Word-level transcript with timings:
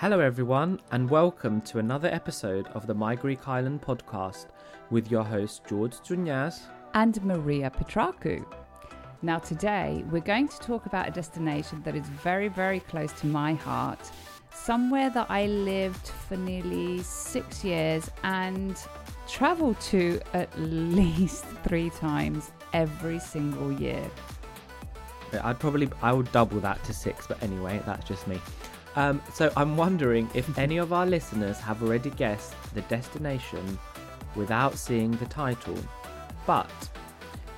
Hello, 0.00 0.20
everyone, 0.20 0.80
and 0.92 1.10
welcome 1.10 1.60
to 1.62 1.80
another 1.80 2.06
episode 2.06 2.68
of 2.68 2.86
the 2.86 2.94
My 2.94 3.16
Greek 3.16 3.48
Island 3.48 3.82
podcast 3.82 4.46
with 4.90 5.10
your 5.10 5.24
host 5.24 5.62
George 5.68 5.94
Drunyas. 5.96 6.60
and 6.94 7.20
Maria 7.24 7.68
Petraku. 7.68 8.44
Now, 9.22 9.40
today 9.40 10.04
we're 10.08 10.20
going 10.20 10.46
to 10.46 10.58
talk 10.60 10.86
about 10.86 11.08
a 11.08 11.10
destination 11.10 11.82
that 11.82 11.96
is 11.96 12.06
very, 12.08 12.46
very 12.46 12.78
close 12.78 13.12
to 13.14 13.26
my 13.26 13.54
heart, 13.54 13.98
somewhere 14.54 15.10
that 15.10 15.26
I 15.28 15.46
lived 15.46 16.06
for 16.28 16.36
nearly 16.36 17.02
six 17.02 17.64
years 17.64 18.08
and 18.22 18.80
traveled 19.26 19.80
to 19.80 20.20
at 20.32 20.48
least 20.60 21.44
three 21.64 21.90
times 21.90 22.52
every 22.72 23.18
single 23.18 23.72
year. 23.72 24.08
I'd 25.42 25.58
probably 25.58 25.90
I 26.02 26.12
would 26.12 26.30
double 26.30 26.60
that 26.60 26.84
to 26.84 26.92
six, 26.94 27.26
but 27.26 27.42
anyway, 27.42 27.82
that's 27.84 28.06
just 28.06 28.28
me. 28.28 28.40
Um, 28.96 29.22
so 29.32 29.52
I'm 29.56 29.76
wondering 29.76 30.28
if 30.34 30.58
any 30.58 30.78
of 30.78 30.92
our 30.92 31.06
listeners 31.06 31.58
have 31.58 31.82
already 31.82 32.10
guessed 32.10 32.54
the 32.74 32.80
destination 32.82 33.78
without 34.34 34.76
seeing 34.76 35.12
the 35.12 35.26
title. 35.26 35.76
But 36.46 36.70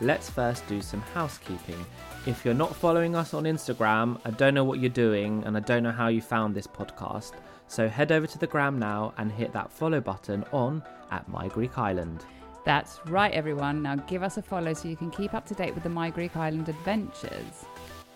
let's 0.00 0.28
first 0.28 0.66
do 0.66 0.80
some 0.82 1.00
housekeeping. 1.14 1.84
If 2.26 2.44
you're 2.44 2.54
not 2.54 2.76
following 2.76 3.14
us 3.16 3.32
on 3.32 3.44
Instagram, 3.44 4.20
I 4.24 4.30
don't 4.30 4.54
know 4.54 4.64
what 4.64 4.78
you're 4.78 4.90
doing 4.90 5.42
and 5.46 5.56
I 5.56 5.60
don't 5.60 5.82
know 5.82 5.92
how 5.92 6.08
you 6.08 6.20
found 6.20 6.54
this 6.54 6.66
podcast. 6.66 7.32
So 7.68 7.88
head 7.88 8.12
over 8.12 8.26
to 8.26 8.38
the 8.38 8.46
gram 8.46 8.78
now 8.78 9.14
and 9.16 9.30
hit 9.30 9.52
that 9.52 9.72
follow 9.72 10.00
button 10.00 10.44
on 10.52 10.82
at 11.10 11.28
My 11.28 11.48
Greek 11.48 11.78
Island. 11.78 12.24
That's 12.64 13.00
right, 13.06 13.32
everyone. 13.32 13.82
Now 13.82 13.96
give 13.96 14.22
us 14.22 14.36
a 14.36 14.42
follow 14.42 14.74
so 14.74 14.88
you 14.88 14.96
can 14.96 15.10
keep 15.10 15.32
up 15.32 15.46
to 15.46 15.54
date 15.54 15.72
with 15.72 15.82
the 15.82 15.88
My 15.88 16.10
Greek 16.10 16.36
Island 16.36 16.68
adventures. 16.68 17.64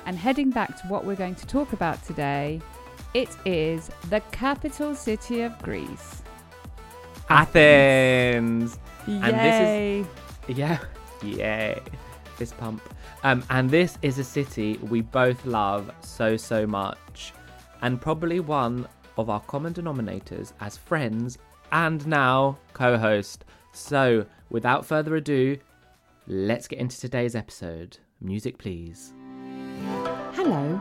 And 0.07 0.19
heading 0.19 0.51
back 0.51 0.77
to 0.83 0.89
what 0.89 1.05
we're 1.05 1.17
going 1.17 1.35
to 1.37 1.47
talk 1.47 1.73
about 1.73 2.05
today, 2.05 2.61
it 3.15 3.29
is 3.45 3.91
the 4.11 4.21
capital 4.33 4.95
city 4.95 5.43
of 5.43 5.57
Greece. 5.63 6.23
Athens. 7.31 8.79
Yay! 9.07 9.21
And 9.23 9.35
this 9.35 10.07
is 10.51 10.59
Yeah, 10.59 10.79
yay. 11.23 11.81
Fist 12.37 12.59
pump. 12.59 12.83
Um, 13.23 13.45
and 13.51 13.71
this 13.71 13.97
is 14.03 14.19
a 14.19 14.25
city 14.25 14.79
we 14.83 15.01
both 15.01 15.47
love 15.47 15.91
so, 16.01 16.37
so 16.37 16.67
much. 16.67 17.33
And 17.83 18.01
probably 18.01 18.41
one 18.41 18.87
of 19.17 19.31
our 19.31 19.41
common 19.41 19.73
denominators 19.73 20.53
as 20.61 20.77
friends 20.77 21.39
and 21.73 22.07
now 22.07 22.59
co 22.73 22.99
host. 22.99 23.45
So, 23.73 24.27
without 24.51 24.85
further 24.85 25.17
ado, 25.17 25.57
let's 26.27 26.69
get 26.69 26.79
into 26.79 26.99
today's 26.99 27.35
episode. 27.35 27.99
Music, 28.21 28.59
please. 28.59 29.13
Hello, 30.33 30.81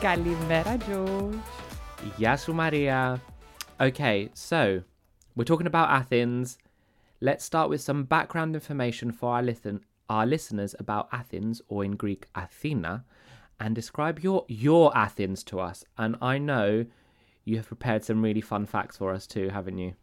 Kalimera, 0.00 0.76
George. 0.86 1.38
Gεια 2.18 2.36
σου, 2.36 2.54
Maria. 2.54 3.20
Okay, 3.80 4.28
so 4.32 4.82
we're 5.34 5.44
talking 5.44 5.66
about 5.66 5.88
Athens. 5.90 6.58
Let's 7.20 7.44
start 7.44 7.68
with 7.70 7.80
some 7.80 8.04
background 8.04 8.54
information 8.54 9.10
for 9.12 9.28
our, 9.34 9.42
listen- 9.42 9.84
our 10.08 10.26
listeners 10.26 10.74
about 10.78 11.08
Athens, 11.12 11.62
or 11.68 11.84
in 11.84 11.92
Greek, 11.96 12.26
Athena, 12.34 13.04
and 13.58 13.74
describe 13.74 14.18
your, 14.20 14.44
your 14.48 14.96
Athens 14.96 15.42
to 15.44 15.60
us. 15.60 15.84
And 15.98 16.16
I 16.20 16.38
know 16.38 16.86
you 17.44 17.56
have 17.56 17.66
prepared 17.66 18.04
some 18.04 18.22
really 18.22 18.40
fun 18.40 18.66
facts 18.66 18.96
for 18.98 19.12
us 19.12 19.26
too, 19.26 19.48
haven't 19.48 19.78
you? 19.78 19.94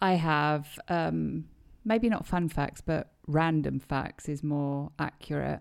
I 0.00 0.12
have 0.14 0.78
um, 0.88 1.46
maybe 1.84 2.08
not 2.08 2.26
fun 2.26 2.48
facts, 2.48 2.80
but 2.80 3.12
random 3.26 3.80
facts 3.80 4.28
is 4.28 4.42
more 4.42 4.90
accurate. 4.98 5.60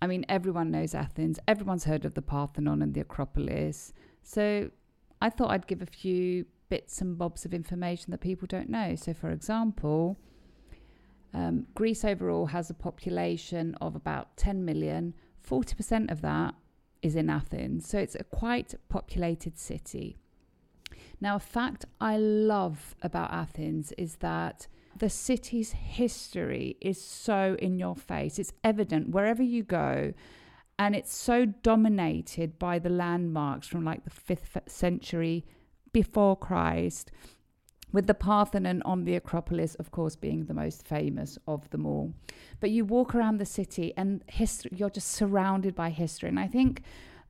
I 0.00 0.06
mean, 0.06 0.24
everyone 0.28 0.70
knows 0.70 0.94
Athens. 0.94 1.38
Everyone's 1.48 1.84
heard 1.84 2.04
of 2.04 2.14
the 2.14 2.22
Parthenon 2.22 2.82
and 2.82 2.94
the 2.94 3.00
Acropolis. 3.00 3.92
So 4.22 4.70
I 5.22 5.30
thought 5.30 5.50
I'd 5.50 5.66
give 5.66 5.82
a 5.82 5.86
few 5.86 6.46
bits 6.68 7.00
and 7.00 7.16
bobs 7.16 7.44
of 7.44 7.54
information 7.54 8.10
that 8.10 8.20
people 8.20 8.46
don't 8.46 8.68
know. 8.68 8.94
So, 8.96 9.14
for 9.14 9.30
example, 9.30 10.18
um, 11.32 11.66
Greece 11.74 12.04
overall 12.04 12.46
has 12.46 12.70
a 12.70 12.74
population 12.74 13.74
of 13.80 13.94
about 13.94 14.36
10 14.36 14.64
million. 14.64 15.14
40% 15.48 16.10
of 16.10 16.20
that 16.22 16.54
is 17.02 17.16
in 17.16 17.28
Athens. 17.28 17.88
So 17.88 17.98
it's 17.98 18.14
a 18.14 18.24
quite 18.24 18.74
populated 18.88 19.58
city. 19.58 20.16
Now, 21.20 21.36
a 21.36 21.40
fact 21.40 21.84
I 22.00 22.16
love 22.16 22.94
about 23.02 23.32
Athens 23.32 23.92
is 23.98 24.16
that 24.16 24.66
the 24.98 25.10
city's 25.10 25.72
history 25.72 26.76
is 26.80 27.00
so 27.02 27.56
in 27.58 27.78
your 27.78 27.96
face. 27.96 28.38
It's 28.38 28.52
evident 28.62 29.10
wherever 29.10 29.42
you 29.42 29.62
go. 29.62 30.14
And 30.78 30.96
it's 30.96 31.14
so 31.14 31.46
dominated 31.46 32.58
by 32.58 32.78
the 32.78 32.88
landmarks 32.88 33.68
from 33.68 33.84
like 33.84 34.04
the 34.04 34.10
fifth 34.10 34.58
century 34.66 35.44
before 35.92 36.36
Christ, 36.36 37.12
with 37.92 38.08
the 38.08 38.14
Parthenon 38.14 38.82
on 38.82 39.04
the 39.04 39.14
Acropolis, 39.14 39.76
of 39.76 39.92
course, 39.92 40.16
being 40.16 40.46
the 40.46 40.54
most 40.54 40.84
famous 40.84 41.38
of 41.46 41.70
them 41.70 41.86
all. 41.86 42.12
But 42.58 42.70
you 42.70 42.84
walk 42.84 43.14
around 43.14 43.38
the 43.38 43.46
city 43.46 43.94
and 43.96 44.24
history, 44.26 44.72
you're 44.74 44.90
just 44.90 45.12
surrounded 45.12 45.76
by 45.76 45.90
history. 45.90 46.28
And 46.28 46.40
I 46.40 46.48
think 46.48 46.82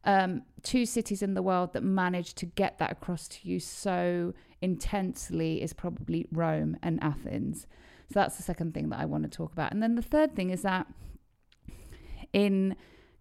um, 0.05 0.43
two 0.63 0.87
cities 0.87 1.23
in 1.23 1.35
the 1.35 1.43
world 1.43 1.73
that 1.73 1.83
manage 1.83 2.35
to 2.35 2.47
get 2.47 2.79
that 2.79 2.93
across 2.93 3.29
to 3.29 3.49
you 3.49 3.59
so 3.61 4.35
intensely 4.61 5.63
is 5.63 5.73
probably 5.73 6.27
Rome 6.31 6.77
and 6.83 7.03
Athens. 7.03 7.67
So 8.13 8.21
that's 8.21 8.37
the 8.37 8.43
second 8.43 8.75
thing 8.75 8.91
that 8.91 9.01
I 9.01 9.07
want 9.07 9.25
to 9.25 9.31
talk 9.31 9.53
about. 9.53 9.73
And 9.73 9.83
then 9.83 9.95
the 9.95 10.03
third 10.03 10.37
thing 10.37 10.51
is 10.51 10.63
that 10.63 10.87
in 12.33 12.77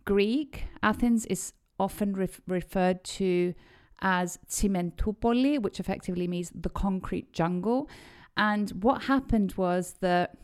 Greek, 0.06 0.66
Athens 0.82 1.26
is 1.28 1.54
often 1.80 2.14
ref- 2.14 2.42
referred 2.48 3.04
to 3.04 3.54
as 4.02 4.38
Tsimentoupoli, 4.50 5.62
which 5.62 5.80
effectively 5.80 6.28
means 6.28 6.52
the 6.54 6.70
concrete 6.70 7.32
jungle. 7.32 7.90
And 8.36 8.72
what 8.84 9.04
happened 9.04 9.54
was 9.56 9.96
that 10.02 10.38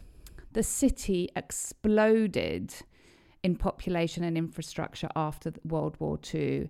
the 0.53 0.63
city 0.63 1.29
exploded 1.35 2.73
in 3.43 3.55
population 3.55 4.23
and 4.23 4.37
infrastructure 4.37 5.09
after 5.15 5.53
World 5.63 5.95
War 5.99 6.19
II. 6.33 6.69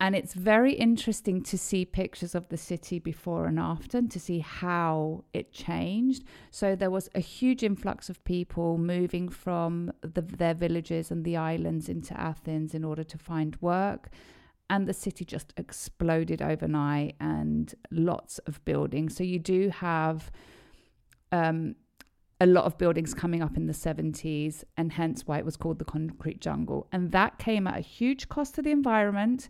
And 0.00 0.14
it's 0.14 0.34
very 0.34 0.74
interesting 0.74 1.42
to 1.42 1.58
see 1.58 1.84
pictures 1.84 2.36
of 2.36 2.48
the 2.50 2.56
city 2.56 3.00
before 3.00 3.46
and 3.46 3.58
after 3.58 3.98
and 3.98 4.10
to 4.12 4.20
see 4.20 4.38
how 4.38 5.24
it 5.32 5.52
changed. 5.52 6.22
So 6.52 6.76
there 6.76 6.90
was 6.90 7.08
a 7.16 7.20
huge 7.20 7.64
influx 7.64 8.08
of 8.08 8.22
people 8.22 8.78
moving 8.78 9.28
from 9.28 9.92
the, 10.02 10.22
their 10.22 10.54
villages 10.54 11.10
and 11.10 11.24
the 11.24 11.36
islands 11.36 11.88
into 11.88 12.18
Athens 12.18 12.74
in 12.74 12.84
order 12.84 13.02
to 13.02 13.18
find 13.18 13.56
work 13.60 14.10
and 14.70 14.86
the 14.86 14.94
city 14.94 15.24
just 15.24 15.52
exploded 15.56 16.42
overnight 16.42 17.16
and 17.20 17.74
lots 17.90 18.38
of 18.40 18.64
buildings. 18.64 19.16
So 19.16 19.24
you 19.24 19.38
do 19.38 19.70
have 19.70 20.30
um, 21.32 21.74
a 22.40 22.46
lot 22.46 22.64
of 22.64 22.78
buildings 22.78 23.14
coming 23.14 23.42
up 23.42 23.56
in 23.56 23.66
the 23.66 23.72
70s, 23.72 24.62
and 24.76 24.92
hence 24.92 25.26
why 25.26 25.38
it 25.38 25.44
was 25.44 25.56
called 25.56 25.78
the 25.78 25.84
concrete 25.84 26.40
jungle. 26.40 26.86
And 26.92 27.10
that 27.12 27.38
came 27.38 27.66
at 27.66 27.76
a 27.76 27.80
huge 27.80 28.28
cost 28.28 28.54
to 28.54 28.62
the 28.62 28.70
environment. 28.70 29.48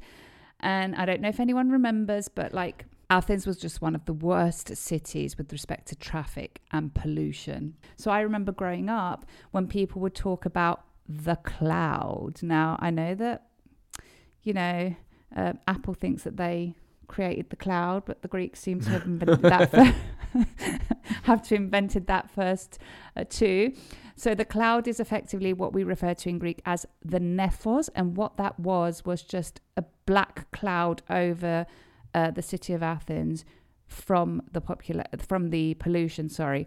And 0.61 0.96
I 0.96 1.05
don't 1.05 1.20
know 1.20 1.29
if 1.29 1.40
anyone 1.40 1.70
remembers, 1.70 2.29
but 2.29 2.52
like 2.55 2.87
Athens 3.11 3.46
was 3.46 3.58
just 3.58 3.81
one 3.81 3.94
of 3.94 4.05
the 4.06 4.12
worst 4.12 4.75
cities 4.76 5.37
with 5.37 5.52
respect 5.52 5.88
to 5.88 5.96
traffic 5.96 6.61
and 6.73 6.94
pollution. 6.94 7.75
So 7.96 8.11
I 8.11 8.20
remember 8.20 8.52
growing 8.52 8.88
up 8.88 9.26
when 9.50 9.67
people 9.67 10.00
would 10.02 10.14
talk 10.14 10.44
about 10.44 10.84
the 11.08 11.37
cloud. 11.37 12.43
Now, 12.43 12.76
I 12.81 12.91
know 12.91 13.14
that, 13.14 13.46
you 14.43 14.52
know, 14.52 14.94
uh, 15.34 15.55
Apple 15.67 15.94
thinks 15.94 16.23
that 16.25 16.37
they 16.37 16.75
created 17.08 17.50
the 17.50 17.56
cloud, 17.56 18.05
but 18.05 18.22
the 18.22 18.28
Greeks 18.28 18.60
seem 18.60 18.81
to 18.81 18.90
have 18.90 19.05
invented 19.05 19.43
that. 19.43 19.70
First, 19.72 19.94
have 21.22 21.43
to 21.43 21.55
invented 21.55 22.06
that 22.06 22.31
first 22.31 22.78
uh, 23.16 23.25
too. 23.28 23.72
So 24.16 24.34
the 24.34 24.44
cloud 24.44 24.88
is 24.88 24.99
effectively 24.99 25.52
what 25.52 25.72
we 25.72 25.84
refer 25.84 26.14
to 26.14 26.28
in 26.28 26.38
Greek 26.38 26.60
as 26.66 26.87
the 27.05 27.20
nephos, 27.20 27.88
and 27.94 28.16
what 28.16 28.37
that 28.37 28.58
was 28.58 29.05
was 29.05 29.22
just 29.22 29.60
a 29.76 29.84
black 30.06 30.50
cloud 30.50 31.02
over 31.08 31.66
uh, 32.14 32.31
the 32.31 32.43
city 32.43 32.72
of 32.72 32.82
Athens 32.82 33.44
from 33.87 34.43
the 34.52 34.60
popular 34.60 35.05
from 35.19 35.50
the 35.50 35.75
pollution. 35.75 36.28
Sorry, 36.28 36.66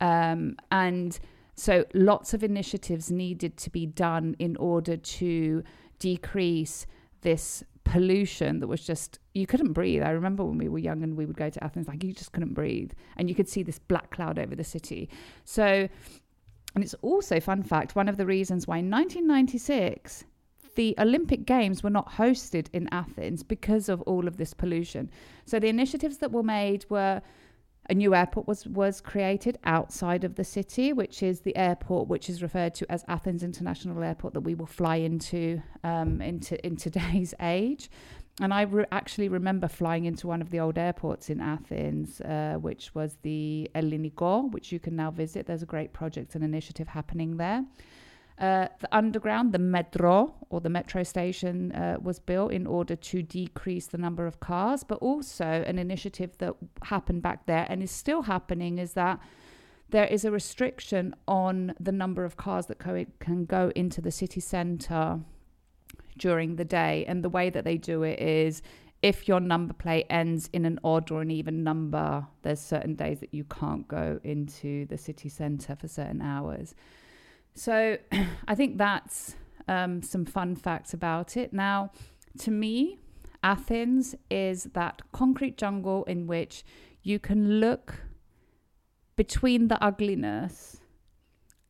um, 0.00 0.56
and 0.70 1.18
so 1.54 1.84
lots 1.94 2.34
of 2.34 2.44
initiatives 2.44 3.10
needed 3.10 3.56
to 3.58 3.70
be 3.70 3.86
done 3.86 4.36
in 4.38 4.56
order 4.56 4.96
to 4.96 5.62
decrease 5.98 6.86
this 7.22 7.64
pollution 7.90 8.60
that 8.60 8.68
was 8.68 8.86
just 8.86 9.18
you 9.34 9.46
couldn't 9.46 9.72
breathe. 9.72 10.02
I 10.02 10.10
remember 10.10 10.44
when 10.44 10.58
we 10.58 10.68
were 10.68 10.78
young 10.78 11.02
and 11.02 11.16
we 11.16 11.26
would 11.26 11.36
go 11.36 11.50
to 11.50 11.64
Athens, 11.64 11.88
like 11.88 12.04
you 12.04 12.12
just 12.12 12.32
couldn't 12.32 12.54
breathe, 12.54 12.92
and 13.16 13.28
you 13.28 13.34
could 13.34 13.48
see 13.48 13.62
this 13.62 13.78
black 13.78 14.10
cloud 14.10 14.38
over 14.38 14.54
the 14.54 14.64
city. 14.64 15.08
So, 15.44 15.88
and 16.74 16.84
it's 16.84 16.94
also 17.02 17.40
fun 17.40 17.62
fact 17.64 17.96
one 17.96 18.08
of 18.08 18.16
the 18.16 18.26
reasons 18.26 18.68
why 18.68 18.78
in 18.78 18.90
1996 18.90 20.24
the 20.76 20.94
Olympic 20.98 21.44
Games 21.46 21.82
were 21.82 21.90
not 21.90 22.08
hosted 22.12 22.68
in 22.72 22.88
Athens 22.92 23.42
because 23.42 23.88
of 23.88 24.00
all 24.02 24.28
of 24.28 24.36
this 24.36 24.54
pollution. 24.54 25.10
So 25.44 25.58
the 25.58 25.66
initiatives 25.68 26.18
that 26.18 26.30
were 26.30 26.44
made 26.44 26.86
were 26.88 27.20
a 27.90 27.94
new 27.94 28.14
airport 28.14 28.46
was 28.46 28.66
was 28.66 29.00
created 29.00 29.58
outside 29.64 30.22
of 30.24 30.36
the 30.36 30.44
city, 30.44 30.92
which 30.92 31.22
is 31.22 31.40
the 31.40 31.54
airport 31.56 32.08
which 32.08 32.30
is 32.30 32.40
referred 32.40 32.74
to 32.76 32.90
as 32.90 33.04
Athens 33.08 33.42
International 33.42 34.02
Airport 34.02 34.32
that 34.34 34.42
we 34.42 34.54
will 34.54 34.66
fly 34.66 34.96
into 34.96 35.60
um, 35.82 36.22
into 36.22 36.64
in 36.64 36.76
today's 36.76 37.34
age. 37.40 37.90
And 38.40 38.54
I 38.54 38.62
re- 38.62 38.86
actually 38.90 39.28
remember 39.28 39.68
flying 39.68 40.06
into 40.06 40.26
one 40.26 40.40
of 40.40 40.50
the 40.50 40.60
old 40.60 40.78
airports 40.78 41.28
in 41.28 41.40
Athens, 41.40 42.20
uh, 42.22 42.56
which 42.58 42.94
was 42.94 43.18
the 43.22 43.70
Elliniko, 43.74 44.50
which 44.52 44.72
you 44.72 44.78
can 44.78 44.96
now 44.96 45.10
visit. 45.10 45.46
There's 45.46 45.62
a 45.62 45.66
great 45.66 45.92
project 45.92 46.34
and 46.36 46.44
initiative 46.44 46.88
happening 46.88 47.36
there. 47.36 47.64
Uh, 48.40 48.68
the 48.78 48.88
underground, 48.90 49.52
the 49.52 49.58
metro 49.58 50.34
or 50.48 50.62
the 50.62 50.70
metro 50.70 51.02
station, 51.02 51.72
uh, 51.72 51.98
was 52.00 52.18
built 52.18 52.52
in 52.52 52.66
order 52.66 52.96
to 52.96 53.22
decrease 53.22 53.86
the 53.86 53.98
number 53.98 54.26
of 54.26 54.40
cars, 54.40 54.82
but 54.82 54.96
also 54.96 55.62
an 55.66 55.78
initiative 55.78 56.36
that 56.38 56.54
happened 56.84 57.20
back 57.22 57.44
there 57.44 57.66
and 57.68 57.82
is 57.82 57.90
still 57.90 58.22
happening 58.22 58.78
is 58.78 58.94
that 58.94 59.20
there 59.90 60.06
is 60.06 60.24
a 60.24 60.30
restriction 60.30 61.14
on 61.28 61.74
the 61.78 61.92
number 61.92 62.24
of 62.24 62.36
cars 62.36 62.66
that 62.66 62.78
co- 62.78 63.04
can 63.18 63.44
go 63.44 63.70
into 63.76 64.00
the 64.00 64.10
city 64.10 64.40
centre 64.40 65.20
during 66.16 66.56
the 66.56 66.64
day. 66.64 67.04
And 67.06 67.22
the 67.22 67.28
way 67.28 67.50
that 67.50 67.64
they 67.64 67.76
do 67.76 68.04
it 68.04 68.20
is 68.20 68.62
if 69.02 69.28
your 69.28 69.40
number 69.40 69.74
plate 69.74 70.06
ends 70.10 70.48
in 70.52 70.64
an 70.64 70.78
odd 70.84 71.10
or 71.10 71.22
an 71.22 71.30
even 71.30 71.62
number, 71.62 72.26
there's 72.42 72.60
certain 72.60 72.94
days 72.94 73.20
that 73.20 73.34
you 73.34 73.44
can't 73.44 73.88
go 73.88 74.20
into 74.24 74.86
the 74.86 74.98
city 74.98 75.28
centre 75.28 75.76
for 75.76 75.88
certain 75.88 76.20
hours. 76.20 76.74
So 77.54 77.98
I 78.48 78.54
think 78.54 78.78
that's 78.78 79.36
um, 79.68 80.02
some 80.02 80.24
fun 80.24 80.56
facts 80.56 80.92
about 80.94 81.36
it. 81.36 81.52
Now, 81.52 81.92
to 82.38 82.50
me, 82.50 82.98
Athens 83.42 84.14
is 84.30 84.64
that 84.74 85.02
concrete 85.12 85.56
jungle 85.56 86.04
in 86.04 86.26
which 86.26 86.64
you 87.02 87.18
can 87.18 87.60
look 87.60 88.02
between 89.16 89.68
the 89.68 89.82
ugliness 89.82 90.80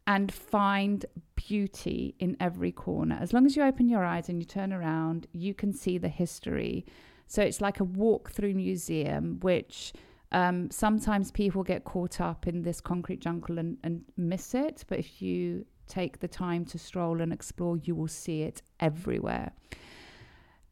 and 0.06 0.32
find 0.32 1.06
beauty 1.37 2.15
in 2.19 2.37
every 2.41 2.73
corner. 2.73 3.17
As 3.21 3.32
long 3.32 3.47
as 3.47 3.55
you 3.56 3.62
open 3.62 3.88
your 3.88 4.05
eyes 4.05 4.29
and 4.29 4.41
you 4.41 4.44
turn 4.44 4.73
around, 4.73 5.27
you 5.32 5.55
can 5.55 5.73
see 5.73 5.99
the 5.99 6.09
history. 6.09 6.85
So 7.27 7.43
it's 7.43 7.61
like 7.61 7.79
a 7.79 7.85
walk 7.85 8.31
through 8.31 8.55
museum, 8.55 9.38
which 9.41 9.93
um, 10.32 10.71
sometimes 10.71 11.31
people 11.31 11.62
get 11.62 11.85
caught 11.85 12.21
up 12.21 12.47
in 12.47 12.62
this 12.62 12.81
concrete 12.81 13.21
jungle 13.21 13.59
and, 13.59 13.79
and 13.85 14.03
miss 14.17 14.55
it. 14.55 14.85
But 14.88 14.99
if 14.99 15.23
you 15.23 15.65
take 15.91 16.21
the 16.21 16.29
time 16.29 16.65
to 16.67 16.79
stroll 16.79 17.21
and 17.21 17.33
explore, 17.33 17.77
you 17.77 17.95
will 17.95 18.09
see 18.09 18.43
it 18.43 18.63
everywhere. 18.79 19.53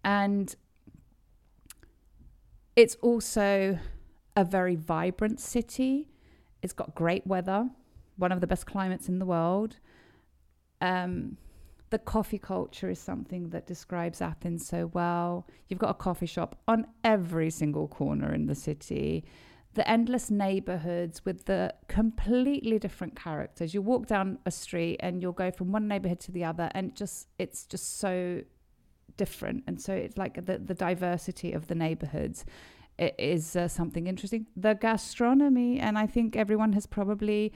And 0.05 0.55
it's 2.77 2.97
also 3.03 3.79
a 4.37 4.45
very 4.45 4.77
vibrant 4.77 5.41
city. 5.41 6.09
It's 6.63 6.73
got 6.73 6.95
great 6.95 7.27
weather, 7.27 7.69
one 8.17 8.33
of 8.33 8.41
the 8.41 8.47
best 8.47 8.67
climates 8.67 9.09
in 9.09 9.19
the 9.19 9.27
world. 9.27 9.77
Um, 10.81 11.37
the 11.91 11.99
coffee 11.99 12.39
culture 12.39 12.91
is 12.91 12.99
something 12.99 13.49
that 13.51 13.67
describes 13.67 14.21
Athens 14.21 14.67
so 14.67 14.91
well. 14.93 15.47
You've 15.69 15.81
got 15.81 15.91
a 15.91 15.95
coffee 15.95 16.27
shop 16.27 16.61
on 16.69 16.87
every 17.03 17.51
single 17.51 17.89
corner 17.89 18.33
in 18.33 18.47
the 18.47 18.55
city 18.55 19.25
the 19.79 19.89
endless 19.89 20.31
neighborhoods 20.31 21.25
with 21.25 21.45
the 21.45 21.73
completely 21.87 22.79
different 22.79 23.15
characters. 23.15 23.73
You 23.73 23.81
walk 23.81 24.07
down 24.07 24.39
a 24.45 24.51
street 24.51 24.97
and 25.01 25.23
you'll 25.23 25.33
go 25.45 25.51
from 25.51 25.73
one 25.73 25.87
neighborhood 25.87 26.21
to 26.21 26.33
the 26.33 26.45
other, 26.45 26.69
and 26.75 26.95
just 26.97 27.29
it's 27.39 27.65
just 27.65 27.99
so 27.99 28.43
different. 29.17 29.65
And 29.67 29.81
so 29.81 29.93
it's 29.95 30.19
like 30.19 30.35
the 30.47 30.59
the 30.59 30.75
diversity 30.75 31.53
of 31.53 31.69
the 31.69 31.75
neighborhoods 31.75 32.45
it 32.99 33.15
is 33.19 33.55
uh, 33.55 33.69
something 33.69 34.09
interesting. 34.09 34.47
The 34.57 34.75
gastronomy, 34.75 35.79
and 35.79 35.97
I 35.97 36.07
think 36.07 36.35
everyone 36.35 36.73
has 36.73 36.87
probably 36.87 37.53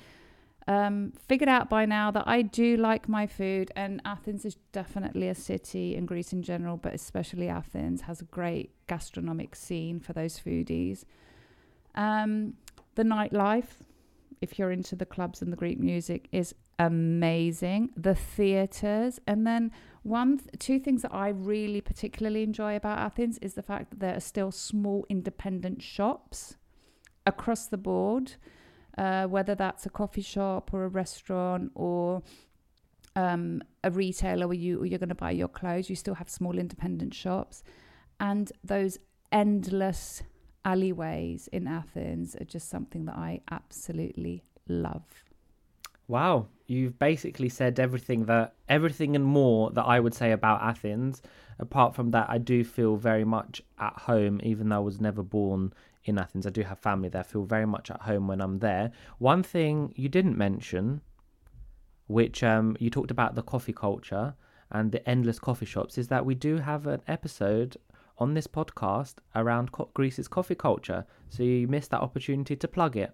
um, 0.69 1.13
figured 1.27 1.49
out 1.49 1.69
by 1.69 1.85
now 1.85 2.13
that 2.13 2.29
I 2.29 2.43
do 2.43 2.77
like 2.77 3.09
my 3.09 3.27
food, 3.27 3.73
and 3.75 4.01
Athens 4.05 4.45
is 4.45 4.57
definitely 4.71 5.29
a 5.29 5.35
city, 5.35 5.97
and 5.97 6.07
Greece 6.07 6.33
in 6.33 6.43
general, 6.43 6.77
but 6.77 6.95
especially 6.95 7.49
Athens 7.49 8.03
has 8.03 8.21
a 8.21 8.25
great 8.27 8.71
gastronomic 8.87 9.57
scene 9.57 9.99
for 9.99 10.13
those 10.13 10.39
foodies. 10.39 11.05
Um, 11.95 12.55
the 12.95 13.03
nightlife, 13.03 13.83
if 14.41 14.59
you're 14.59 14.71
into 14.71 14.97
the 14.97 15.07
clubs 15.07 15.43
and 15.43 15.53
the 15.53 15.57
Greek 15.57 15.79
music, 15.79 16.29
is 16.33 16.55
amazing. 16.79 17.91
The 17.97 18.15
theatres, 18.15 19.21
and 19.27 19.47
then 19.47 19.71
one, 20.03 20.39
th- 20.39 20.51
two 20.59 20.81
things 20.81 21.03
that 21.03 21.15
I 21.15 21.29
really 21.29 21.81
particularly 21.81 22.43
enjoy 22.43 22.77
about 22.77 22.99
Athens 22.99 23.39
is 23.39 23.55
the 23.55 23.63
fact 23.63 23.91
that 23.91 24.01
there 24.01 24.17
are 24.17 24.21
still 24.21 24.51
small 24.51 25.07
independent 25.09 25.81
shops 25.81 26.57
across 27.25 27.67
the 27.67 27.79
board, 27.79 28.35
uh, 28.99 29.27
whether 29.27 29.55
that's 29.55 29.87
a 29.87 29.91
coffee 29.91 30.23
shop 30.23 30.75
or 30.75 30.85
a 30.85 30.89
restaurant 30.89 31.71
or 31.75 32.23
um, 33.15 33.63
a 33.85 33.91
retailer 33.91 34.49
where 34.49 34.57
you 34.57 34.85
you're 34.85 34.99
going 34.99 35.09
to 35.09 35.15
buy 35.15 35.31
your 35.31 35.49
clothes. 35.49 35.89
You 35.89 35.97
still 35.97 36.15
have 36.15 36.29
small 36.29 36.59
independent 36.59 37.15
shops, 37.15 37.63
and 38.19 38.51
those 38.65 38.99
endless 39.31 40.23
alleyways 40.65 41.49
in 41.49 41.67
Athens 41.67 42.37
are 42.37 42.45
just 42.45 42.69
something 42.69 43.05
that 43.07 43.17
I 43.17 43.41
absolutely 43.51 44.43
love. 44.69 45.03
Wow, 46.09 46.49
you've 46.67 46.99
basically 46.99 47.49
said 47.49 47.79
everything 47.79 48.27
that 48.27 48.55
everything 48.69 49.17
and 49.17 49.25
more 49.25 49.71
that 49.71 49.85
I 49.85 50.01
would 50.01 50.15
say 50.15 50.33
about 50.33 50.63
Athens. 50.63 51.23
Apart 51.59 51.95
from 51.95 52.11
that, 52.11 52.29
I 52.29 52.39
do 52.39 52.65
feel 52.65 52.97
very 52.97 53.25
much 53.25 53.63
at 53.79 53.97
home, 53.97 54.41
even 54.43 54.69
though 54.69 54.77
I 54.77 54.81
was 54.81 55.01
never 55.01 55.23
born 55.23 55.73
in 56.05 56.19
Athens. 56.19 56.47
I 56.47 56.51
do 56.51 56.63
have 56.63 56.79
family 56.79 57.09
there. 57.09 57.21
I 57.21 57.25
feel 57.25 57.45
very 57.45 57.67
much 57.67 57.91
at 57.91 58.03
home 58.03 58.27
when 58.27 58.41
I'm 58.41 58.59
there. 58.59 58.91
One 59.19 59.43
thing 59.43 59.93
you 59.97 60.09
didn't 60.09 60.37
mention, 60.37 61.01
which 62.09 62.43
um, 62.43 62.77
you 62.81 62.91
talked 62.91 63.11
about 63.11 63.35
the 63.35 63.43
coffee 63.43 63.73
culture 63.73 64.35
and 64.71 64.91
the 64.91 65.09
endless 65.09 65.39
coffee 65.39 65.67
shops, 65.67 65.99
is 65.99 66.09
that 66.09 66.27
we 66.27 66.35
do 66.35 66.59
have 66.59 66.87
an 66.87 67.03
episode 67.07 67.77
on 68.19 68.35
this 68.35 68.47
podcast 68.47 69.15
around 69.35 69.73
co- 69.73 69.91
Greece's 69.95 70.29
coffee 70.29 70.55
culture. 70.55 71.05
So 71.29 71.43
you 71.43 71.67
missed 71.69 71.91
that 71.91 72.01
opportunity 72.01 72.57
to 72.57 72.69
plug 72.69 72.97
it. 72.97 73.13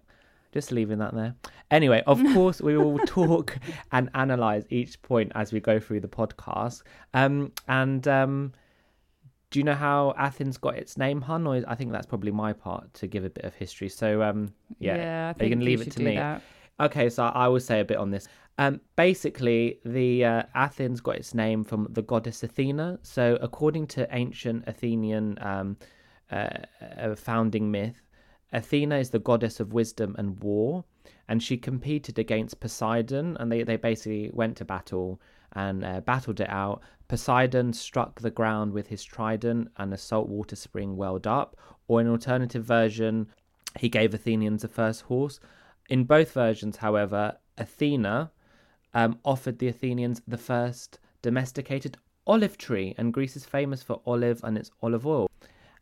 Just 0.51 0.71
leaving 0.71 0.97
that 0.99 1.13
there. 1.13 1.35
Anyway, 1.69 2.01
of 2.07 2.21
course, 2.33 2.61
we 2.61 2.77
will 2.77 2.97
talk 2.99 3.57
and 3.91 4.09
analyze 4.15 4.65
each 4.69 5.01
point 5.01 5.31
as 5.35 5.53
we 5.53 5.59
go 5.59 5.79
through 5.79 5.99
the 5.99 6.07
podcast. 6.07 6.83
Um, 7.13 7.51
and 7.67 8.07
um, 8.07 8.53
do 9.51 9.59
you 9.59 9.63
know 9.63 9.75
how 9.75 10.13
Athens 10.17 10.57
got 10.57 10.75
its 10.75 10.97
name, 10.97 11.21
Hun? 11.21 11.45
Or 11.45 11.63
I 11.67 11.75
think 11.75 11.91
that's 11.91 12.05
probably 12.05 12.31
my 12.31 12.53
part 12.53 12.93
to 12.95 13.07
give 13.07 13.25
a 13.25 13.29
bit 13.29 13.45
of 13.45 13.53
history. 13.53 13.89
So, 13.89 14.23
um, 14.23 14.53
yeah, 14.79 14.95
yeah 14.95 15.33
are 15.39 15.43
you 15.43 15.49
going 15.49 15.59
to 15.59 15.65
leave 15.65 15.81
it 15.81 15.91
to 15.91 16.01
me? 16.01 16.15
That. 16.15 16.41
Okay, 16.79 17.09
so 17.09 17.25
I 17.25 17.47
will 17.47 17.59
say 17.59 17.81
a 17.81 17.85
bit 17.85 17.97
on 17.97 18.09
this. 18.09 18.27
Um, 18.59 18.81
basically, 18.97 19.79
the 19.85 20.25
uh, 20.25 20.43
Athens 20.53 20.99
got 20.99 21.15
its 21.15 21.33
name 21.33 21.63
from 21.63 21.87
the 21.91 22.01
goddess 22.01 22.43
Athena. 22.43 22.99
So, 23.03 23.37
according 23.41 23.87
to 23.87 24.13
ancient 24.13 24.65
Athenian 24.67 25.37
um, 25.39 25.77
uh, 26.29 27.15
founding 27.15 27.71
myth, 27.71 28.01
Athena 28.51 28.97
is 28.97 29.11
the 29.11 29.19
goddess 29.19 29.61
of 29.61 29.71
wisdom 29.71 30.13
and 30.17 30.43
war, 30.43 30.83
and 31.29 31.41
she 31.41 31.55
competed 31.55 32.19
against 32.19 32.59
Poseidon, 32.59 33.37
and 33.39 33.49
they, 33.49 33.63
they 33.63 33.77
basically 33.77 34.29
went 34.33 34.57
to 34.57 34.65
battle 34.65 35.21
and 35.53 35.85
uh, 35.85 36.01
battled 36.01 36.41
it 36.41 36.49
out. 36.49 36.81
Poseidon 37.07 37.71
struck 37.71 38.19
the 38.19 38.29
ground 38.29 38.73
with 38.73 38.87
his 38.87 39.05
trident, 39.05 39.69
and 39.77 39.93
a 39.93 39.97
saltwater 39.97 40.57
spring 40.57 40.97
welled 40.97 41.25
up. 41.25 41.55
Or, 41.87 42.01
in 42.01 42.07
an 42.07 42.11
alternative 42.11 42.65
version, 42.65 43.27
he 43.79 43.87
gave 43.87 44.13
Athenians 44.13 44.65
a 44.65 44.67
first 44.67 45.03
horse. 45.03 45.39
In 45.89 46.03
both 46.03 46.33
versions, 46.33 46.75
however, 46.75 47.37
Athena 47.57 48.31
um, 48.93 49.19
offered 49.23 49.59
the 49.59 49.67
Athenians 49.67 50.21
the 50.27 50.37
first 50.37 50.99
domesticated 51.21 51.97
olive 52.27 52.57
tree, 52.57 52.93
and 52.97 53.13
Greece 53.13 53.35
is 53.35 53.45
famous 53.45 53.81
for 53.83 54.01
olive 54.05 54.41
and 54.43 54.57
its 54.57 54.71
olive 54.81 55.05
oil. 55.05 55.29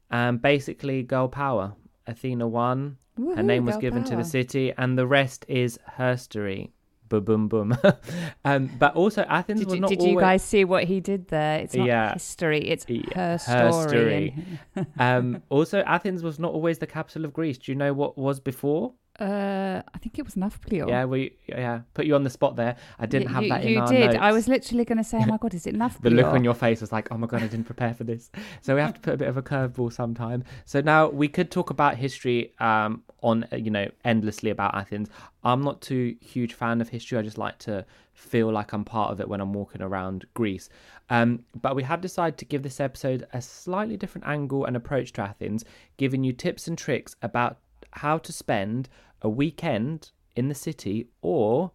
And 0.10 0.42
basically, 0.42 1.04
girl 1.04 1.28
power. 1.28 1.74
Athena 2.08 2.48
won. 2.48 2.98
Woohoo, 3.20 3.36
Her 3.36 3.44
name 3.44 3.66
was 3.66 3.78
given 3.78 4.04
to 4.06 4.16
the 4.16 4.24
city, 4.24 4.74
and 4.78 4.98
the 4.98 5.06
rest 5.08 5.46
is 5.50 5.78
herstory. 5.98 6.70
Boom, 7.10 7.24
boom, 7.24 7.48
boom. 7.48 7.78
um, 8.46 8.70
but 8.80 8.96
also, 8.96 9.22
Athens 9.24 9.60
Did, 9.62 9.68
was 9.68 9.76
you, 9.76 9.82
not 9.82 9.90
did 9.90 10.02
you 10.02 10.10
always- 10.10 10.24
guys 10.24 10.44
see 10.44 10.66
what 10.66 10.84
he 10.86 11.00
did 11.00 11.28
there? 11.30 11.60
It's 11.60 11.74
not 11.76 11.88
Yeah. 11.88 12.14
history, 12.14 12.60
it's 12.70 12.86
Yeah, 12.88 13.02
her 13.16 13.32
her 13.32 13.72
story. 13.72 14.34
story. 14.74 14.86
um, 15.00 15.42
also, 15.50 15.82
Athens 15.82 16.22
was 16.24 16.38
not 16.38 16.52
always 16.54 16.80
the 16.80 16.88
capital 16.88 17.24
of 17.26 17.34
Greece. 17.34 17.58
Do 17.58 17.72
you 17.72 17.78
know 17.78 17.94
what 17.94 18.18
was 18.18 18.40
before? 18.42 18.94
Uh, 19.20 19.82
I 19.94 19.98
think 19.98 20.20
it 20.20 20.26
was 20.26 20.36
Nafplion. 20.36 20.90
Yeah, 20.90 21.06
we 21.06 21.34
yeah 21.48 21.82
put 21.94 22.06
you 22.06 22.16
on 22.16 22.24
the 22.24 22.30
spot 22.30 22.56
there. 22.56 22.76
I 23.00 23.06
didn't 23.06 23.30
have 23.30 23.44
you, 23.44 23.50
that 23.50 23.64
in 23.64 23.74
you 23.74 23.80
our 23.80 23.88
did. 23.88 24.16
I 24.16 24.32
was 24.32 24.48
literally 24.48 24.86
going 24.86 25.00
to 25.00 25.04
say, 25.04 25.18
oh 25.20 25.26
my 25.26 25.38
God, 25.42 25.54
is 25.54 25.66
it 25.66 25.76
Nafplion? 25.76 26.02
The 26.02 26.10
look 26.12 26.28
on 26.28 26.44
your 26.44 26.54
face 26.54 26.82
was 26.82 26.92
like, 26.92 27.12
oh 27.12 27.18
my 27.18 27.26
god, 27.26 27.42
I 27.42 27.48
didn't 27.48 27.66
prepare 27.66 27.94
for 27.94 28.04
this. 28.04 28.30
So 28.62 28.76
we 28.76 28.82
have 28.82 28.94
to 28.94 29.00
put 29.00 29.16
a 29.16 29.18
bit 29.18 29.28
of 29.28 29.38
a 29.38 29.42
curveball 29.42 29.92
sometime. 29.92 30.44
So 30.66 30.82
now 30.82 31.10
we 31.10 31.28
could 31.28 31.50
talk 31.50 31.72
about 31.72 31.98
history 31.98 32.54
um, 32.60 33.04
on 33.24 33.46
uh, 33.52 33.56
you 33.56 33.72
know 33.72 33.90
endlessly 34.06 34.52
about 34.52 34.76
Athens. 34.76 35.10
I'm 35.44 35.64
not 35.64 35.82
too 35.82 36.16
huge 36.22 36.54
fan 36.54 36.80
of 36.82 36.90
history. 36.90 37.18
I 37.18 37.22
just 37.24 37.38
like 37.38 37.58
to 37.60 37.86
feel 38.14 38.52
like 38.52 38.74
I'm 38.74 38.84
part 38.84 39.12
of 39.12 39.20
it 39.20 39.28
when 39.28 39.42
I'm 39.42 39.54
walking 39.54 39.82
around 39.82 40.26
Greece. 40.34 40.70
Um, 41.10 41.44
but 41.62 41.76
we 41.76 41.84
have 41.84 42.02
decided 42.02 42.38
to 42.40 42.46
give 42.46 42.64
this 42.64 42.80
episode 42.80 43.26
a 43.34 43.42
slightly 43.42 43.96
different 43.96 44.28
angle 44.28 44.66
and 44.66 44.76
approach 44.76 45.14
to 45.14 45.22
Athens, 45.22 45.64
giving 45.98 46.24
you 46.24 46.34
tips 46.34 46.68
and 46.68 46.78
tricks 46.78 47.16
about 47.22 47.58
how 47.92 48.18
to 48.18 48.32
spend 48.34 48.90
a 49.22 49.30
weekend 49.30 50.12
in 50.36 50.48
the 50.48 50.56
city 50.56 51.08
or 51.22 51.72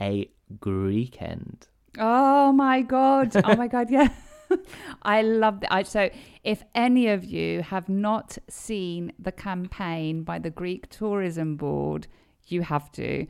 a 0.00 0.30
Greekend. 0.58 1.68
Oh 1.98 2.52
my 2.52 2.82
god! 2.82 3.32
Oh 3.44 3.56
my 3.56 3.66
god! 3.76 3.90
Yeah, 3.90 4.08
I 5.02 5.22
love 5.22 5.60
that. 5.60 5.72
I, 5.72 5.82
so, 5.82 6.10
if 6.44 6.62
any 6.74 7.08
of 7.08 7.24
you 7.24 7.62
have 7.62 7.88
not 7.88 8.38
seen 8.48 9.12
the 9.18 9.32
campaign 9.32 10.22
by 10.22 10.38
the 10.38 10.50
Greek 10.50 10.88
Tourism 10.88 11.56
Board, 11.56 12.06
you 12.46 12.62
have 12.62 12.92
to. 12.92 13.26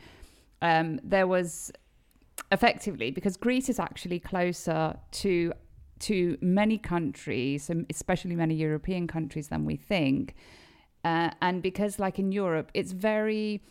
Um, 0.63 1.01
there 1.03 1.27
was 1.27 1.73
effectively 2.53 3.11
because 3.11 3.37
Greece 3.37 3.69
is 3.69 3.79
actually 3.79 4.21
closer 4.21 4.97
to 5.13 5.53
to 5.99 6.37
many 6.43 6.77
countries, 6.77 7.71
especially 7.89 8.37
many 8.37 8.55
European 8.55 9.07
countries, 9.07 9.49
than 9.49 9.65
we 9.65 9.77
think. 9.77 10.35
Uh, 11.07 11.31
and 11.41 11.63
because, 11.63 11.93
like 11.99 12.19
in 12.19 12.33
Europe, 12.33 12.69
it's 12.75 12.93
very 12.93 13.63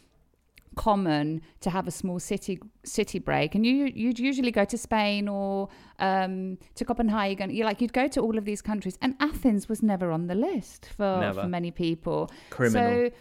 common 0.75 1.41
to 1.61 1.69
have 1.69 1.87
a 1.87 1.91
small 1.91 2.19
city 2.19 2.59
city 2.83 3.17
break 3.17 3.55
and 3.55 3.65
you 3.65 3.89
you'd 4.01 4.19
usually 4.19 4.51
go 4.51 4.65
to 4.65 4.77
Spain 4.77 5.29
or 5.29 5.69
um 5.99 6.57
to 6.75 6.83
Copenhagen 6.83 7.49
you 7.49 7.63
like 7.63 7.79
you'd 7.81 7.93
go 7.93 8.07
to 8.09 8.19
all 8.19 8.37
of 8.37 8.43
these 8.43 8.61
countries 8.61 8.97
and 9.01 9.15
Athens 9.21 9.69
was 9.69 9.81
never 9.81 10.11
on 10.11 10.27
the 10.27 10.35
list 10.35 10.89
for 10.97 11.19
Never. 11.21 11.41
for 11.43 11.47
many 11.47 11.71
people 11.71 12.29
Criminal. 12.49 13.09
so 13.09 13.11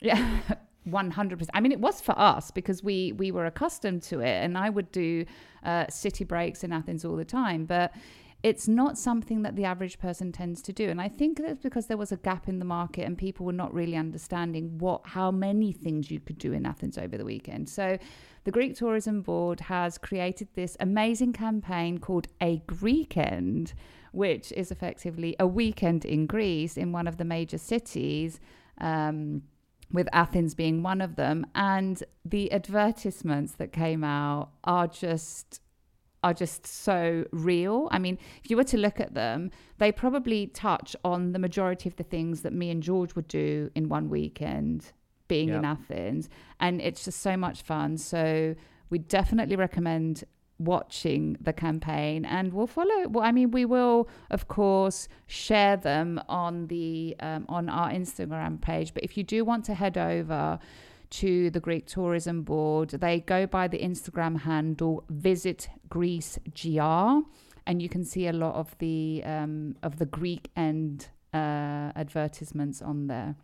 yeah 0.00 0.40
100% 0.88 1.48
i 1.54 1.60
mean 1.60 1.70
it 1.70 1.80
was 1.80 2.00
for 2.00 2.18
us 2.18 2.50
because 2.50 2.82
we 2.82 3.12
we 3.12 3.30
were 3.30 3.46
accustomed 3.46 4.02
to 4.02 4.20
it 4.20 4.36
and 4.44 4.58
i 4.58 4.68
would 4.68 4.90
do 4.90 5.24
uh, 5.64 5.86
city 5.88 6.24
breaks 6.24 6.64
in 6.64 6.72
athens 6.72 7.04
all 7.04 7.14
the 7.14 7.24
time 7.24 7.64
but 7.66 7.92
it's 8.42 8.66
not 8.66 8.98
something 8.98 9.42
that 9.42 9.54
the 9.54 9.64
average 9.64 9.98
person 9.98 10.32
tends 10.32 10.60
to 10.62 10.72
do 10.72 10.88
and 10.88 11.00
i 11.00 11.08
think 11.08 11.38
that's 11.38 11.60
because 11.60 11.86
there 11.86 11.96
was 11.96 12.12
a 12.12 12.16
gap 12.16 12.48
in 12.48 12.58
the 12.58 12.64
market 12.64 13.02
and 13.02 13.16
people 13.16 13.46
were 13.46 13.52
not 13.52 13.72
really 13.72 13.96
understanding 13.96 14.78
what 14.78 15.00
how 15.04 15.30
many 15.30 15.72
things 15.72 16.10
you 16.10 16.20
could 16.20 16.38
do 16.38 16.52
in 16.52 16.66
athens 16.66 16.98
over 16.98 17.16
the 17.16 17.24
weekend 17.24 17.68
so 17.68 17.96
the 18.44 18.50
greek 18.50 18.76
tourism 18.76 19.22
board 19.22 19.60
has 19.60 19.98
created 19.98 20.48
this 20.54 20.76
amazing 20.80 21.32
campaign 21.32 21.98
called 21.98 22.26
a 22.40 22.58
greekend 22.66 23.72
which 24.12 24.52
is 24.52 24.70
effectively 24.70 25.34
a 25.40 25.46
weekend 25.46 26.04
in 26.04 26.26
greece 26.26 26.76
in 26.76 26.92
one 26.92 27.06
of 27.06 27.16
the 27.16 27.24
major 27.24 27.58
cities 27.58 28.38
um, 28.78 29.42
with 29.90 30.08
Athens 30.12 30.54
being 30.54 30.82
one 30.82 31.00
of 31.00 31.16
them. 31.16 31.46
And 31.54 32.02
the 32.24 32.52
advertisements 32.52 33.54
that 33.54 33.72
came 33.72 34.04
out 34.04 34.50
are 34.64 34.86
just 34.86 35.61
are 36.22 36.34
just 36.34 36.66
so 36.66 37.24
real. 37.32 37.88
I 37.90 37.98
mean, 37.98 38.18
if 38.42 38.50
you 38.50 38.56
were 38.56 38.64
to 38.64 38.76
look 38.76 39.00
at 39.00 39.14
them, 39.14 39.50
they 39.78 39.90
probably 39.90 40.46
touch 40.48 40.94
on 41.04 41.32
the 41.32 41.38
majority 41.38 41.88
of 41.88 41.96
the 41.96 42.04
things 42.04 42.42
that 42.42 42.52
me 42.52 42.70
and 42.70 42.82
George 42.82 43.14
would 43.14 43.28
do 43.28 43.70
in 43.74 43.88
one 43.88 44.08
weekend 44.08 44.92
being 45.28 45.48
in 45.50 45.64
Athens. 45.64 46.28
And 46.60 46.80
it's 46.80 47.04
just 47.04 47.20
so 47.20 47.36
much 47.36 47.62
fun. 47.62 47.96
So 47.96 48.54
we 48.90 48.98
definitely 48.98 49.56
recommend 49.56 50.24
watching 50.58 51.36
the 51.40 51.52
campaign 51.52 52.24
and 52.24 52.52
we'll 52.52 52.68
follow 52.68 53.08
well 53.08 53.24
i 53.24 53.32
mean 53.32 53.50
we 53.50 53.64
will 53.64 54.08
of 54.30 54.46
course 54.46 55.08
share 55.26 55.76
them 55.76 56.20
on 56.28 56.68
the 56.68 57.16
um, 57.18 57.44
on 57.48 57.68
our 57.68 57.90
instagram 57.90 58.60
page 58.60 58.94
but 58.94 59.02
if 59.02 59.16
you 59.16 59.24
do 59.24 59.44
want 59.44 59.64
to 59.64 59.74
head 59.74 59.98
over 59.98 60.60
to 61.12 61.50
the 61.50 61.60
greek 61.60 61.86
tourism 61.86 62.42
board. 62.42 62.90
They 62.90 63.20
go 63.20 63.46
by 63.46 63.68
the 63.68 63.78
instagram 63.78 64.40
handle 64.40 65.04
visit 65.08 65.68
greece 65.88 66.38
gr 66.54 67.20
and 67.66 67.80
you 67.80 67.88
can 67.88 68.04
see 68.04 68.26
a 68.26 68.32
lot 68.32 68.54
of 68.54 68.76
the 68.78 69.22
um, 69.24 69.76
of 69.82 69.98
the 69.98 70.06
greekend 70.06 71.08
uh, 71.34 71.92
advertisements 71.94 72.82
on 72.82 73.06
there 73.06 73.36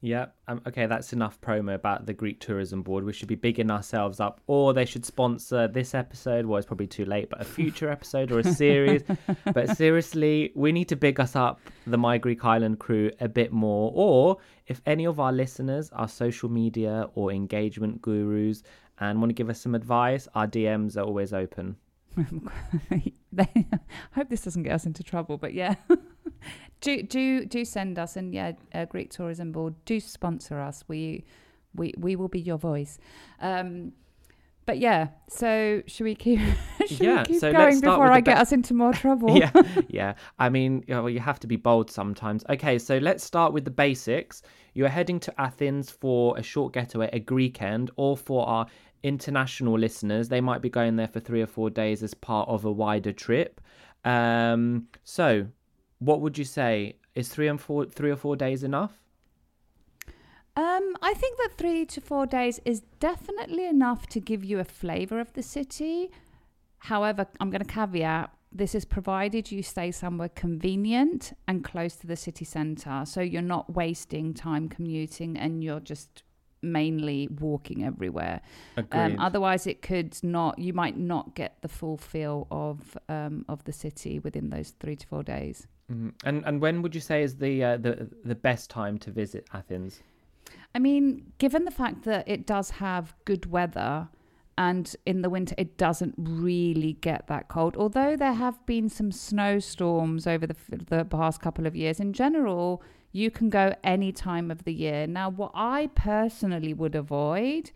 Yeah. 0.00 0.26
Um, 0.46 0.60
okay, 0.66 0.86
that's 0.86 1.12
enough 1.12 1.40
promo 1.40 1.74
about 1.74 2.06
the 2.06 2.12
Greek 2.12 2.38
Tourism 2.38 2.82
Board. 2.82 3.04
We 3.04 3.12
should 3.12 3.28
be 3.28 3.34
bigging 3.34 3.70
ourselves 3.70 4.20
up, 4.20 4.40
or 4.46 4.72
they 4.72 4.84
should 4.84 5.04
sponsor 5.04 5.66
this 5.66 5.94
episode. 5.94 6.46
Well, 6.46 6.58
it's 6.58 6.66
probably 6.66 6.86
too 6.86 7.04
late, 7.04 7.30
but 7.30 7.40
a 7.40 7.44
future 7.44 7.90
episode 7.90 8.30
or 8.30 8.38
a 8.38 8.44
series. 8.44 9.02
but 9.52 9.76
seriously, 9.76 10.52
we 10.54 10.70
need 10.70 10.88
to 10.88 10.96
big 10.96 11.18
us 11.18 11.34
up, 11.34 11.60
the 11.86 11.98
My 11.98 12.16
Greek 12.16 12.44
Island 12.44 12.78
crew, 12.78 13.10
a 13.20 13.28
bit 13.28 13.52
more. 13.52 13.90
Or 13.94 14.36
if 14.68 14.80
any 14.86 15.04
of 15.04 15.18
our 15.18 15.32
listeners 15.32 15.90
are 15.92 16.06
social 16.06 16.48
media 16.48 17.08
or 17.14 17.32
engagement 17.32 18.00
gurus 18.00 18.62
and 19.00 19.20
want 19.20 19.30
to 19.30 19.34
give 19.34 19.50
us 19.50 19.60
some 19.60 19.74
advice, 19.74 20.28
our 20.34 20.46
DMs 20.46 20.96
are 20.96 21.02
always 21.02 21.32
open. 21.32 21.76
I 23.38 23.64
hope 24.12 24.28
this 24.28 24.42
doesn't 24.42 24.62
get 24.62 24.72
us 24.72 24.86
into 24.86 25.02
trouble, 25.02 25.38
but 25.38 25.54
yeah. 25.54 25.74
Do 26.80 27.02
do 27.02 27.44
do 27.44 27.64
send 27.64 27.98
us 27.98 28.16
and 28.16 28.32
yeah, 28.32 28.52
uh, 28.74 28.84
Greek 28.84 29.10
Tourism 29.10 29.52
Board 29.52 29.74
do 29.84 29.98
sponsor 30.00 30.60
us. 30.60 30.84
We 30.88 31.24
we 31.74 31.92
we 31.98 32.16
will 32.16 32.28
be 32.28 32.40
your 32.40 32.58
voice. 32.58 32.98
Um, 33.40 33.92
but 34.64 34.78
yeah, 34.78 35.08
so 35.30 35.82
should 35.86 36.04
we 36.04 36.14
keep, 36.14 36.38
should 36.86 37.00
Yeah, 37.00 37.20
we 37.20 37.24
keep 37.24 37.40
so 37.40 37.50
going 37.52 37.80
before 37.80 38.12
I 38.12 38.20
get 38.20 38.36
us 38.36 38.52
into 38.52 38.74
more 38.74 38.92
trouble? 39.02 39.34
yeah, 39.34 39.50
yeah. 39.88 40.12
I 40.38 40.50
mean, 40.50 40.84
you, 40.86 40.94
know, 40.94 41.06
you 41.06 41.20
have 41.20 41.40
to 41.40 41.46
be 41.46 41.56
bold 41.56 41.90
sometimes. 41.90 42.44
Okay, 42.50 42.78
so 42.78 42.98
let's 42.98 43.24
start 43.24 43.54
with 43.54 43.64
the 43.64 43.70
basics. 43.70 44.42
You're 44.74 44.90
heading 44.90 45.20
to 45.20 45.40
Athens 45.40 45.90
for 45.90 46.36
a 46.36 46.42
short 46.42 46.74
getaway, 46.74 47.08
a 47.14 47.18
Greekend, 47.18 47.88
or 47.96 48.14
for 48.14 48.46
our 48.46 48.66
international 49.02 49.78
listeners, 49.78 50.28
they 50.28 50.40
might 50.40 50.60
be 50.60 50.68
going 50.68 50.96
there 50.96 51.08
for 51.08 51.20
three 51.20 51.40
or 51.40 51.46
four 51.46 51.70
days 51.70 52.02
as 52.02 52.14
part 52.14 52.48
of 52.48 52.64
a 52.64 52.70
wider 52.72 53.12
trip. 53.12 53.60
Um, 54.04 54.88
so, 55.04 55.46
what 55.98 56.20
would 56.20 56.38
you 56.38 56.44
say? 56.44 56.96
Is 57.14 57.28
three 57.28 57.48
and 57.48 57.60
four, 57.60 57.84
three 57.86 58.10
or 58.10 58.16
four 58.16 58.36
days 58.36 58.62
enough? 58.62 58.92
Um, 60.56 60.96
I 61.02 61.14
think 61.14 61.38
that 61.38 61.56
three 61.56 61.86
to 61.86 62.00
four 62.00 62.26
days 62.26 62.60
is 62.64 62.80
definitely 63.00 63.66
enough 63.66 64.06
to 64.08 64.20
give 64.20 64.44
you 64.44 64.58
a 64.58 64.64
flavour 64.64 65.20
of 65.20 65.32
the 65.34 65.42
city. 65.42 66.10
However, 66.78 67.26
I'm 67.40 67.50
going 67.50 67.64
to 67.64 67.72
caveat 67.72 68.30
this 68.50 68.74
is 68.74 68.84
provided 68.84 69.52
you 69.52 69.62
stay 69.62 69.90
somewhere 69.90 70.30
convenient 70.30 71.32
and 71.46 71.62
close 71.62 71.96
to 71.96 72.06
the 72.06 72.16
city 72.16 72.44
centre. 72.44 73.02
So 73.04 73.20
you're 73.20 73.42
not 73.42 73.74
wasting 73.74 74.32
time 74.32 74.68
commuting 74.68 75.36
and 75.36 75.62
you're 75.62 75.80
just 75.80 76.22
mainly 76.62 77.28
walking 77.40 77.84
everywhere. 77.84 78.40
Um, 78.90 79.16
otherwise, 79.20 79.66
it 79.66 79.82
could 79.82 80.16
not, 80.22 80.58
you 80.58 80.72
might 80.72 80.96
not 80.96 81.34
get 81.34 81.60
the 81.60 81.68
full 81.68 81.98
feel 81.98 82.46
of, 82.50 82.96
um, 83.08 83.44
of 83.48 83.62
the 83.64 83.72
city 83.72 84.18
within 84.18 84.50
those 84.50 84.70
three 84.80 84.96
to 84.96 85.06
four 85.06 85.22
days. 85.22 85.66
Mhm. 85.90 86.12
And 86.24 86.44
and 86.44 86.60
when 86.60 86.82
would 86.82 86.94
you 86.94 87.00
say 87.00 87.22
is 87.22 87.36
the 87.36 87.64
uh, 87.64 87.76
the 87.76 88.08
the 88.24 88.34
best 88.34 88.70
time 88.70 88.98
to 88.98 89.10
visit 89.10 89.46
Athens? 89.52 90.02
I 90.74 90.78
mean, 90.78 91.32
given 91.38 91.64
the 91.64 91.70
fact 91.70 92.04
that 92.04 92.28
it 92.28 92.46
does 92.46 92.70
have 92.70 93.14
good 93.24 93.46
weather 93.46 94.08
and 94.56 94.94
in 95.06 95.22
the 95.22 95.30
winter 95.30 95.54
it 95.56 95.78
doesn't 95.78 96.14
really 96.18 96.94
get 96.94 97.26
that 97.28 97.48
cold, 97.48 97.76
although 97.76 98.16
there 98.16 98.34
have 98.34 98.64
been 98.66 98.88
some 98.88 99.12
snowstorms 99.12 100.26
over 100.26 100.46
the, 100.46 100.56
the 100.88 101.04
past 101.04 101.40
couple 101.40 101.66
of 101.66 101.74
years, 101.76 102.00
in 102.00 102.12
general, 102.12 102.82
you 103.12 103.30
can 103.30 103.48
go 103.48 103.74
any 103.82 104.12
time 104.12 104.50
of 104.50 104.64
the 104.64 104.72
year. 104.72 105.06
Now, 105.06 105.30
what 105.30 105.52
I 105.54 105.88
personally 105.94 106.74
would 106.74 106.94
avoid 106.94 107.70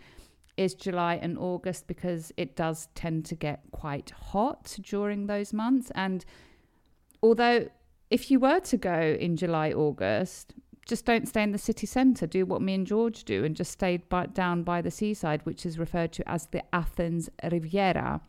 is 0.57 0.75
July 0.75 1.15
and 1.15 1.39
August 1.39 1.87
because 1.87 2.33
it 2.37 2.57
does 2.57 2.89
tend 2.95 3.25
to 3.27 3.35
get 3.35 3.63
quite 3.71 4.11
hot 4.11 4.77
during 4.83 5.27
those 5.27 5.53
months. 5.53 5.91
And 5.95 6.25
although 7.23 7.69
if 8.13 8.31
you 8.31 8.39
were 8.41 8.61
to 8.61 8.77
go 8.77 9.17
in 9.19 9.37
July, 9.37 9.73
August, 9.73 10.55
just 10.87 11.05
don't 11.05 11.27
stay 11.29 11.43
in 11.43 11.53
the 11.53 11.59
city 11.59 11.87
centre. 11.87 12.27
Do 12.27 12.45
what 12.45 12.61
me 12.61 12.75
and 12.75 12.87
George 12.87 13.25
do 13.25 13.45
and 13.45 13.55
just 13.55 13.71
stay 13.71 13.97
by, 13.99 14.27
down 14.27 14.63
by 14.65 14.83
the 14.83 14.91
seaside, 14.91 15.41
which 15.45 15.65
is 15.65 15.79
referred 15.79 16.13
to 16.13 16.29
as 16.29 16.47
the 16.47 16.63
Athens 16.75 17.31
Riviera. 17.51 18.21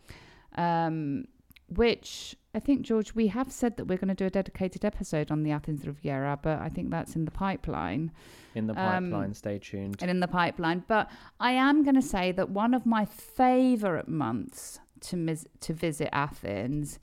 Um, 0.56 1.25
which 1.70 2.36
I 2.54 2.60
think, 2.60 2.84
George, 2.84 3.16
we 3.16 3.28
have 3.28 3.52
said 3.52 3.78
that 3.78 3.86
we're 3.86 3.98
going 3.98 4.10
to 4.16 4.22
do 4.24 4.25
a 4.28 4.30
dedicated 4.30 4.86
episode 4.86 5.32
on 5.32 5.42
the 5.42 5.50
Athens 5.52 5.88
Riviera, 5.88 6.38
but 6.40 6.60
I 6.60 6.70
think 6.70 6.92
that's 6.92 7.16
in 7.16 7.25
the 7.25 7.32
pipeline 7.32 8.12
In 8.54 8.68
the 8.68 8.74
Um, 8.80 9.06
pipeline, 9.10 9.34
stay 9.34 9.58
tuned. 9.58 9.98
and 10.02 10.12
in 10.12 10.20
the 10.20 10.28
pipeline. 10.28 10.84
But 10.88 11.10
I 11.40 11.54
am 11.54 11.82
going 11.84 11.96
to 11.96 12.02
say 12.04 12.32
that 12.34 12.50
one 12.52 12.75
of 12.75 12.86
my 12.86 13.06
favourite 13.06 14.08
months 14.08 14.80
to 15.08 15.18
mis- 15.18 15.48
to 15.62 15.74
visit 15.74 16.10
Athens 16.13 17.00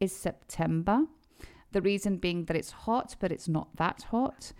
is 0.00 0.12
September. 0.14 1.06
The 1.72 1.80
reason 1.82 2.16
being 2.16 2.44
that 2.46 2.56
it's 2.56 2.70
hot, 2.72 3.16
but 3.20 3.30
it's 3.32 3.48
not 3.48 3.76
that 3.76 4.02
hot. 4.10 4.52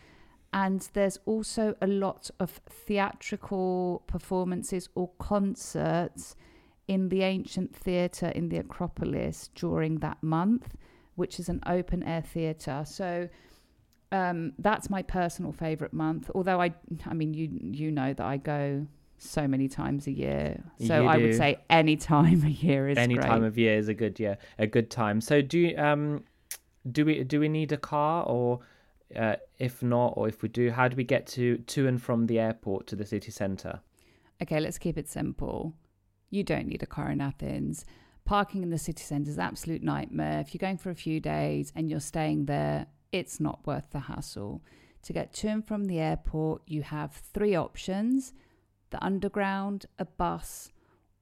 And 0.52 0.88
there's 0.94 1.18
also 1.26 1.74
a 1.80 1.86
lot 1.86 2.30
of 2.40 2.60
theatrical 2.68 4.02
performances 4.06 4.88
or 4.94 5.10
concerts 5.18 6.34
in 6.88 7.08
the 7.08 7.22
ancient 7.22 7.74
theatre 7.74 8.28
in 8.28 8.48
the 8.48 8.56
Acropolis 8.58 9.48
during 9.54 9.98
that 10.00 10.20
month, 10.22 10.74
which 11.14 11.38
is 11.38 11.48
an 11.48 11.60
open 11.66 12.02
air 12.02 12.22
theatre. 12.22 12.82
So 12.84 13.28
um, 14.12 14.52
that's 14.58 14.90
my 14.90 15.02
personal 15.02 15.52
favorite 15.52 15.92
month. 15.92 16.30
Although 16.34 16.60
I, 16.60 16.74
I 17.06 17.14
mean, 17.14 17.32
you 17.34 17.48
you 17.62 17.90
know 17.92 18.12
that 18.12 18.24
I 18.26 18.36
go 18.38 18.86
so 19.18 19.46
many 19.46 19.68
times 19.68 20.06
a 20.06 20.12
year, 20.12 20.64
so 20.84 21.02
You 21.02 21.08
I 21.08 21.16
do. 21.18 21.22
would 21.26 21.36
say 21.36 21.58
any 21.68 21.94
time 22.12 22.42
a 22.44 22.48
year 22.48 22.88
is 22.88 22.98
Any 22.98 23.14
great. 23.14 23.26
time 23.26 23.44
of 23.44 23.56
year 23.58 23.76
is 23.76 23.86
a 23.88 23.94
good 23.94 24.18
year, 24.18 24.38
a 24.58 24.66
good 24.66 24.90
time. 24.90 25.20
So 25.20 25.42
do 25.42 25.58
you, 25.58 25.76
um 25.76 26.24
do 26.90 27.04
we 27.04 27.24
do 27.24 27.40
we 27.40 27.48
need 27.48 27.72
a 27.72 27.76
car 27.76 28.24
or 28.24 28.60
uh, 29.16 29.36
if 29.58 29.82
not 29.82 30.14
or 30.16 30.28
if 30.28 30.42
we 30.42 30.48
do, 30.48 30.70
how 30.70 30.88
do 30.88 30.96
we 30.96 31.04
get 31.04 31.26
to 31.26 31.58
to 31.58 31.86
and 31.86 32.00
from 32.00 32.26
the 32.26 32.38
airport 32.38 32.86
to 32.88 32.96
the 32.96 33.04
city 33.04 33.30
centre? 33.30 33.80
Okay, 34.42 34.60
let's 34.60 34.78
keep 34.78 34.96
it 34.96 35.08
simple. 35.08 35.74
You 36.30 36.44
don't 36.44 36.68
need 36.68 36.82
a 36.82 36.86
car 36.86 37.10
in 37.10 37.20
Athens. 37.20 37.84
Parking 38.24 38.62
in 38.62 38.70
the 38.70 38.78
city 38.78 39.02
centre 39.02 39.28
is 39.28 39.36
an 39.36 39.42
absolute 39.42 39.82
nightmare. 39.82 40.40
If 40.40 40.54
you're 40.54 40.60
going 40.60 40.78
for 40.78 40.90
a 40.90 40.94
few 40.94 41.20
days 41.20 41.72
and 41.74 41.90
you're 41.90 42.00
staying 42.00 42.46
there, 42.46 42.86
it's 43.12 43.40
not 43.40 43.66
worth 43.66 43.90
the 43.90 44.00
hassle. 44.00 44.62
To 45.02 45.12
get 45.12 45.32
to 45.34 45.48
and 45.48 45.66
from 45.66 45.86
the 45.86 45.98
airport, 45.98 46.62
you 46.66 46.82
have 46.82 47.12
three 47.12 47.54
options 47.56 48.32
the 48.90 49.04
underground, 49.04 49.86
a 50.00 50.04
bus, 50.04 50.70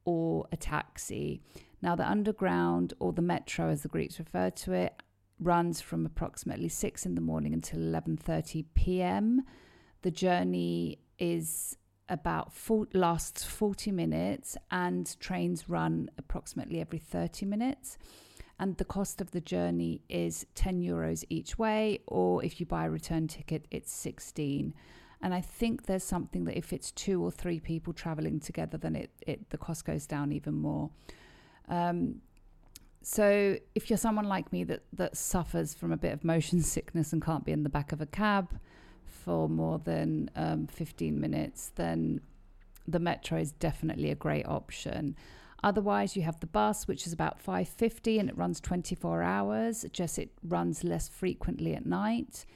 or 0.05 0.47
a 0.51 0.57
taxi. 0.57 1.43
Now, 1.83 1.95
the 1.95 2.09
underground 2.09 2.95
or 2.99 3.13
the 3.13 3.23
metro, 3.23 3.69
as 3.69 3.83
the 3.83 3.89
Greeks 3.89 4.19
refer 4.19 4.49
to 4.51 4.73
it, 4.73 4.95
runs 5.41 5.81
from 5.81 6.05
approximately 6.07 6.69
6 6.69 7.07
in 7.07 7.15
the 7.15 7.21
morning 7.21 7.55
until 7.55 7.81
11:30 7.81 8.65
p.m. 8.75 9.43
The 10.03 10.11
journey 10.11 10.99
is 11.19 11.77
about 12.09 12.53
four, 12.53 12.87
lasts 12.95 13.45
40 13.45 13.93
minutes 13.93 14.57
and 14.71 15.19
trains 15.21 15.69
run 15.69 16.11
approximately 16.17 16.81
every 16.81 16.99
30 16.99 17.47
minutes. 17.47 17.99
And 18.61 18.77
the 18.77 18.85
cost 18.85 19.21
of 19.21 19.31
the 19.31 19.41
journey 19.41 20.03
is 20.09 20.47
10 20.55 20.81
euros 20.81 21.25
each 21.29 21.59
way 21.59 22.01
or 22.07 22.45
if 22.45 22.59
you 22.59 22.67
buy 22.67 22.87
a 22.87 22.91
return 22.91 23.29
ticket 23.29 23.67
it's 23.71 23.93
16 23.93 24.75
and 25.23 25.33
i 25.33 25.41
think 25.41 25.85
there's 25.85 26.03
something 26.03 26.45
that 26.45 26.59
if 26.59 26.73
it's 26.73 26.91
two 26.91 27.23
or 27.23 27.31
three 27.31 27.61
people 27.61 27.93
traveling 27.93 28.41
together 28.41 28.77
then 28.77 28.97
it, 28.97 29.11
it 29.27 29.51
the 29.51 29.59
cost 29.59 29.85
goes 29.85 30.07
down 30.07 30.33
even 30.33 30.55
more. 30.55 30.91
Um, 31.69 32.23
so 33.03 33.57
if 33.75 33.91
you're 33.91 33.97
someone 33.97 34.27
like 34.27 34.53
me 34.53 34.65
that 34.65 34.83
that 34.93 35.17
suffers 35.17 35.75
from 35.75 35.93
a 35.93 35.97
bit 35.97 36.13
of 36.13 36.25
motion 36.25 36.63
sickness 36.63 37.13
and 37.13 37.25
can't 37.25 37.45
be 37.45 37.53
in 37.53 37.63
the 37.63 37.69
back 37.69 37.93
of 37.93 38.01
a 38.01 38.07
cab 38.07 38.59
for 39.07 39.49
more 39.49 39.79
than 39.79 40.31
um, 40.37 40.67
15 40.67 41.21
minutes, 41.21 41.73
then 41.75 42.21
the 42.87 42.99
metro 42.99 43.39
is 43.39 43.53
definitely 43.53 44.11
a 44.11 44.15
great 44.15 44.47
option. 44.47 45.17
Otherwise, 45.63 46.17
you 46.17 46.23
have 46.23 46.39
the 46.41 46.47
bus, 46.47 46.87
which 46.87 47.07
is 47.07 47.13
about 47.13 47.41
550 47.41 48.19
and 48.19 48.29
it 48.29 48.37
runs 48.37 48.61
24 48.61 49.23
hours. 49.23 49.85
Just 49.93 50.19
it 50.19 50.31
runs 50.43 50.85
less 50.85 51.09
frequently 51.09 51.75
at 51.75 51.85
night. 51.85 52.47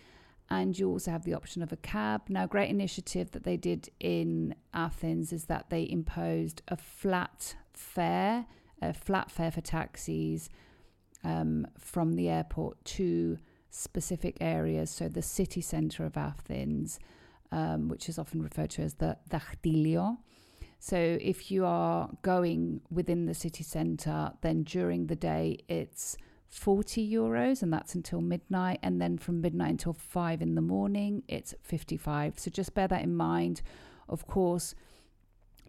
And 0.48 0.78
you 0.78 0.88
also 0.88 1.10
have 1.10 1.24
the 1.24 1.34
option 1.34 1.62
of 1.62 1.72
a 1.72 1.76
cab. 1.76 2.22
Now, 2.28 2.46
great 2.46 2.70
initiative 2.70 3.32
that 3.32 3.44
they 3.44 3.56
did 3.56 3.88
in 3.98 4.54
Athens 4.72 5.32
is 5.32 5.46
that 5.46 5.70
they 5.70 5.88
imposed 5.88 6.62
a 6.68 6.76
flat 6.76 7.56
fare, 7.72 8.46
a 8.82 8.92
flat 8.92 9.30
fare 9.30 9.50
for 9.50 9.60
taxis 9.60 10.50
um, 11.24 11.66
from 11.78 12.14
the 12.14 12.28
airport 12.28 12.84
to 12.84 13.38
specific 13.70 14.36
areas. 14.40 14.90
So 14.90 15.08
the 15.08 15.22
city 15.22 15.60
centre 15.60 16.04
of 16.04 16.16
Athens, 16.16 16.98
um, 17.50 17.88
which 17.88 18.08
is 18.08 18.18
often 18.18 18.42
referred 18.42 18.70
to 18.70 18.82
as 18.82 18.94
the 18.94 19.16
Dachtilio. 19.30 20.18
So 20.78 20.96
if 21.20 21.50
you 21.50 21.64
are 21.64 22.10
going 22.22 22.80
within 22.90 23.26
the 23.26 23.34
city 23.34 23.62
centre, 23.62 24.32
then 24.40 24.64
during 24.64 25.06
the 25.06 25.16
day 25.16 25.58
it's 25.68 26.16
40 26.48 27.10
euros 27.10 27.62
and 27.62 27.72
that's 27.72 27.94
until 27.94 28.20
midnight. 28.20 28.80
And 28.82 29.00
then 29.00 29.16
from 29.16 29.40
midnight 29.40 29.70
until 29.70 29.94
5 29.94 30.42
in 30.42 30.54
the 30.54 30.60
morning, 30.60 31.22
it's 31.28 31.54
55. 31.62 32.38
So 32.38 32.50
just 32.50 32.74
bear 32.74 32.88
that 32.88 33.02
in 33.02 33.14
mind. 33.14 33.62
Of 34.08 34.26
course, 34.26 34.74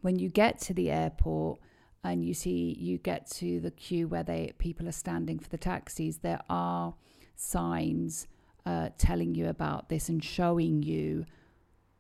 when 0.02 0.20
you 0.20 0.30
get 0.30 0.60
to 0.62 0.74
the 0.74 0.92
airport, 0.92 1.60
and 2.04 2.26
you 2.26 2.34
see 2.34 2.76
you 2.80 2.98
get 2.98 3.30
to 3.30 3.60
the 3.60 3.72
queue 3.72 4.08
where 4.08 4.24
they 4.24 4.54
people 4.58 4.88
are 4.88 4.94
standing 4.94 5.40
for 5.40 5.50
the 5.50 5.58
taxis 5.58 6.18
there 6.18 6.42
are 6.50 6.94
signs 7.36 8.28
uh, 8.66 8.90
telling 8.98 9.36
you 9.36 9.48
about 9.48 9.90
this 9.90 10.10
and 10.10 10.24
showing 10.24 10.84
you 10.84 11.26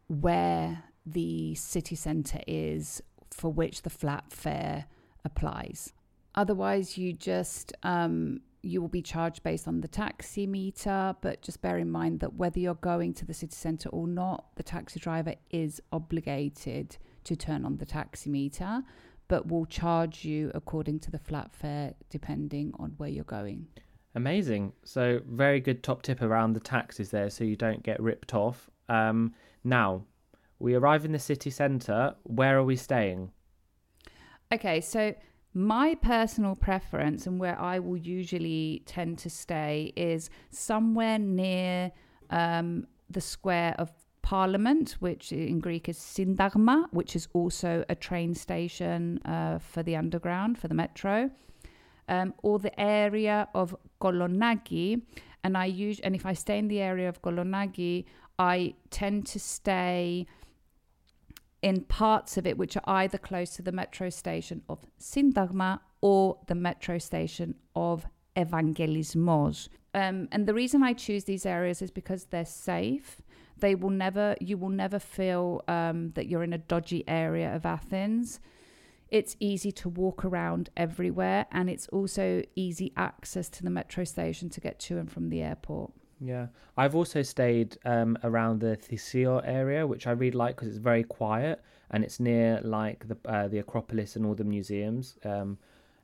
where 0.07 0.83
the 1.05 1.53
city 1.55 1.95
centre 1.95 2.41
is 2.47 3.01
for 3.31 3.51
which 3.51 3.81
the 3.81 3.89
flat 3.89 4.31
fare 4.31 4.85
applies. 5.25 5.93
Otherwise 6.35 6.97
you 6.97 7.13
just 7.13 7.73
um, 7.83 8.41
you 8.61 8.79
will 8.79 8.87
be 8.87 9.01
charged 9.01 9.43
based 9.43 9.67
on 9.67 9.81
the 9.81 9.87
taxi 9.87 10.47
meter 10.47 11.15
but 11.21 11.41
just 11.41 11.61
bear 11.61 11.77
in 11.77 11.91
mind 11.91 12.21
that 12.21 12.33
whether 12.35 12.59
you're 12.59 12.75
going 12.75 13.13
to 13.13 13.25
the 13.25 13.33
city 13.33 13.55
centre 13.55 13.89
or 13.89 14.07
not 14.07 14.45
the 14.55 14.63
taxi 14.63 14.99
driver 14.99 15.35
is 15.51 15.81
obligated 15.91 16.97
to 17.25 17.35
turn 17.35 17.65
on 17.65 17.77
the 17.77 17.85
taxi 17.85 18.29
meter 18.29 18.81
but 19.27 19.47
will 19.47 19.65
charge 19.65 20.25
you 20.25 20.51
according 20.53 20.99
to 20.99 21.11
the 21.11 21.19
flat 21.19 21.51
fare 21.51 21.93
depending 22.09 22.71
on 22.79 22.93
where 22.97 23.09
you're 23.09 23.23
going. 23.23 23.67
Amazing. 24.15 24.73
So 24.83 25.21
very 25.27 25.59
good 25.59 25.81
top 25.81 26.03
tip 26.03 26.21
around 26.21 26.53
the 26.53 26.59
taxes 26.59 27.09
there, 27.09 27.29
so 27.29 27.43
you 27.43 27.55
don't 27.55 27.81
get 27.81 27.99
ripped 28.01 28.33
off. 28.33 28.69
Um, 28.89 29.33
now 29.63 30.03
we 30.59 30.75
arrive 30.75 31.03
in 31.05 31.11
the 31.11 31.19
city 31.19 31.49
centre. 31.49 32.15
Where 32.23 32.57
are 32.57 32.63
we 32.63 32.75
staying? 32.75 33.31
Okay, 34.51 34.81
so 34.81 35.15
my 35.53 35.95
personal 35.95 36.55
preference 36.55 37.25
and 37.25 37.39
where 37.39 37.59
I 37.59 37.79
will 37.79 37.97
usually 37.97 38.83
tend 38.85 39.17
to 39.19 39.29
stay 39.29 39.93
is 39.95 40.29
somewhere 40.51 41.17
near 41.17 41.91
um, 42.29 42.85
the 43.09 43.21
square 43.21 43.75
of 43.77 43.91
Parliament, 44.23 44.95
which 44.99 45.31
in 45.31 45.59
Greek 45.59 45.87
is 45.87 45.97
Syntagma, 45.97 46.87
which 46.91 47.15
is 47.15 47.27
also 47.33 47.85
a 47.89 47.95
train 47.95 48.33
station 48.33 49.19
uh, 49.25 49.59
for 49.59 49.83
the 49.83 49.95
underground, 49.95 50.57
for 50.57 50.67
the 50.67 50.73
metro, 50.73 51.29
um, 52.07 52.33
or 52.41 52.57
the 52.57 52.77
area 52.79 53.47
of 53.53 53.75
Kolonaki. 54.01 55.01
And 55.43 55.57
I 55.57 55.65
use, 55.65 55.99
and 55.99 56.15
if 56.15 56.25
I 56.25 56.33
stay 56.33 56.57
in 56.57 56.69
the 56.69 56.79
area 56.79 57.09
of 57.09 57.21
Kolonaki, 57.21 58.05
I 58.39 58.75
tend 58.89 59.27
to 59.27 59.39
stay 59.39 60.25
in 61.61 61.81
parts 61.81 62.37
of 62.37 62.47
it 62.47 62.57
which 62.57 62.75
are 62.77 62.83
either 62.87 63.17
close 63.17 63.55
to 63.57 63.61
the 63.61 63.71
metro 63.71 64.09
station 64.09 64.61
of 64.69 64.79
Syntagma 64.99 65.79
or 66.01 66.37
the 66.47 66.55
metro 66.55 66.97
station 66.97 67.55
of 67.75 68.05
Evangelismos. 68.35 69.69
Um, 69.93 70.27
and 70.31 70.47
the 70.47 70.53
reason 70.53 70.81
I 70.81 70.93
choose 70.93 71.25
these 71.25 71.45
areas 71.45 71.81
is 71.81 71.91
because 71.91 72.25
they're 72.25 72.45
safe. 72.45 73.21
They 73.57 73.75
will 73.75 73.89
never, 73.89 74.35
you 74.39 74.57
will 74.57 74.69
never 74.69 74.99
feel 74.99 75.63
um, 75.67 76.11
that 76.11 76.27
you're 76.27 76.43
in 76.43 76.53
a 76.53 76.57
dodgy 76.57 77.03
area 77.07 77.55
of 77.55 77.65
Athens. 77.65 78.39
It's 79.09 79.35
easy 79.39 79.71
to 79.73 79.89
walk 79.89 80.25
around 80.25 80.69
everywhere, 80.75 81.45
and 81.51 81.69
it's 81.69 81.87
also 81.89 82.41
easy 82.55 82.91
access 82.97 83.47
to 83.49 83.63
the 83.63 83.69
metro 83.69 84.03
station 84.03 84.49
to 84.49 84.59
get 84.59 84.79
to 84.81 84.97
and 84.97 85.11
from 85.11 85.29
the 85.29 85.41
airport. 85.41 85.91
Yeah, 86.19 86.47
I've 86.77 86.95
also 86.95 87.21
stayed 87.21 87.77
um, 87.85 88.17
around 88.23 88.59
the 88.59 88.77
Theseo 88.77 89.41
area, 89.45 89.85
which 89.85 90.07
I 90.07 90.11
really 90.11 90.35
like 90.35 90.55
because 90.55 90.69
it's 90.69 90.77
very 90.77 91.03
quiet 91.03 91.61
and 91.91 92.03
it's 92.03 92.19
near 92.19 92.59
like 92.63 93.07
the 93.07 93.17
uh, 93.25 93.47
the 93.47 93.59
Acropolis 93.59 94.15
and 94.15 94.25
all 94.25 94.33
the 94.33 94.43
museums. 94.43 95.15
Um, 95.23 95.57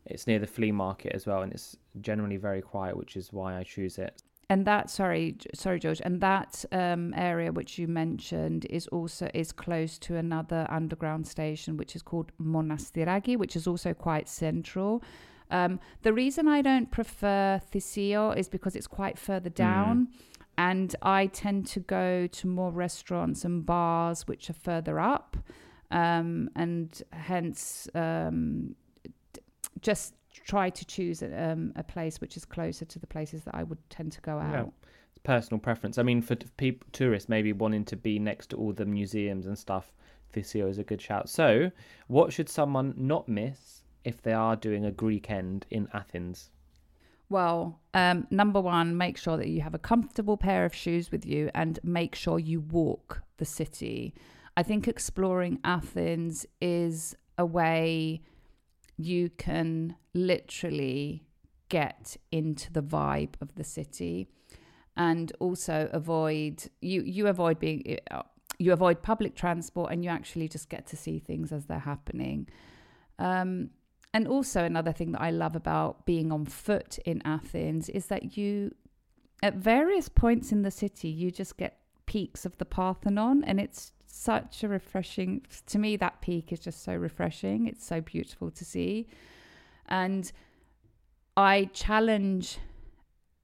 it's 0.05 0.27
near 0.27 0.39
the 0.39 0.47
flea 0.47 0.71
market 0.71 1.13
as 1.13 1.25
well, 1.25 1.41
and 1.41 1.51
it's 1.51 1.77
generally 2.01 2.37
very 2.37 2.61
quiet, 2.61 2.95
which 2.95 3.15
is 3.15 3.33
why 3.33 3.57
I 3.57 3.63
choose 3.63 3.97
it. 3.97 4.21
And 4.51 4.65
that, 4.65 4.89
sorry, 4.89 5.37
sorry, 5.53 5.79
George, 5.79 6.01
and 6.03 6.19
that 6.21 6.65
um, 6.71 7.13
area 7.15 7.51
which 7.51 7.77
you 7.77 7.87
mentioned 7.87 8.65
is 8.67 8.87
also 8.87 9.29
is 9.35 9.51
close 9.51 9.99
to 9.99 10.15
another 10.15 10.65
underground 10.69 11.27
station 11.27 11.77
which 11.77 11.95
is 11.95 12.01
called 12.01 12.31
Monastiraki, 12.41 13.37
which 13.37 13.55
is 13.55 13.67
also 13.67 13.93
quite 13.93 14.27
central. 14.27 15.03
Um, 15.51 15.79
the 16.01 16.13
reason 16.13 16.47
I 16.47 16.63
don't 16.63 16.89
prefer 16.89 17.61
Theseo 17.71 18.35
is 18.35 18.49
because 18.49 18.75
it's 18.75 18.87
quite 18.87 19.19
further 19.19 19.49
down, 19.51 20.07
and 20.57 20.95
I 21.03 21.27
tend 21.27 21.67
to 21.67 21.79
go 21.79 22.25
to 22.25 22.47
more 22.47 22.71
restaurants 22.71 23.45
and 23.45 23.63
bars 23.63 24.27
which 24.27 24.49
are 24.49 24.53
further 24.53 24.99
up, 24.99 25.37
um, 25.91 26.49
and 26.55 27.01
hence 27.11 27.87
um, 27.93 28.75
just 29.79 30.15
try 30.49 30.69
to 30.69 30.85
choose 30.85 31.21
um, 31.21 31.71
a 31.75 31.83
place 31.83 32.19
which 32.19 32.35
is 32.35 32.43
closer 32.43 32.83
to 32.83 32.97
the 32.97 33.05
places 33.05 33.43
that 33.43 33.53
I 33.53 33.61
would 33.61 33.77
tend 33.91 34.11
to 34.13 34.21
go 34.21 34.39
out. 34.39 34.53
Yeah. 34.53 34.89
It's 35.11 35.19
personal 35.21 35.59
preference. 35.59 35.99
I 35.99 36.03
mean, 36.03 36.23
for 36.23 36.35
t- 36.35 36.47
people, 36.57 36.87
tourists 36.91 37.29
maybe 37.29 37.53
wanting 37.53 37.85
to 37.85 37.95
be 37.95 38.17
next 38.17 38.49
to 38.49 38.57
all 38.57 38.73
the 38.73 38.85
museums 38.85 39.45
and 39.45 39.57
stuff, 39.57 39.93
Theseo 40.33 40.67
is 40.67 40.79
a 40.79 40.83
good 40.83 41.01
shout. 41.01 41.29
So, 41.29 41.71
what 42.07 42.33
should 42.33 42.49
someone 42.49 42.95
not 42.97 43.29
miss 43.29 43.83
if 44.03 44.23
they 44.23 44.33
are 44.33 44.55
doing 44.55 44.85
a 44.85 44.91
Greekend 44.91 45.63
in 45.69 45.87
Athens? 45.93 46.49
Well, 47.29 47.79
um, 47.93 48.25
number 48.31 48.59
one, 48.59 48.97
make 48.97 49.17
sure 49.17 49.37
that 49.37 49.49
you 49.49 49.61
have 49.61 49.75
a 49.75 49.79
comfortable 49.79 50.35
pair 50.35 50.65
of 50.65 50.73
shoes 50.73 51.11
with 51.11 51.27
you 51.27 51.51
and 51.53 51.79
make 51.83 52.15
sure 52.15 52.39
you 52.39 52.59
walk 52.59 53.21
the 53.37 53.45
city. 53.45 54.15
I 54.57 54.63
think 54.63 54.87
exploring 54.87 55.59
Athens 55.63 56.47
is 56.59 57.15
a 57.37 57.45
way 57.45 58.21
you 58.99 59.29
can 59.29 59.95
literally 60.13 61.23
get 61.69 62.17
into 62.33 62.73
the 62.73 62.81
vibe 62.81 63.35
of 63.39 63.55
the 63.55 63.63
city 63.63 64.27
and 64.97 65.31
also 65.39 65.89
avoid 65.93 66.69
you 66.81 67.01
you 67.03 67.27
avoid 67.27 67.57
being 67.59 67.97
uh, 68.11 68.23
you 68.57 68.73
avoid 68.73 69.01
public 69.01 69.35
transport 69.35 69.89
and 69.89 70.03
you 70.03 70.09
actually 70.09 70.49
just 70.49 70.67
get 70.67 70.85
to 70.85 70.97
see 70.97 71.17
things 71.17 71.53
as 71.53 71.65
they're 71.65 71.79
happening. 71.79 72.45
Um, 73.17 73.69
and 74.13 74.27
also 74.27 74.65
another 74.65 74.91
thing 74.91 75.13
that 75.13 75.21
I 75.21 75.31
love 75.31 75.55
about 75.55 76.05
being 76.05 76.33
on 76.33 76.43
foot 76.45 76.99
in 77.05 77.21
Athens 77.23 77.87
is 77.87 78.07
that 78.07 78.35
you 78.35 78.75
at 79.41 79.55
various 79.55 80.09
points 80.09 80.51
in 80.51 80.63
the 80.63 80.71
city 80.71 81.07
you 81.07 81.31
just 81.31 81.55
get 81.55 81.77
peeks 82.09 82.43
of 82.43 82.57
the 82.57 82.65
Parthenon 82.65 83.43
and 83.43 83.59
it's 83.59 83.93
such 84.07 84.63
a 84.63 84.67
refreshing 84.67 85.45
to 85.67 85.77
me 85.77 85.95
that 85.95 86.19
peek 86.21 86.51
is 86.51 86.59
just 86.59 86.83
so 86.83 86.95
refreshing. 86.95 87.67
It's 87.67 87.85
so 87.85 88.01
beautiful 88.01 88.49
to 88.49 88.65
see. 88.65 89.05
And 89.87 90.31
I 91.37 91.69
challenge 91.71 92.57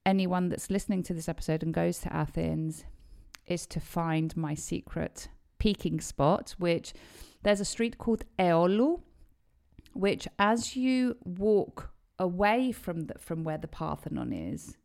anyone 0.04 0.49
that's 0.49 0.71
listening 0.71 1.04
to 1.04 1.13
this 1.13 1.30
episode 1.30 1.62
and 1.62 1.75
goes 1.75 1.99
to 1.99 2.12
Athens 2.12 2.86
is 3.45 3.67
to 3.67 3.80
find 3.80 4.36
my 4.36 4.56
secret 4.56 5.30
peeking 5.60 6.01
spot 6.01 6.56
which 6.58 6.93
there's 7.43 7.60
a 7.60 7.65
street 7.65 7.99
called 7.99 8.23
Eolu 8.39 9.01
which 9.93 10.28
as 10.39 10.75
you 10.75 11.15
walk 11.23 11.91
away 12.17 12.71
from 12.71 13.01
the, 13.01 13.13
from 13.19 13.43
where 13.43 13.58
the 13.60 13.67
Parthenon 13.67 14.34
is, 14.34 14.75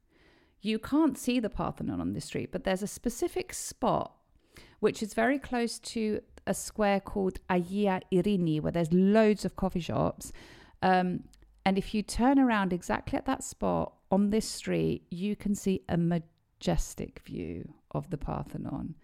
you 0.62 0.78
can't 0.78 1.16
see 1.16 1.40
the 1.40 1.50
Parthenon 1.50 2.00
on 2.00 2.12
this 2.12 2.26
street, 2.26 2.52
but 2.52 2.64
there's 2.64 2.82
a 2.82 2.86
specific 2.86 3.52
spot 3.54 4.14
which 4.80 5.02
is 5.02 5.14
very 5.14 5.38
close 5.38 5.78
to 5.78 6.20
a 6.46 6.54
square 6.54 7.00
called 7.00 7.38
Agia 7.48 8.00
Irini, 8.12 8.60
where 8.60 8.72
there's 8.72 8.92
loads 8.92 9.44
of 9.44 9.56
coffee 9.56 9.80
shops. 9.80 10.32
Um, 10.82 11.24
and 11.64 11.76
if 11.78 11.94
you 11.94 12.02
turn 12.02 12.38
around 12.38 12.72
exactly 12.72 13.18
at 13.18 13.26
that 13.26 13.44
spot 13.44 13.92
on 14.10 14.30
this 14.30 14.48
street, 14.48 15.04
you 15.10 15.36
can 15.36 15.54
see 15.54 15.82
a 15.88 15.96
majestic 15.96 17.20
view 17.24 17.74
of 17.90 18.10
the 18.10 18.16
Parthenon. 18.16 18.96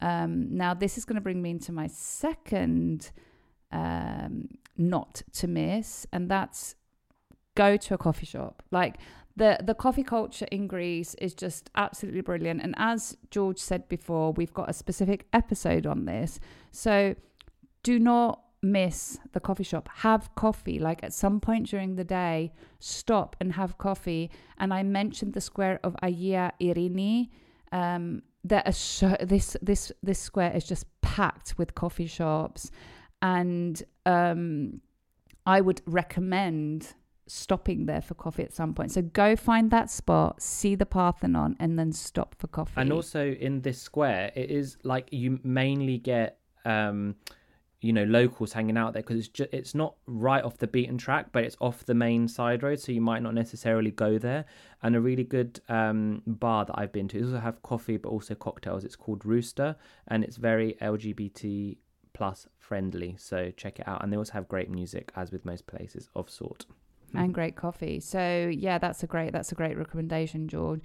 Um, 0.00 0.54
now, 0.54 0.74
this 0.74 0.98
is 0.98 1.04
going 1.04 1.16
to 1.16 1.22
bring 1.22 1.40
me 1.40 1.50
into 1.50 1.72
my 1.72 1.86
second 1.86 3.10
um, 3.72 4.48
not 4.76 5.22
to 5.34 5.48
miss, 5.48 6.06
and 6.12 6.30
that's 6.30 6.74
go 7.54 7.76
to 7.76 7.94
a 7.94 7.98
coffee 7.98 8.26
shop. 8.26 8.62
Like 8.70 8.96
the 9.36 9.58
the 9.62 9.74
coffee 9.74 10.04
culture 10.04 10.46
in 10.50 10.66
Greece 10.66 11.14
is 11.14 11.34
just 11.34 11.70
absolutely 11.74 12.20
brilliant. 12.20 12.62
And 12.62 12.74
as 12.78 13.16
George 13.30 13.58
said 13.58 13.88
before, 13.88 14.32
we've 14.32 14.54
got 14.54 14.70
a 14.70 14.72
specific 14.72 15.26
episode 15.32 15.86
on 15.86 16.04
this. 16.04 16.38
So 16.70 17.14
do 17.82 17.98
not 17.98 18.40
miss 18.62 19.18
the 19.32 19.40
coffee 19.40 19.64
shop. 19.64 19.88
Have 19.96 20.34
coffee. 20.34 20.78
Like 20.78 21.04
at 21.04 21.12
some 21.12 21.40
point 21.40 21.68
during 21.68 21.96
the 21.96 22.04
day, 22.04 22.52
stop 22.80 23.36
and 23.40 23.52
have 23.52 23.78
coffee. 23.78 24.30
And 24.58 24.72
I 24.72 24.82
mentioned 24.82 25.34
the 25.34 25.40
square 25.40 25.80
of 25.84 25.96
Agia 26.02 26.52
Irini. 26.60 27.28
Um, 27.72 28.22
there 28.44 28.62
are 28.66 28.72
so 28.72 29.16
this 29.20 29.56
this 29.62 29.90
this 30.02 30.18
square 30.18 30.54
is 30.54 30.64
just 30.64 30.86
packed 31.00 31.54
with 31.56 31.74
coffee 31.74 32.06
shops, 32.06 32.70
and 33.22 33.82
um, 34.06 34.80
I 35.46 35.60
would 35.60 35.80
recommend 35.86 36.94
stopping 37.26 37.86
there 37.86 38.00
for 38.00 38.14
coffee 38.14 38.42
at 38.42 38.52
some 38.52 38.74
point. 38.74 38.92
So 38.92 39.02
go 39.02 39.36
find 39.36 39.70
that 39.70 39.90
spot, 39.90 40.42
see 40.42 40.74
the 40.74 40.86
Parthenon, 40.86 41.56
and 41.58 41.78
then 41.78 41.92
stop 41.92 42.34
for 42.38 42.46
coffee. 42.48 42.74
And 42.76 42.92
also 42.92 43.30
in 43.32 43.62
this 43.62 43.80
square, 43.80 44.32
it 44.34 44.50
is 44.50 44.76
like 44.82 45.08
you 45.10 45.40
mainly 45.42 45.98
get, 45.98 46.38
um, 46.64 47.16
you 47.80 47.92
know, 47.92 48.04
locals 48.04 48.52
hanging 48.52 48.76
out 48.76 48.94
there 48.94 49.02
because 49.02 49.18
it's 49.18 49.28
just 49.28 49.52
it's 49.52 49.74
not 49.74 49.94
right 50.06 50.42
off 50.42 50.58
the 50.58 50.66
beaten 50.66 50.96
track, 50.96 51.28
but 51.32 51.44
it's 51.44 51.56
off 51.60 51.84
the 51.84 51.94
main 51.94 52.28
side 52.28 52.62
road, 52.62 52.80
so 52.80 52.92
you 52.92 53.00
might 53.00 53.22
not 53.22 53.34
necessarily 53.34 53.90
go 53.90 54.18
there. 54.18 54.44
And 54.82 54.96
a 54.96 55.00
really 55.00 55.24
good 55.24 55.60
um, 55.68 56.22
bar 56.26 56.64
that 56.64 56.74
I've 56.78 56.92
been 56.92 57.08
to 57.08 57.22
also 57.22 57.38
have 57.38 57.62
coffee, 57.62 57.96
but 57.96 58.08
also 58.08 58.34
cocktails. 58.34 58.84
It's 58.84 58.96
called 58.96 59.24
Rooster, 59.24 59.76
and 60.08 60.24
it's 60.24 60.36
very 60.36 60.76
LGBT 60.80 61.76
plus 62.14 62.46
friendly. 62.58 63.16
So 63.18 63.50
check 63.56 63.78
it 63.80 63.86
out. 63.86 64.02
And 64.02 64.10
they 64.10 64.16
also 64.16 64.32
have 64.32 64.48
great 64.48 64.70
music, 64.70 65.12
as 65.16 65.30
with 65.30 65.44
most 65.44 65.66
places 65.66 66.08
of 66.14 66.30
sort. 66.30 66.64
And 67.16 67.34
great 67.34 67.56
coffee. 67.56 68.00
So 68.00 68.50
yeah, 68.52 68.78
that's 68.78 69.02
a 69.02 69.06
great 69.06 69.32
that's 69.32 69.52
a 69.52 69.54
great 69.54 69.76
recommendation, 69.76 70.48
George. 70.48 70.80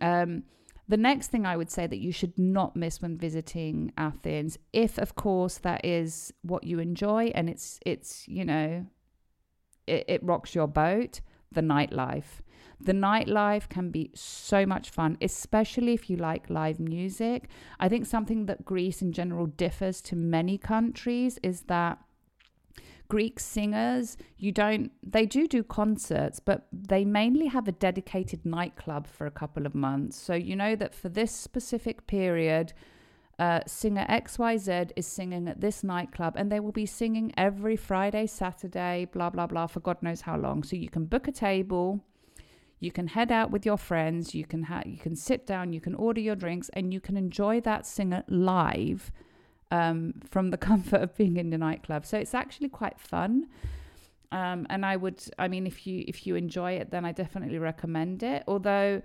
Um, 0.00 0.44
the 0.86 0.96
next 0.96 1.28
thing 1.28 1.46
I 1.46 1.56
would 1.56 1.70
say 1.70 1.86
that 1.86 1.98
you 1.98 2.12
should 2.12 2.38
not 2.38 2.76
miss 2.76 3.00
when 3.00 3.16
visiting 3.16 3.92
Athens, 3.96 4.58
if 4.72 4.98
of 4.98 5.14
course 5.14 5.58
that 5.58 5.84
is 5.84 6.32
what 6.42 6.64
you 6.64 6.78
enjoy 6.78 7.32
and 7.34 7.48
it's 7.48 7.80
it's 7.86 8.28
you 8.28 8.44
know 8.44 8.86
it, 9.86 10.04
it 10.08 10.22
rocks 10.22 10.54
your 10.54 10.66
boat, 10.66 11.20
the 11.52 11.62
nightlife. 11.62 12.40
The 12.80 12.92
nightlife 12.92 13.68
can 13.68 13.90
be 13.90 14.10
so 14.14 14.66
much 14.66 14.90
fun, 14.90 15.16
especially 15.22 15.94
if 15.94 16.10
you 16.10 16.16
like 16.16 16.50
live 16.50 16.78
music. 16.78 17.48
I 17.80 17.88
think 17.88 18.04
something 18.04 18.46
that 18.46 18.64
Greece 18.64 19.00
in 19.00 19.12
general 19.12 19.46
differs 19.46 20.02
to 20.02 20.16
many 20.16 20.58
countries 20.58 21.38
is 21.42 21.62
that 21.62 21.98
Greek 23.08 23.38
singers, 23.38 24.16
you 24.38 24.52
don't, 24.52 24.90
they 25.02 25.26
do 25.26 25.46
do 25.46 25.62
concerts, 25.62 26.40
but 26.40 26.66
they 26.72 27.04
mainly 27.04 27.46
have 27.46 27.68
a 27.68 27.72
dedicated 27.72 28.44
nightclub 28.44 29.06
for 29.06 29.26
a 29.26 29.30
couple 29.30 29.66
of 29.66 29.74
months. 29.74 30.16
So 30.16 30.34
you 30.34 30.56
know 30.56 30.74
that 30.76 30.94
for 30.94 31.08
this 31.08 31.32
specific 31.32 32.06
period, 32.06 32.72
Uh, 33.36 33.60
singer 33.66 34.06
XYZ 34.08 34.92
is 34.94 35.06
singing 35.06 35.48
at 35.48 35.60
this 35.60 35.82
nightclub 35.82 36.36
and 36.36 36.50
they 36.50 36.60
will 36.60 36.72
be 36.72 36.86
singing 36.86 37.32
every 37.36 37.76
Friday, 37.76 38.26
Saturday, 38.26 39.06
blah, 39.12 39.28
blah, 39.28 39.48
blah, 39.48 39.66
for 39.66 39.80
God 39.80 40.00
knows 40.00 40.20
how 40.20 40.36
long. 40.38 40.62
So 40.62 40.76
you 40.76 40.88
can 40.88 41.06
book 41.06 41.26
a 41.26 41.32
table, 41.32 41.98
you 42.78 42.92
can 42.92 43.08
head 43.08 43.32
out 43.32 43.50
with 43.50 43.66
your 43.66 43.76
friends, 43.76 44.34
you 44.34 44.46
can, 44.46 44.62
ha- 44.62 44.86
you 44.86 44.98
can 44.98 45.16
sit 45.16 45.46
down, 45.46 45.72
you 45.72 45.80
can 45.80 45.96
order 45.96 46.20
your 46.20 46.36
drinks, 46.36 46.70
and 46.74 46.92
you 46.94 47.00
can 47.00 47.16
enjoy 47.16 47.60
that 47.62 47.86
singer 47.86 48.22
live 48.28 49.10
um, 49.74 50.14
from 50.30 50.50
the 50.50 50.56
comfort 50.70 51.00
of 51.02 51.16
being 51.16 51.36
in 51.36 51.50
the 51.50 51.58
nightclub. 51.58 52.06
So 52.06 52.18
it's 52.18 52.34
actually 52.34 52.68
quite 52.68 52.98
fun. 52.98 53.48
Um, 54.32 54.66
and 54.70 54.84
I 54.84 54.96
would, 54.96 55.22
I 55.38 55.48
mean, 55.48 55.66
if 55.66 55.86
you 55.86 56.04
if 56.08 56.26
you 56.26 56.34
enjoy 56.34 56.72
it, 56.72 56.90
then 56.90 57.04
I 57.04 57.12
definitely 57.12 57.58
recommend 57.58 58.22
it. 58.22 58.42
Although 58.48 59.02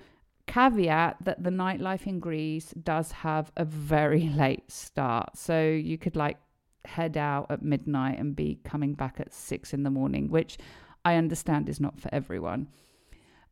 caveat 0.47 1.17
that 1.21 1.43
the 1.43 1.51
nightlife 1.51 2.07
in 2.07 2.19
Greece 2.19 2.73
does 2.83 3.11
have 3.11 3.51
a 3.57 3.65
very 3.65 4.29
late 4.43 4.71
start. 4.71 5.37
So 5.37 5.69
you 5.69 5.97
could 5.97 6.15
like 6.15 6.37
head 6.85 7.17
out 7.17 7.47
at 7.51 7.61
midnight 7.61 8.17
and 8.19 8.35
be 8.35 8.59
coming 8.63 8.93
back 8.93 9.19
at 9.19 9.33
six 9.33 9.73
in 9.73 9.83
the 9.83 9.91
morning, 9.91 10.29
which 10.29 10.57
I 11.05 11.15
understand 11.15 11.69
is 11.69 11.79
not 11.79 11.99
for 11.99 12.09
everyone. 12.11 12.67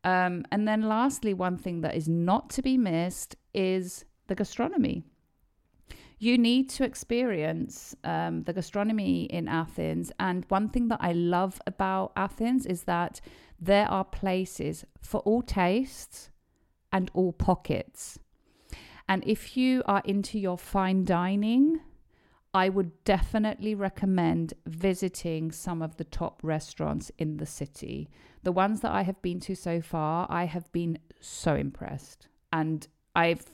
Um, 0.04 0.44
and 0.50 0.66
then 0.66 0.82
lastly, 0.82 1.34
one 1.34 1.56
thing 1.58 1.80
that 1.82 1.94
is 1.94 2.08
not 2.08 2.50
to 2.50 2.62
be 2.62 2.76
missed 2.76 3.36
is 3.54 4.04
the 4.26 4.34
gastronomy. 4.34 5.04
You 6.18 6.36
need 6.36 6.68
to 6.70 6.84
experience 6.84 7.94
um, 8.02 8.42
the 8.42 8.52
gastronomy 8.52 9.24
in 9.24 9.46
Athens. 9.46 10.10
And 10.18 10.44
one 10.48 10.68
thing 10.68 10.88
that 10.88 10.98
I 11.00 11.12
love 11.12 11.60
about 11.66 12.12
Athens 12.16 12.66
is 12.66 12.84
that 12.84 13.20
there 13.60 13.88
are 13.88 14.04
places 14.04 14.84
for 15.00 15.20
all 15.20 15.42
tastes 15.42 16.30
and 16.92 17.10
all 17.14 17.32
pockets. 17.32 18.18
And 19.08 19.22
if 19.26 19.56
you 19.56 19.82
are 19.86 20.02
into 20.04 20.38
your 20.38 20.58
fine 20.58 21.04
dining, 21.04 21.80
I 22.52 22.68
would 22.68 23.04
definitely 23.04 23.74
recommend 23.74 24.54
visiting 24.66 25.52
some 25.52 25.82
of 25.82 25.96
the 25.96 26.04
top 26.04 26.40
restaurants 26.42 27.12
in 27.18 27.36
the 27.36 27.46
city. 27.46 28.08
The 28.42 28.52
ones 28.52 28.80
that 28.80 28.92
I 28.92 29.02
have 29.02 29.20
been 29.22 29.38
to 29.40 29.54
so 29.54 29.80
far, 29.80 30.26
I 30.28 30.44
have 30.44 30.70
been 30.72 30.98
so 31.20 31.54
impressed 31.54 32.28
and 32.52 32.86
I've 33.14 33.46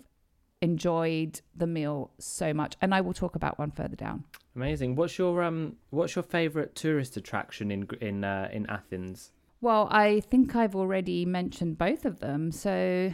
enjoyed 0.64 1.40
the 1.54 1.66
meal 1.66 2.10
so 2.18 2.52
much. 2.52 2.76
And 2.80 2.94
I 2.94 3.00
will 3.00 3.12
talk 3.12 3.36
about 3.36 3.58
one 3.58 3.70
further 3.70 3.96
down. 3.96 4.24
Amazing. 4.56 4.96
What's 4.96 5.18
your 5.18 5.42
um 5.42 5.76
what's 5.90 6.16
your 6.16 6.22
favorite 6.22 6.74
tourist 6.74 7.16
attraction 7.16 7.70
in 7.70 7.88
in 8.00 8.24
uh, 8.24 8.48
in 8.52 8.66
Athens? 8.66 9.30
Well, 9.60 9.88
I 9.90 10.20
think 10.20 10.56
I've 10.56 10.76
already 10.76 11.24
mentioned 11.24 11.78
both 11.78 12.04
of 12.04 12.20
them. 12.20 12.50
So 12.52 13.12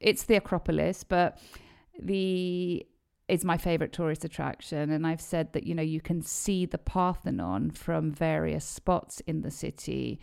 it's 0.00 0.24
the 0.24 0.36
Acropolis, 0.36 1.04
but 1.04 1.38
the 1.98 2.86
is 3.28 3.44
my 3.44 3.56
favorite 3.56 3.92
tourist 3.92 4.24
attraction 4.24 4.88
and 4.90 5.04
I've 5.04 5.20
said 5.20 5.52
that 5.52 5.64
you 5.66 5.74
know 5.74 5.82
you 5.82 6.00
can 6.00 6.22
see 6.22 6.64
the 6.64 6.78
Parthenon 6.78 7.72
from 7.72 8.12
various 8.12 8.64
spots 8.64 9.20
in 9.26 9.42
the 9.42 9.50
city 9.50 10.20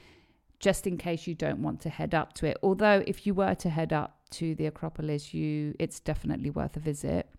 just 0.63 0.88
in 0.88 0.97
case 0.97 1.27
you 1.27 1.36
don't 1.36 1.62
want 1.62 1.82
to 1.82 1.89
head 1.89 2.15
up 2.15 2.32
to 2.32 2.45
it. 2.45 2.58
Although 2.63 3.03
if 3.06 3.27
you 3.27 3.34
were 3.34 3.56
to 3.56 3.69
head 3.69 3.91
up 3.91 4.21
to 4.39 4.56
the 4.56 4.65
Acropolis, 4.67 5.34
you 5.34 5.76
it's 5.80 6.00
definitely 6.00 6.50
worth 6.50 6.76
a 6.78 6.80
visit. 6.80 7.30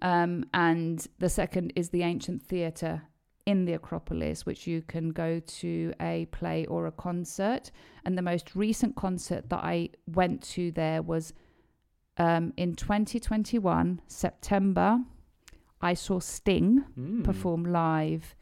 Um, 0.00 0.44
and 0.54 1.06
the 1.18 1.28
second 1.28 1.72
is 1.74 1.90
the 1.90 2.02
ancient 2.02 2.42
theatre 2.42 3.02
in 3.46 3.64
the 3.64 3.72
Acropolis, 3.72 4.44
which 4.46 4.66
you 4.66 4.82
can 4.82 5.08
go 5.10 5.40
to 5.40 5.92
a 6.00 6.26
play 6.26 6.66
or 6.66 6.86
a 6.86 6.92
concert. 6.92 7.70
And 8.04 8.16
the 8.16 8.22
most 8.22 8.54
recent 8.54 8.94
concert 8.94 9.48
that 9.50 9.60
I 9.64 9.88
went 10.06 10.42
to 10.54 10.70
there 10.72 11.02
was 11.02 11.32
um, 12.18 12.52
in 12.56 12.74
2021, 12.74 14.00
September. 14.06 14.98
I 15.80 15.94
saw 15.94 16.18
Sting 16.18 16.84
Mm. 16.98 17.24
perform 17.24 17.64
live 17.64 18.34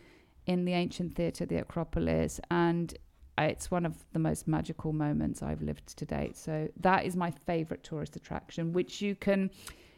in 0.46 0.64
the 0.64 0.72
ancient 0.72 1.14
theatre, 1.14 1.44
the 1.46 1.56
Acropolis, 1.56 2.40
and 2.50 2.94
it's 3.38 3.70
one 3.70 3.84
of 3.84 4.04
the 4.12 4.18
most 4.18 4.48
magical 4.48 4.92
moments 4.92 5.42
I've 5.42 5.62
lived 5.62 5.96
to 5.98 6.06
date. 6.06 6.36
So 6.36 6.68
that 6.80 7.04
is 7.04 7.16
my 7.16 7.30
favorite 7.30 7.84
tourist 7.84 8.16
attraction, 8.16 8.72
which 8.72 9.02
you 9.02 9.14
can. 9.14 9.50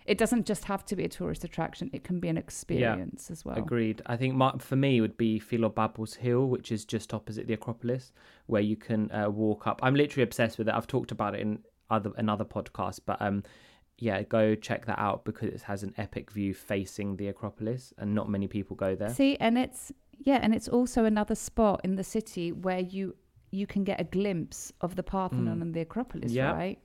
It 0.06 0.16
doesn't 0.16 0.46
just 0.46 0.64
have 0.64 0.86
to 0.86 0.96
be 0.96 1.04
a 1.04 1.08
tourist 1.08 1.44
attraction; 1.44 1.90
it 1.92 2.02
can 2.02 2.18
be 2.18 2.28
an 2.28 2.38
experience 2.38 3.30
as 3.30 3.44
well. 3.44 3.58
Agreed. 3.58 4.02
I 4.06 4.16
think 4.16 4.34
my, 4.34 4.52
for 4.58 4.76
me 4.76 5.00
would 5.00 5.16
be 5.18 5.38
Philopappos 5.38 6.16
Hill, 6.16 6.46
which 6.46 6.72
is 6.72 6.84
just 6.84 7.12
opposite 7.12 7.46
the 7.46 7.54
Acropolis, 7.54 8.12
where 8.46 8.62
you 8.62 8.76
can 8.76 9.12
uh, 9.12 9.28
walk 9.28 9.66
up. 9.66 9.80
I'm 9.82 9.94
literally 9.94 10.22
obsessed 10.22 10.58
with 10.58 10.68
it. 10.68 10.74
I've 10.74 10.86
talked 10.86 11.12
about 11.12 11.34
it 11.34 11.40
in 11.40 11.58
other 11.90 12.10
another 12.16 12.44
podcast, 12.44 13.00
but 13.04 13.20
um, 13.20 13.42
yeah, 13.98 14.22
go 14.22 14.54
check 14.54 14.86
that 14.86 14.98
out 14.98 15.24
because 15.24 15.50
it 15.50 15.62
has 15.62 15.82
an 15.82 15.92
epic 15.98 16.30
view 16.30 16.54
facing 16.54 17.16
the 17.16 17.28
Acropolis, 17.28 17.92
and 17.98 18.14
not 18.14 18.28
many 18.28 18.48
people 18.48 18.76
go 18.76 18.94
there. 18.94 19.10
See, 19.10 19.36
and 19.36 19.58
it's 19.58 19.92
yeah, 20.18 20.38
and 20.42 20.54
it's 20.54 20.68
also 20.68 21.04
another 21.04 21.34
spot 21.34 21.80
in 21.84 21.96
the 21.96 22.04
city 22.04 22.50
where 22.52 22.80
you 22.80 23.14
you 23.50 23.66
can 23.66 23.84
get 23.84 24.00
a 24.00 24.04
glimpse 24.04 24.72
of 24.80 24.96
the 24.96 25.02
Parthenon 25.02 25.58
Mm. 25.58 25.62
and 25.62 25.74
the 25.74 25.80
Acropolis, 25.80 26.32
Yeah. 26.32 26.52
right? 26.52 26.78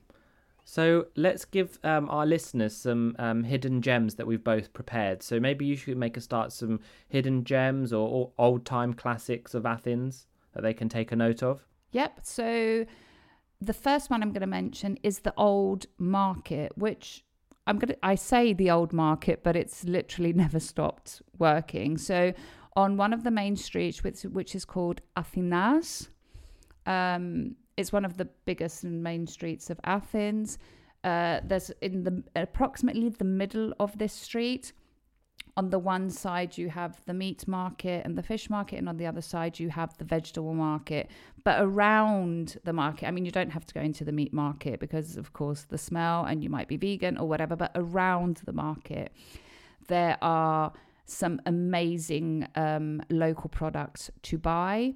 So 0.66 1.08
let's 1.14 1.44
give 1.44 1.78
um, 1.84 2.08
our 2.08 2.24
listeners 2.24 2.74
some 2.74 3.14
um, 3.18 3.44
hidden 3.44 3.82
gems 3.82 4.14
that 4.14 4.26
we've 4.26 4.42
both 4.42 4.72
prepared. 4.72 5.22
So 5.22 5.38
maybe 5.38 5.66
you 5.66 5.76
should 5.76 5.98
make 5.98 6.16
a 6.16 6.22
start 6.22 6.52
some 6.52 6.80
hidden 7.08 7.44
gems 7.44 7.92
or, 7.92 8.08
or 8.08 8.32
old 8.38 8.64
time 8.64 8.94
classics 8.94 9.52
of 9.54 9.66
Athens 9.66 10.26
that 10.54 10.62
they 10.62 10.72
can 10.72 10.88
take 10.88 11.12
a 11.12 11.16
note 11.16 11.42
of. 11.42 11.66
Yep. 11.92 12.20
So 12.22 12.86
the 13.60 13.74
first 13.74 14.08
one 14.08 14.22
I'm 14.22 14.30
going 14.30 14.40
to 14.40 14.46
mention 14.46 14.96
is 15.02 15.18
the 15.20 15.34
old 15.36 15.84
market, 15.98 16.72
which 16.78 17.24
I'm 17.66 17.78
going 17.78 17.88
to 17.88 17.98
I 18.02 18.14
say 18.14 18.54
the 18.54 18.70
old 18.70 18.92
market, 18.94 19.42
but 19.42 19.56
it's 19.56 19.84
literally 19.84 20.32
never 20.44 20.60
stopped 20.60 21.20
working. 21.38 21.98
So 21.98 22.32
on 22.74 22.96
one 22.96 23.12
of 23.12 23.22
the 23.22 23.30
main 23.30 23.56
streets, 23.56 24.02
which 24.02 24.22
which 24.22 24.54
is 24.54 24.64
called 24.64 25.02
Athinas, 25.14 26.08
um, 26.86 27.56
it's 27.76 27.92
one 27.92 28.04
of 28.04 28.16
the 28.16 28.28
biggest 28.44 28.84
and 28.84 29.02
main 29.02 29.26
streets 29.26 29.70
of 29.70 29.80
Athens. 29.84 30.58
Uh, 31.02 31.40
there's 31.44 31.70
in 31.82 32.02
the 32.02 32.22
approximately 32.36 33.08
the 33.10 33.24
middle 33.24 33.74
of 33.78 33.98
this 33.98 34.12
street. 34.12 34.72
On 35.56 35.70
the 35.70 35.78
one 35.78 36.10
side, 36.10 36.58
you 36.58 36.68
have 36.68 37.00
the 37.06 37.14
meat 37.14 37.46
market 37.46 38.04
and 38.04 38.18
the 38.18 38.22
fish 38.22 38.50
market, 38.50 38.76
and 38.76 38.88
on 38.88 38.96
the 38.96 39.06
other 39.06 39.20
side, 39.20 39.60
you 39.60 39.68
have 39.68 39.96
the 39.98 40.04
vegetable 40.04 40.54
market. 40.54 41.10
But 41.44 41.60
around 41.60 42.58
the 42.64 42.72
market, 42.72 43.06
I 43.06 43.12
mean, 43.12 43.24
you 43.24 43.30
don't 43.30 43.50
have 43.50 43.64
to 43.66 43.74
go 43.74 43.80
into 43.80 44.04
the 44.04 44.10
meat 44.10 44.32
market 44.32 44.80
because, 44.80 45.16
of 45.16 45.32
course, 45.32 45.62
the 45.62 45.78
smell 45.78 46.24
and 46.24 46.42
you 46.42 46.50
might 46.50 46.66
be 46.66 46.76
vegan 46.76 47.18
or 47.18 47.28
whatever. 47.28 47.54
But 47.54 47.70
around 47.76 48.40
the 48.44 48.52
market, 48.52 49.12
there 49.86 50.18
are 50.22 50.72
some 51.06 51.40
amazing 51.46 52.48
um, 52.56 53.02
local 53.10 53.50
products 53.50 54.10
to 54.22 54.38
buy. 54.38 54.94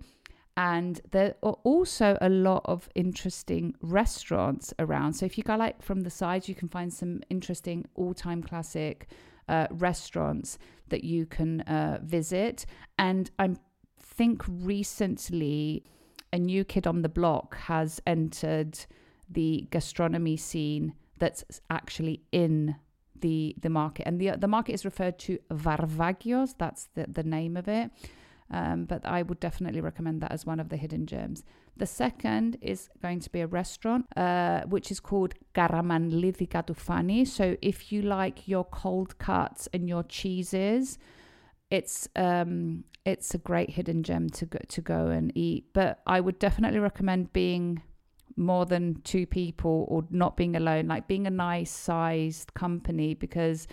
And 0.58 1.00
there 1.12 1.36
are 1.44 1.56
also 1.62 2.18
a 2.20 2.28
lot 2.28 2.62
of 2.64 2.88
interesting 2.96 3.76
restaurants 3.80 4.74
around. 4.80 5.12
So 5.12 5.24
if 5.24 5.38
you 5.38 5.44
go 5.44 5.54
like 5.54 5.80
from 5.80 6.00
the 6.00 6.10
sides, 6.10 6.48
you 6.48 6.56
can 6.56 6.68
find 6.68 6.92
some 6.92 7.22
interesting 7.30 7.86
all-time 7.94 8.42
classic 8.42 9.06
uh, 9.48 9.68
restaurants 9.70 10.58
that 10.88 11.04
you 11.04 11.26
can 11.26 11.60
uh, 11.60 12.00
visit. 12.02 12.66
And 12.98 13.30
I 13.38 13.54
think 14.00 14.42
recently 14.48 15.84
a 16.32 16.38
new 16.40 16.64
kid 16.64 16.88
on 16.88 17.02
the 17.02 17.08
block 17.08 17.56
has 17.56 18.02
entered 18.04 18.80
the 19.30 19.68
gastronomy 19.70 20.36
scene 20.36 20.94
that's 21.20 21.44
actually 21.70 22.22
in 22.32 22.74
the 23.20 23.54
the 23.60 23.70
market. 23.70 24.08
And 24.08 24.20
the 24.20 24.32
the 24.36 24.48
market 24.48 24.72
is 24.72 24.84
referred 24.84 25.18
to 25.20 25.38
Varvakios. 25.52 26.54
That's 26.58 26.88
the, 26.94 27.06
the 27.08 27.22
name 27.22 27.56
of 27.56 27.68
it. 27.68 27.90
Um, 28.50 28.84
but 28.84 29.04
I 29.04 29.22
would 29.22 29.40
definitely 29.40 29.80
recommend 29.80 30.22
that 30.22 30.32
as 30.32 30.46
one 30.46 30.58
of 30.58 30.70
the 30.70 30.76
hidden 30.76 31.06
gems. 31.06 31.44
The 31.76 31.86
second 31.86 32.56
is 32.62 32.88
going 33.02 33.20
to 33.20 33.30
be 33.30 33.40
a 33.42 33.46
restaurant, 33.46 34.06
uh, 34.16 34.62
which 34.62 34.90
is 34.90 35.00
called 35.00 35.34
Karamanlidika 35.54 36.66
tou 36.66 36.74
Fani. 36.74 37.24
So 37.24 37.56
if 37.60 37.92
you 37.92 38.02
like 38.02 38.48
your 38.48 38.64
cold 38.64 39.18
cuts 39.18 39.68
and 39.74 39.88
your 39.88 40.02
cheeses, 40.02 40.98
it's 41.70 42.08
um, 42.16 42.84
it's 43.04 43.34
a 43.34 43.38
great 43.38 43.70
hidden 43.70 44.02
gem 44.02 44.30
to 44.30 44.46
go 44.46 44.58
to 44.68 44.80
go 44.80 45.08
and 45.08 45.30
eat. 45.36 45.66
But 45.74 46.00
I 46.06 46.20
would 46.20 46.38
definitely 46.38 46.78
recommend 46.78 47.32
being 47.32 47.82
more 48.36 48.64
than 48.64 49.00
two 49.02 49.26
people 49.26 49.84
or 49.88 50.04
not 50.10 50.36
being 50.36 50.56
alone, 50.56 50.86
like 50.86 51.06
being 51.06 51.26
a 51.26 51.30
nice 51.30 51.70
sized 51.70 52.54
company 52.54 53.14
because 53.14 53.66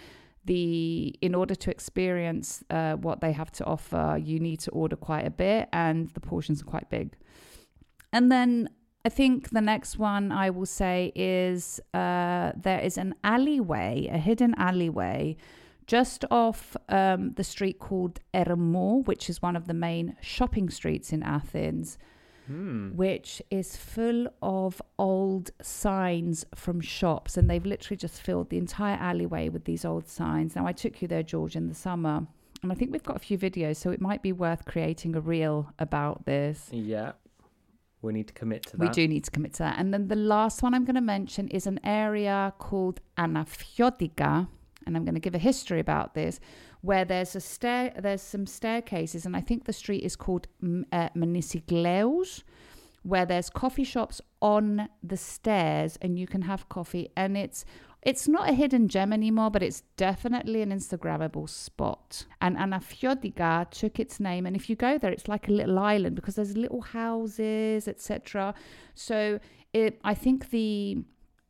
the 0.45 1.15
in 1.21 1.35
order 1.35 1.55
to 1.55 1.71
experience 1.71 2.63
uh, 2.69 2.93
what 2.93 3.21
they 3.21 3.31
have 3.31 3.51
to 3.53 3.65
offer, 3.65 4.19
you 4.21 4.39
need 4.39 4.59
to 4.61 4.71
order 4.71 4.95
quite 4.95 5.25
a 5.25 5.31
bit, 5.31 5.69
and 5.73 6.09
the 6.11 6.19
portions 6.19 6.61
are 6.61 6.65
quite 6.65 6.89
big. 6.89 7.15
And 8.13 8.31
then 8.31 8.69
I 9.03 9.09
think 9.09 9.49
the 9.49 9.61
next 9.61 9.99
one 9.99 10.31
I 10.31 10.49
will 10.49 10.65
say 10.65 11.11
is 11.15 11.79
uh, 11.93 12.53
there 12.55 12.79
is 12.79 12.97
an 12.97 13.13
alleyway, 13.23 14.09
a 14.11 14.17
hidden 14.17 14.55
alleyway, 14.57 15.37
just 15.85 16.25
off 16.31 16.75
um, 16.89 17.33
the 17.33 17.43
street 17.43 17.77
called 17.77 18.19
Ermou, 18.33 19.05
which 19.05 19.29
is 19.29 19.41
one 19.41 19.55
of 19.55 19.67
the 19.67 19.73
main 19.73 20.15
shopping 20.21 20.69
streets 20.69 21.13
in 21.13 21.21
Athens. 21.21 21.97
Hmm. 22.47 22.89
which 22.95 23.41
is 23.49 23.75
full 23.75 24.27
of 24.41 24.81
old 24.99 25.49
signs 25.61 26.45
from 26.53 26.79
shops. 26.79 27.37
And 27.37 27.49
they've 27.49 27.65
literally 27.65 27.97
just 27.97 28.21
filled 28.21 28.49
the 28.49 28.57
entire 28.57 28.97
alleyway 28.97 29.49
with 29.49 29.65
these 29.65 29.83
old 29.83 30.07
signs. 30.07 30.55
Now, 30.55 30.67
I 30.67 30.71
took 30.71 31.01
you 31.01 31.07
there, 31.07 31.23
George, 31.23 31.55
in 31.55 31.67
the 31.67 31.75
summer. 31.75 32.27
And 32.61 32.71
I 32.71 32.75
think 32.75 32.91
we've 32.91 33.03
got 33.03 33.15
a 33.15 33.19
few 33.19 33.37
videos, 33.37 33.77
so 33.77 33.91
it 33.91 34.01
might 34.01 34.21
be 34.21 34.31
worth 34.31 34.65
creating 34.65 35.15
a 35.15 35.21
reel 35.21 35.71
about 35.79 36.25
this. 36.25 36.69
Yeah. 36.71 37.13
We 38.01 38.13
need 38.13 38.27
to 38.27 38.33
commit 38.33 38.63
to 38.67 38.77
that. 38.77 38.79
We 38.79 38.89
do 38.89 39.07
need 39.07 39.23
to 39.23 39.31
commit 39.31 39.53
to 39.53 39.63
that. 39.63 39.79
And 39.79 39.93
then 39.93 40.07
the 40.07 40.15
last 40.15 40.61
one 40.61 40.73
I'm 40.73 40.85
going 40.85 40.95
to 40.95 41.01
mention 41.01 41.47
is 41.47 41.65
an 41.65 41.79
area 41.83 42.53
called 42.59 43.01
Anafiotika, 43.17 44.47
and 44.85 44.95
I'm 44.95 45.05
going 45.05 45.15
to 45.15 45.21
give 45.21 45.35
a 45.35 45.39
history 45.39 45.79
about 45.79 46.13
this, 46.13 46.39
where 46.81 47.05
there's 47.05 47.35
a 47.35 47.41
stair, 47.41 47.93
there's 47.97 48.21
some 48.21 48.45
staircases, 48.45 49.25
and 49.25 49.35
I 49.35 49.41
think 49.41 49.65
the 49.65 49.73
street 49.73 50.03
is 50.03 50.15
called 50.15 50.47
uh, 50.91 51.09
where 53.03 53.25
there's 53.25 53.49
coffee 53.51 53.83
shops 53.83 54.19
on 54.41 54.89
the 55.03 55.17
stairs, 55.17 55.97
and 56.01 56.17
you 56.17 56.27
can 56.27 56.43
have 56.43 56.69
coffee, 56.69 57.09
and 57.15 57.37
it's 57.37 57.65
it's 58.05 58.27
not 58.27 58.47
a 58.47 58.53
hidden 58.53 58.87
gem 58.87 59.11
anymore, 59.11 59.49
but 59.49 59.63
it's 59.63 59.81
definitely 59.97 60.61
an 60.61 60.69
Instagrammable 60.69 61.49
spot. 61.49 62.27
And 62.39 62.55
Anafiotika 62.55 63.71
took 63.71 63.99
its 63.99 64.19
name, 64.19 64.45
and 64.45 64.55
if 64.55 64.69
you 64.69 64.75
go 64.75 64.99
there, 64.99 65.11
it's 65.11 65.27
like 65.27 65.47
a 65.47 65.51
little 65.51 65.79
island 65.79 66.15
because 66.15 66.35
there's 66.35 66.55
little 66.55 66.81
houses, 66.81 67.87
etc. 67.87 68.53
So 68.93 69.39
it, 69.73 69.99
I 70.03 70.13
think 70.13 70.51
the 70.51 71.03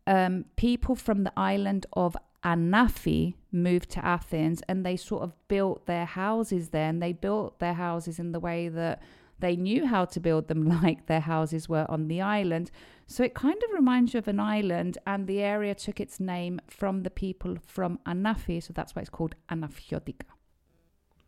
um, 0.07 0.45
people 0.55 0.95
from 0.95 1.25
the 1.25 1.33
island 1.35 1.87
of 1.93 2.15
Anafi 2.45 3.34
moved 3.51 3.89
to 3.91 4.05
Athens, 4.05 4.62
and 4.69 4.86
they 4.86 4.95
sort 4.95 5.23
of 5.23 5.34
built 5.47 5.88
their 5.88 6.05
houses 6.05 6.69
there, 6.69 6.88
and 6.88 7.01
they 7.01 7.12
built 7.12 7.60
their 7.60 7.73
houses 7.73 8.19
in 8.19 8.31
the 8.31 8.39
way 8.39 8.69
that 8.69 9.01
they 9.39 9.55
knew 9.55 9.86
how 9.88 10.05
to 10.05 10.19
build 10.19 10.47
them, 10.47 10.63
like 10.84 11.08
their 11.08 11.21
houses 11.21 11.67
were 11.67 11.86
on 11.89 12.08
the 12.08 12.21
island. 12.21 12.69
So 13.08 13.23
it 13.23 13.34
kind 13.34 13.62
of 13.63 13.73
reminds 13.73 14.13
you 14.13 14.19
of 14.19 14.27
an 14.27 14.39
island, 14.39 14.99
and 15.08 15.27
the 15.27 15.41
area 15.41 15.73
took 15.73 15.99
its 15.99 16.19
name 16.19 16.62
from 16.67 17.01
the 17.01 17.10
people 17.10 17.58
from 17.65 17.99
Anafi, 18.05 18.62
so 18.62 18.73
that's 18.73 18.95
why 18.95 19.01
it's 19.01 19.10
called 19.10 19.36
Anafiotika. 19.49 20.29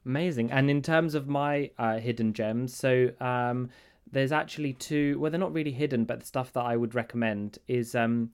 Amazing. 0.05 0.51
And 0.51 0.69
in 0.69 0.81
terms 0.81 1.15
of 1.15 1.27
my 1.27 1.71
uh, 1.77 1.97
hidden 1.97 2.31
gems, 2.31 2.73
so 2.73 3.11
um, 3.19 3.69
there's 4.09 4.31
actually 4.31 4.73
two. 4.73 5.19
Well, 5.19 5.31
they're 5.31 5.39
not 5.39 5.53
really 5.53 5.71
hidden, 5.71 6.05
but 6.05 6.21
the 6.21 6.25
stuff 6.25 6.53
that 6.53 6.63
I 6.63 6.77
would 6.77 6.95
recommend 6.95 7.57
is 7.67 7.93
um, 7.93 8.31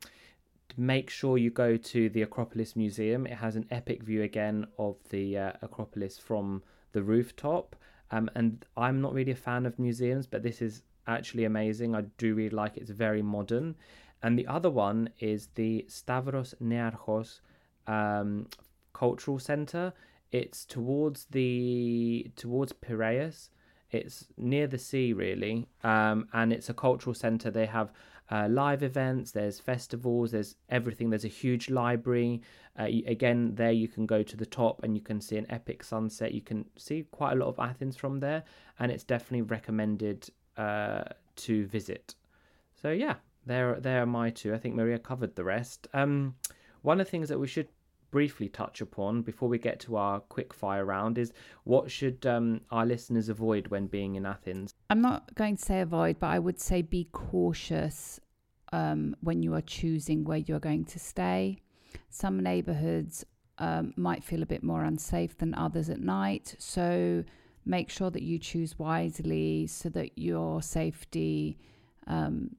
make 0.77 1.09
sure 1.09 1.37
you 1.37 1.49
go 1.49 1.77
to 1.77 2.09
the 2.09 2.21
Acropolis 2.21 2.75
Museum. 2.75 3.25
It 3.25 3.37
has 3.37 3.55
an 3.55 3.67
epic 3.71 4.03
view 4.03 4.23
again 4.23 4.67
of 4.77 4.97
the 5.09 5.37
uh, 5.37 5.51
Acropolis 5.61 6.17
from 6.17 6.63
the 6.91 7.03
rooftop. 7.03 7.75
Um, 8.11 8.29
and 8.35 8.65
I'm 8.77 9.01
not 9.01 9.13
really 9.13 9.31
a 9.31 9.35
fan 9.35 9.65
of 9.65 9.79
museums, 9.79 10.27
but 10.27 10.43
this 10.43 10.61
is 10.61 10.83
actually 11.07 11.45
amazing. 11.45 11.95
I 11.95 12.01
do 12.17 12.35
really 12.35 12.49
like 12.49 12.77
it. 12.77 12.81
It's 12.81 12.91
very 12.91 13.21
modern. 13.21 13.75
And 14.21 14.39
the 14.39 14.47
other 14.47 14.69
one 14.69 15.09
is 15.19 15.49
the 15.55 15.85
Stavros 15.89 16.53
Niarchos 16.61 17.41
um, 17.87 18.47
Cultural 18.93 19.39
Center. 19.39 19.93
It's 20.31 20.65
towards 20.65 21.25
the 21.25 22.31
towards 22.35 22.73
Piraeus. 22.73 23.49
It's 23.91 24.25
near 24.37 24.65
the 24.65 24.79
sea, 24.79 25.13
really, 25.13 25.67
um, 25.83 26.27
and 26.33 26.51
it's 26.51 26.69
a 26.69 26.73
cultural 26.73 27.13
center. 27.13 27.51
They 27.51 27.67
have 27.67 27.91
uh, 28.31 28.47
live 28.49 28.83
events. 28.83 29.31
There's 29.31 29.59
festivals. 29.59 30.31
There's 30.31 30.55
everything. 30.69 31.09
There's 31.09 31.25
a 31.25 31.29
huge 31.29 31.69
library. 31.69 32.41
Uh, 32.79 32.85
again, 33.05 33.55
there 33.55 33.71
you 33.71 33.87
can 33.87 34.05
go 34.05 34.23
to 34.23 34.37
the 34.37 34.45
top 34.45 34.83
and 34.83 34.95
you 34.95 35.01
can 35.01 35.21
see 35.21 35.37
an 35.37 35.45
epic 35.49 35.83
sunset. 35.83 36.33
You 36.33 36.41
can 36.41 36.65
see 36.77 37.03
quite 37.11 37.33
a 37.33 37.35
lot 37.35 37.49
of 37.49 37.59
Athens 37.59 37.95
from 37.95 38.19
there, 38.19 38.43
and 38.79 38.91
it's 38.91 39.03
definitely 39.03 39.43
recommended 39.43 40.29
uh, 40.57 41.03
to 41.35 41.65
visit. 41.67 42.15
So 42.81 42.91
yeah, 42.91 43.15
there 43.45 43.79
there 43.79 44.01
are 44.01 44.07
my 44.07 44.29
two. 44.29 44.53
I 44.53 44.57
think 44.57 44.75
Maria 44.75 44.99
covered 44.99 45.35
the 45.35 45.43
rest. 45.43 45.87
Um, 45.93 46.35
one 46.81 46.99
of 46.99 47.07
the 47.07 47.11
things 47.11 47.29
that 47.29 47.39
we 47.39 47.47
should 47.47 47.67
briefly 48.13 48.47
touch 48.47 48.79
upon 48.79 49.23
before 49.23 49.49
we 49.49 49.57
get 49.57 49.79
to 49.79 49.95
our 49.95 50.19
quick 50.19 50.53
fire 50.53 50.85
round 50.85 51.17
is 51.17 51.33
what 51.63 51.89
should 51.89 52.23
um, 52.27 52.61
our 52.69 52.85
listeners 52.85 53.27
avoid 53.27 53.65
when 53.69 53.87
being 53.87 54.13
in 54.13 54.23
Athens? 54.23 54.75
I'm 54.91 55.01
not 55.01 55.33
going 55.33 55.57
to 55.57 55.63
say 55.63 55.81
avoid, 55.81 56.19
but 56.19 56.27
I 56.27 56.37
would 56.37 56.61
say 56.61 56.83
be 56.83 57.09
cautious 57.11 58.19
um, 58.71 59.15
when 59.21 59.41
you 59.41 59.55
are 59.55 59.61
choosing 59.61 60.23
where 60.25 60.37
you're 60.37 60.59
going 60.59 60.85
to 60.85 60.99
stay. 60.99 61.57
Some 62.11 62.39
neighborhoods 62.39 63.25
um, 63.57 63.95
might 63.97 64.23
feel 64.23 64.43
a 64.43 64.45
bit 64.45 64.61
more 64.61 64.83
unsafe 64.83 65.35
than 65.39 65.55
others 65.55 65.89
at 65.89 65.99
night. 65.99 66.53
So 66.59 67.23
make 67.65 67.89
sure 67.89 68.11
that 68.11 68.21
you 68.21 68.37
choose 68.37 68.77
wisely 68.77 69.65
so 69.65 69.89
that 69.89 70.19
your 70.19 70.61
safety, 70.61 71.57
um, 72.05 72.57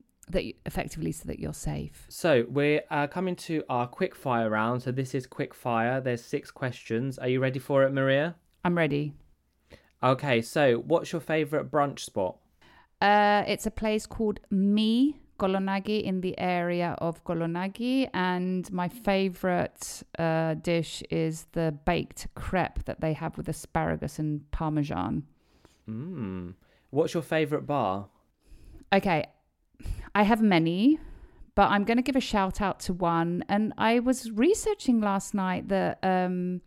effectively, 0.67 1.13
so 1.13 1.27
that 1.27 1.39
you're 1.39 1.53
safe. 1.55 2.07
So 2.09 2.45
we're 2.49 2.83
uh, 2.91 3.07
coming 3.07 3.37
to 3.37 3.63
our 3.69 3.87
quick 3.87 4.15
fire 4.15 4.51
round. 4.51 4.83
So 4.83 4.93
this 4.93 5.15
is 5.15 5.27
quick 5.27 5.55
fire. 5.55 6.01
There's 6.01 6.25
six 6.25 6.51
questions. 6.51 7.19
Are 7.19 7.29
you 7.29 7.41
ready 7.41 7.59
for 7.59 7.85
it, 7.85 7.93
Maria? 7.93 8.37
I'm 8.65 8.77
ready. 8.77 9.13
Okay. 10.03 10.43
So 10.43 10.77
what's 10.79 11.13
your 11.13 11.21
favorite 11.21 11.71
brunch 11.71 12.01
spot? 12.01 12.37
Uh, 13.01 13.45
it's 13.47 13.67
a 13.67 13.71
place 13.71 14.07
called 14.07 14.41
Me 14.51 15.21
Kolonaki 15.39 16.03
in 16.03 16.21
the 16.21 16.39
area 16.39 16.95
of 16.99 17.23
Kolonaki, 17.25 18.09
and 18.15 18.71
my 18.73 18.89
favorite 18.89 20.03
uh, 20.19 20.55
dish 20.55 21.03
is 21.11 21.47
the 21.53 21.77
baked 21.85 22.29
crepe 22.35 22.85
that 22.85 23.01
they 23.01 23.13
have 23.13 23.37
with 23.37 23.49
asparagus 23.49 24.19
and 24.19 24.49
parmesan. 24.53 25.25
Mm. 25.91 26.55
What's 26.91 27.15
your 27.15 27.23
favorite 27.23 27.67
bar? 27.67 28.07
Okay, 28.93 29.27
I 30.15 30.23
have 30.23 30.41
many, 30.41 30.99
but 31.55 31.71
I'm 31.71 31.85
going 31.85 31.97
to 31.97 32.03
give 32.03 32.17
a 32.17 32.21
shout 32.21 32.61
out 32.61 32.81
to 32.81 32.93
one. 32.93 33.45
And 33.49 33.73
I 33.79 34.01
was 34.01 34.31
researching 34.31 35.01
last 35.01 35.35
night 35.35 35.69
that 35.69 35.99
um, 36.03 36.61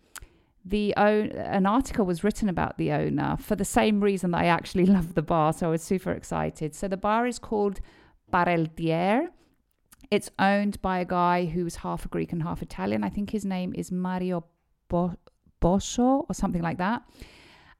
the 0.66 0.94
own 0.98 1.30
an 1.30 1.66
article 1.66 2.06
was 2.06 2.24
written 2.24 2.50
about 2.50 2.78
the 2.78 2.92
owner 2.92 3.38
for 3.40 3.56
the 3.56 3.66
same 3.66 4.02
reason 4.02 4.32
that 4.32 4.42
I 4.42 4.48
actually 4.48 4.86
love 4.98 5.14
the 5.14 5.22
bar. 5.22 5.54
So 5.54 5.68
I 5.68 5.70
was 5.72 5.82
super 5.82 6.12
excited. 6.12 6.76
So 6.76 6.88
the 6.88 6.98
bar 6.98 7.26
is 7.26 7.40
called 7.40 7.80
Pareltier. 8.32 9.28
It's 10.10 10.30
owned 10.40 10.82
by 10.82 11.00
a 11.00 11.06
guy 11.06 11.46
who's 11.46 11.78
half 11.78 12.10
Greek 12.10 12.32
and 12.32 12.44
half 12.44 12.62
Italian. 12.62 13.04
I 13.04 13.10
think 13.10 13.32
his 13.32 13.46
name 13.46 13.74
is 13.76 13.92
Mario 13.92 14.46
Bo- 14.88 15.18
Bosso 15.62 16.26
or 16.30 16.34
something 16.34 16.62
like 16.62 16.78
that. 16.78 17.04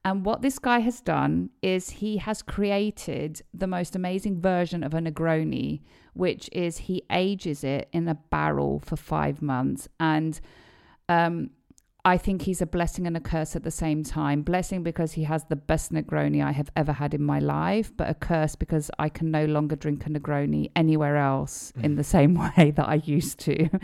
And 0.08 0.24
what 0.24 0.40
this 0.40 0.58
guy 0.58 0.78
has 0.78 1.02
done 1.02 1.50
is 1.60 1.90
he 1.90 2.16
has 2.16 2.40
created 2.40 3.42
the 3.52 3.66
most 3.66 3.94
amazing 3.94 4.40
version 4.40 4.82
of 4.82 4.94
a 4.94 5.00
Negroni, 5.00 5.82
which 6.14 6.48
is 6.50 6.78
he 6.78 7.02
ages 7.12 7.62
it 7.62 7.90
in 7.92 8.08
a 8.08 8.14
barrel 8.14 8.80
for 8.80 8.96
five 8.96 9.42
months. 9.42 9.86
And 10.00 10.40
um, 11.10 11.50
I 12.06 12.16
think 12.16 12.40
he's 12.40 12.62
a 12.62 12.66
blessing 12.66 13.06
and 13.06 13.18
a 13.18 13.20
curse 13.20 13.54
at 13.54 13.64
the 13.64 13.70
same 13.70 14.02
time. 14.02 14.40
Blessing 14.40 14.82
because 14.82 15.12
he 15.12 15.24
has 15.24 15.44
the 15.44 15.56
best 15.56 15.92
Negroni 15.92 16.42
I 16.42 16.52
have 16.52 16.70
ever 16.74 16.92
had 16.92 17.12
in 17.12 17.22
my 17.22 17.38
life, 17.38 17.94
but 17.94 18.08
a 18.08 18.14
curse 18.14 18.56
because 18.56 18.90
I 18.98 19.10
can 19.10 19.30
no 19.30 19.44
longer 19.44 19.76
drink 19.76 20.06
a 20.06 20.08
Negroni 20.08 20.70
anywhere 20.74 21.18
else 21.18 21.70
in 21.82 21.96
the 21.96 22.04
same 22.16 22.32
way 22.32 22.70
that 22.70 22.88
I 22.88 23.02
used 23.04 23.40
to. 23.40 23.68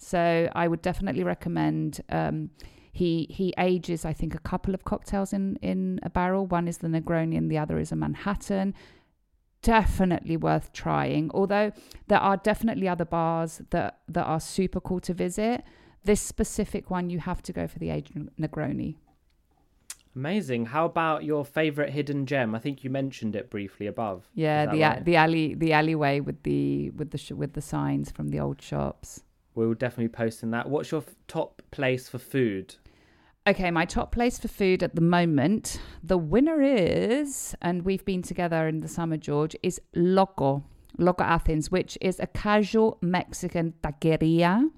So 0.00 0.48
I 0.54 0.68
would 0.68 0.80
definitely 0.80 1.24
recommend. 1.24 2.00
Um, 2.08 2.50
he 2.98 3.26
he 3.30 3.54
ages, 3.58 4.04
I 4.04 4.12
think, 4.12 4.34
a 4.34 4.44
couple 4.50 4.74
of 4.74 4.82
cocktails 4.84 5.32
in 5.32 5.56
in 5.62 6.00
a 6.02 6.10
barrel. 6.10 6.46
One 6.46 6.66
is 6.68 6.78
the 6.78 6.88
Negroni, 6.88 7.36
and 7.38 7.50
the 7.50 7.58
other 7.58 7.78
is 7.78 7.92
a 7.92 7.96
Manhattan. 7.96 8.74
Definitely 9.62 10.36
worth 10.36 10.72
trying. 10.72 11.30
Although 11.32 11.72
there 12.08 12.18
are 12.18 12.36
definitely 12.36 12.88
other 12.88 13.04
bars 13.04 13.62
that 13.70 14.00
that 14.08 14.24
are 14.24 14.40
super 14.40 14.80
cool 14.80 15.00
to 15.00 15.14
visit. 15.14 15.62
This 16.04 16.20
specific 16.20 16.90
one, 16.90 17.10
you 17.10 17.18
have 17.18 17.42
to 17.42 17.52
go 17.52 17.66
for 17.66 17.78
the 17.78 17.90
aged 17.90 18.14
Negroni. 18.38 18.96
Amazing. 20.16 20.66
How 20.66 20.84
about 20.84 21.22
your 21.22 21.44
favorite 21.44 21.90
hidden 21.90 22.26
gem? 22.26 22.54
I 22.54 22.58
think 22.58 22.82
you 22.82 22.90
mentioned 22.90 23.36
it 23.36 23.50
briefly 23.50 23.86
above. 23.86 24.28
Yeah, 24.34 24.66
the 24.66 24.80
right? 24.80 25.04
the 25.04 25.16
alley 25.16 25.54
the 25.54 25.72
alleyway 25.72 26.18
with 26.18 26.42
the 26.42 26.90
with 26.90 27.10
the 27.10 27.18
sh- 27.18 27.38
with 27.42 27.52
the 27.52 27.60
signs 27.60 28.10
from 28.10 28.28
the 28.30 28.40
old 28.40 28.60
shops. 28.60 29.22
We'll 29.54 29.74
definitely 29.74 30.08
post 30.08 30.42
in 30.42 30.50
that. 30.52 30.68
What's 30.68 30.90
your 30.90 31.02
f- 31.02 31.14
top 31.26 31.62
place 31.70 32.08
for 32.08 32.18
food? 32.18 32.76
Okay, 33.48 33.70
my 33.70 33.86
top 33.86 34.12
place 34.12 34.38
for 34.38 34.46
food 34.48 34.82
at 34.82 34.94
the 34.94 35.00
moment, 35.00 35.80
the 36.02 36.18
winner 36.18 36.60
is, 36.60 37.54
and 37.62 37.82
we've 37.82 38.04
been 38.04 38.20
together 38.20 38.68
in 38.68 38.80
the 38.80 38.88
summer, 38.88 39.16
George, 39.16 39.56
is 39.62 39.80
Loco, 39.94 40.64
Loco 40.98 41.24
Athens, 41.24 41.70
which 41.70 41.96
is 42.02 42.20
a 42.20 42.26
casual 42.26 42.98
Mexican 43.00 43.72
taqueria. 43.82 44.68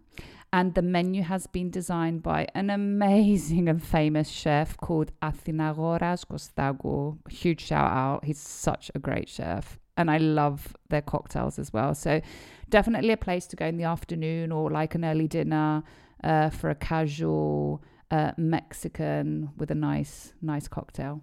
And 0.52 0.72
the 0.76 0.82
menu 0.82 1.24
has 1.24 1.48
been 1.48 1.72
designed 1.72 2.22
by 2.22 2.46
an 2.54 2.70
amazing 2.70 3.68
and 3.68 3.82
famous 3.82 4.28
chef 4.28 4.76
called 4.76 5.10
Athinagoras 5.20 6.24
Kostakos. 6.24 7.18
Huge 7.28 7.66
shout 7.66 7.90
out. 7.90 8.24
He's 8.24 8.38
such 8.38 8.88
a 8.94 9.00
great 9.00 9.28
chef. 9.28 9.80
And 9.96 10.08
I 10.08 10.18
love 10.18 10.76
their 10.90 11.02
cocktails 11.02 11.58
as 11.58 11.72
well. 11.72 11.92
So, 11.96 12.20
definitely 12.68 13.10
a 13.10 13.16
place 13.16 13.48
to 13.48 13.56
go 13.56 13.66
in 13.66 13.78
the 13.78 13.84
afternoon 13.84 14.52
or 14.52 14.70
like 14.70 14.94
an 14.94 15.04
early 15.04 15.26
dinner 15.26 15.82
uh, 16.22 16.50
for 16.50 16.70
a 16.70 16.76
casual 16.76 17.82
uh, 18.10 18.32
Mexican 18.36 19.50
with 19.56 19.70
a 19.70 19.74
nice, 19.74 20.32
nice 20.42 20.68
cocktail. 20.68 21.22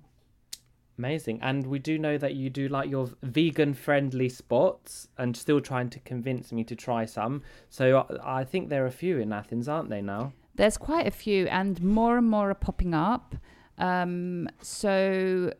Amazing. 0.98 1.40
And 1.44 1.68
we 1.68 1.78
do 1.78 2.00
know 2.00 2.18
that 2.18 2.34
you 2.34 2.50
do 2.50 2.68
like 2.68 2.90
your 2.90 3.10
vegan 3.22 3.76
friendly 3.76 4.30
spots 4.30 5.08
and 5.18 5.38
still 5.38 5.62
trying 5.62 5.90
to 5.92 6.00
convince 6.00 6.52
me 6.52 6.64
to 6.64 6.76
try 6.76 7.06
some. 7.06 7.44
So 7.70 8.08
I 8.24 8.40
I 8.40 8.44
think 8.44 8.70
there 8.70 8.84
are 8.84 8.88
a 8.88 8.92
few 8.92 9.20
in 9.20 9.32
Athens, 9.32 9.68
aren't 9.68 9.90
they 9.90 10.02
now? 10.02 10.34
There's 10.56 10.78
quite 10.78 11.06
a 11.06 11.12
few, 11.12 11.46
and 11.48 11.82
more 11.84 12.18
and 12.18 12.28
more 12.28 12.50
are 12.50 12.56
popping 12.56 12.96
up. 12.96 13.36
Um, 13.78 14.50
so 14.60 15.54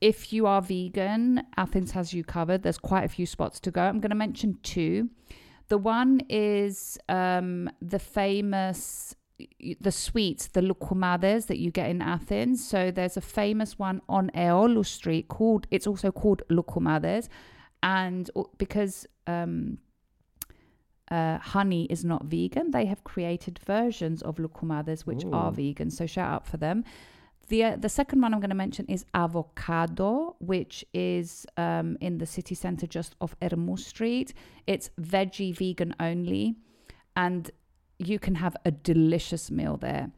if 0.00 0.32
you 0.32 0.46
are 0.46 0.62
vegan, 0.62 1.42
Athens 1.56 1.90
has 1.92 2.14
you 2.14 2.22
covered. 2.22 2.62
There's 2.62 2.78
quite 2.78 3.04
a 3.04 3.08
few 3.08 3.26
spots 3.26 3.58
to 3.60 3.72
go. 3.72 3.82
I'm 3.82 3.98
going 3.98 4.10
to 4.10 4.16
mention 4.16 4.58
two. 4.62 5.10
The 5.68 5.78
one 5.78 6.20
is 6.28 6.98
um, 7.08 7.68
the 7.80 7.98
famous 7.98 9.16
the 9.80 9.90
sweets, 9.90 10.48
the 10.48 10.60
lukumades 10.60 11.46
that 11.46 11.58
you 11.58 11.70
get 11.70 11.90
in 11.90 12.00
Athens. 12.00 12.66
So 12.66 12.90
there's 12.90 13.16
a 13.16 13.20
famous 13.20 13.78
one 13.78 14.00
on 14.08 14.30
Aiolou 14.34 14.86
Street 14.86 15.28
called. 15.28 15.66
It's 15.70 15.86
also 15.86 16.12
called 16.12 16.42
lukumades, 16.50 17.28
and 17.82 18.30
because 18.58 19.06
um, 19.26 19.78
uh, 21.10 21.38
honey 21.38 21.84
is 21.90 22.04
not 22.04 22.24
vegan, 22.24 22.70
they 22.70 22.86
have 22.86 23.04
created 23.04 23.58
versions 23.66 24.22
of 24.22 24.36
lukumades 24.36 25.02
which 25.02 25.24
are 25.32 25.50
vegan. 25.50 25.90
So 25.90 26.06
shout 26.06 26.32
out 26.32 26.46
for 26.46 26.56
them. 26.56 26.84
The 27.48 27.64
uh, 27.64 27.76
the 27.76 27.88
second 27.88 28.22
one 28.22 28.32
I'm 28.32 28.40
going 28.40 28.50
to 28.50 28.56
mention 28.56 28.86
is 28.86 29.04
avocado, 29.12 30.36
which 30.38 30.84
is 30.94 31.44
um, 31.56 31.98
in 32.00 32.18
the 32.18 32.26
city 32.26 32.54
center 32.54 32.86
just 32.86 33.16
off 33.20 33.38
Ermou 33.40 33.78
Street. 33.78 34.32
It's 34.66 34.90
veggie 34.98 35.54
vegan 35.54 35.94
only, 36.00 36.54
and 37.16 37.50
you 37.98 38.18
can 38.18 38.36
have 38.36 38.56
a 38.64 38.70
delicious 38.70 39.50
meal 39.50 39.76
there. 39.76 40.10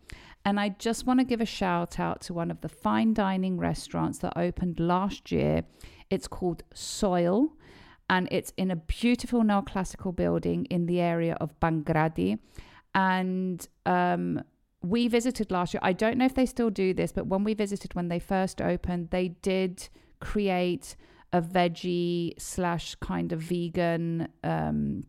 And 0.44 0.60
I 0.60 0.70
just 0.70 1.06
want 1.06 1.18
to 1.20 1.24
give 1.24 1.40
a 1.40 1.46
shout 1.46 1.98
out 1.98 2.20
to 2.22 2.34
one 2.34 2.50
of 2.50 2.60
the 2.60 2.68
fine 2.68 3.14
dining 3.14 3.58
restaurants 3.58 4.18
that 4.18 4.36
opened 4.36 4.78
last 4.78 5.32
year. 5.32 5.64
It's 6.08 6.28
called 6.28 6.62
Soil, 6.72 7.52
and 8.08 8.28
it's 8.30 8.52
in 8.56 8.70
a 8.70 8.76
beautiful 8.76 9.42
neoclassical 9.42 10.14
building 10.14 10.66
in 10.66 10.86
the 10.86 11.00
area 11.00 11.36
of 11.40 11.58
Pangrati. 11.58 12.38
And 12.94 13.66
um, 13.86 14.42
we 14.82 15.08
visited 15.08 15.50
last 15.50 15.74
year. 15.74 15.80
I 15.82 15.92
don't 15.92 16.16
know 16.16 16.26
if 16.26 16.34
they 16.34 16.46
still 16.46 16.70
do 16.70 16.94
this, 16.94 17.10
but 17.10 17.26
when 17.26 17.42
we 17.42 17.54
visited 17.54 17.94
when 17.94 18.08
they 18.08 18.20
first 18.20 18.62
opened, 18.62 19.10
they 19.10 19.28
did 19.28 19.88
create 20.20 20.96
a 21.32 21.42
veggie 21.42 22.40
slash 22.40 22.94
kind 22.96 23.32
of 23.32 23.40
vegan 23.40 24.28
um, 24.44 25.04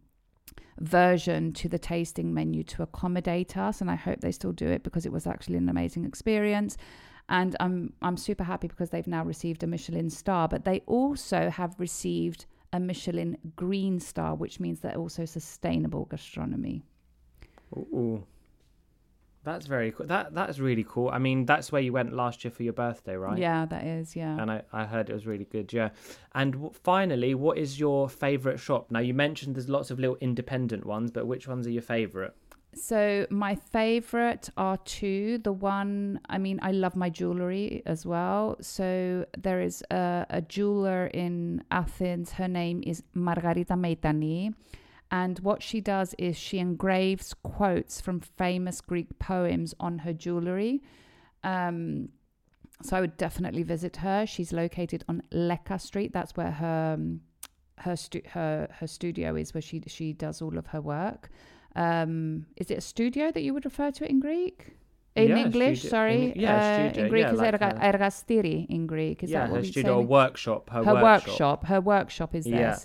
version 0.80 1.54
to 1.54 1.70
the 1.70 1.80
tasting 1.80 2.34
menu 2.34 2.64
to 2.64 2.84
accommodate 2.84 3.58
us. 3.58 3.82
And 3.82 3.90
I 3.90 3.96
hope 3.96 4.22
they 4.22 4.32
still 4.32 4.52
do 4.52 4.68
it 4.68 4.84
because 4.84 5.06
it 5.06 5.12
was 5.12 5.28
actually 5.28 5.58
an 5.58 5.70
amazing 5.70 6.06
experience. 6.06 6.78
And 7.30 7.56
I'm 7.60 7.94
I'm 8.02 8.18
super 8.18 8.44
happy 8.44 8.68
because 8.68 8.90
they've 8.90 9.08
now 9.08 9.24
received 9.24 9.64
a 9.64 9.68
Michelin 9.68 10.10
star, 10.10 10.48
but 10.48 10.64
they 10.64 10.82
also 10.86 11.50
have 11.50 11.76
received 11.78 12.46
a 12.74 12.80
Michelin 12.80 13.38
green 13.56 14.00
star, 14.00 14.36
which 14.36 14.60
means 14.60 14.80
they're 14.80 14.96
also 14.96 15.26
sustainable 15.26 16.06
gastronomy. 16.06 16.84
Ooh. 17.76 18.26
That's 19.48 19.66
very 19.66 19.94
cool. 19.94 20.06
That 20.08 20.34
that's 20.36 20.60
really 20.60 20.84
cool. 20.84 21.10
I 21.10 21.20
mean, 21.20 21.46
that's 21.46 21.72
where 21.72 21.82
you 21.82 21.94
went 21.94 22.12
last 22.12 22.44
year 22.44 22.52
for 22.52 22.64
your 22.64 22.74
birthday, 22.74 23.16
right? 23.16 23.38
Yeah, 23.38 23.66
that 23.66 23.86
is. 23.86 24.14
Yeah. 24.14 24.38
And 24.42 24.52
I, 24.52 24.62
I 24.74 24.84
heard 24.84 25.10
it 25.10 25.14
was 25.14 25.26
really 25.26 25.46
good, 25.46 25.72
yeah. 25.72 25.92
And 26.36 26.52
w- 26.52 26.74
finally, 26.74 27.34
what 27.34 27.58
is 27.58 27.80
your 27.80 28.10
favorite 28.10 28.60
shop? 28.60 28.92
Now, 28.92 29.00
you 29.00 29.14
mentioned 29.14 29.56
there's 29.56 29.70
lots 29.70 29.90
of 29.90 30.00
little 30.00 30.18
independent 30.20 30.86
ones, 30.86 31.12
but 31.12 31.28
which 31.28 31.48
ones 31.48 31.66
are 31.66 31.72
your 31.72 31.82
favorite? 31.82 32.34
So 32.74 33.26
my 33.30 33.56
favorite 33.56 34.50
are 34.58 34.76
two. 34.84 35.38
The 35.38 35.54
one, 35.54 36.20
I 36.28 36.38
mean, 36.38 36.60
I 36.62 36.72
love 36.74 36.98
my 36.98 37.10
jewelry 37.10 37.84
as 37.86 38.06
well. 38.06 38.58
So 38.60 39.26
there 39.38 39.62
is 39.62 39.82
a, 39.90 40.26
a 40.30 40.42
jeweler 40.42 41.08
in 41.08 41.64
Athens. 41.72 42.34
Her 42.34 42.50
name 42.50 42.84
is 42.86 43.02
Margarita 43.14 43.76
Meitani. 43.76 44.54
And 45.12 45.40
what 45.40 45.64
she 45.64 45.80
does 45.82 46.14
is 46.18 46.36
she 46.38 46.60
engraves 46.60 47.34
quotes 47.34 48.02
from 48.02 48.20
famous 48.20 48.82
Greek 48.82 49.18
poems 49.20 49.74
on 49.80 50.00
her 50.00 50.12
jewelry. 50.14 50.82
Um, 51.44 52.10
so 52.82 52.98
I 52.98 53.02
would 53.02 53.18
definitely 53.18 53.64
visit 53.64 53.98
her. 53.98 54.26
She's 54.26 54.52
located 54.52 55.04
on 55.08 55.24
Leka 55.32 55.80
Street. 55.80 56.12
That's 56.14 56.36
where 56.36 56.52
her 56.52 56.94
um, 56.96 57.22
her 57.80 57.96
stu- 57.96 58.22
her 58.34 58.68
her 58.80 58.88
studio 58.88 59.36
is, 59.36 59.54
where 59.54 59.62
she 59.62 59.82
she 59.88 60.14
does 60.14 60.42
all 60.42 60.58
of 60.58 60.68
her 60.68 60.82
work. 60.82 61.30
Um, 61.76 62.46
is 62.58 62.70
it 62.72 62.78
a 62.80 62.82
studio 62.82 63.32
that 63.32 63.42
you 63.44 63.54
would 63.54 63.66
refer 63.66 63.92
to 63.92 64.04
it 64.04 64.10
in 64.10 64.20
Greek? 64.20 64.76
In 65.16 65.30
Yeah, 65.30 65.38
English, 65.46 65.80
studio- 65.80 65.90
sorry. 65.90 66.32
in- 66.32 66.40
yeah, 66.42 66.56
Uh, 66.58 66.90
studio, 66.90 67.04
in 67.06 67.10
Greek 67.10 67.22
yeah, 67.26 67.34
is 67.34 67.40
like 67.40 67.54
erga- 67.60 67.80
ergastiri 67.82 68.68
in 68.70 68.86
Greek. 68.88 69.24
Is 69.24 69.32
yeah, 69.32 69.42
that 69.46 69.52
what 69.52 69.58
her 69.62 69.64
studio 69.66 69.94
say? 69.94 69.98
or 70.00 70.06
workshop. 70.06 70.70
Her, 70.70 70.84
her 70.84 70.94
workshop. 70.94 71.28
workshop. 71.28 71.66
Her 71.66 71.82
workshop 71.82 72.36
is 72.36 72.46
Yeah. 72.46 72.78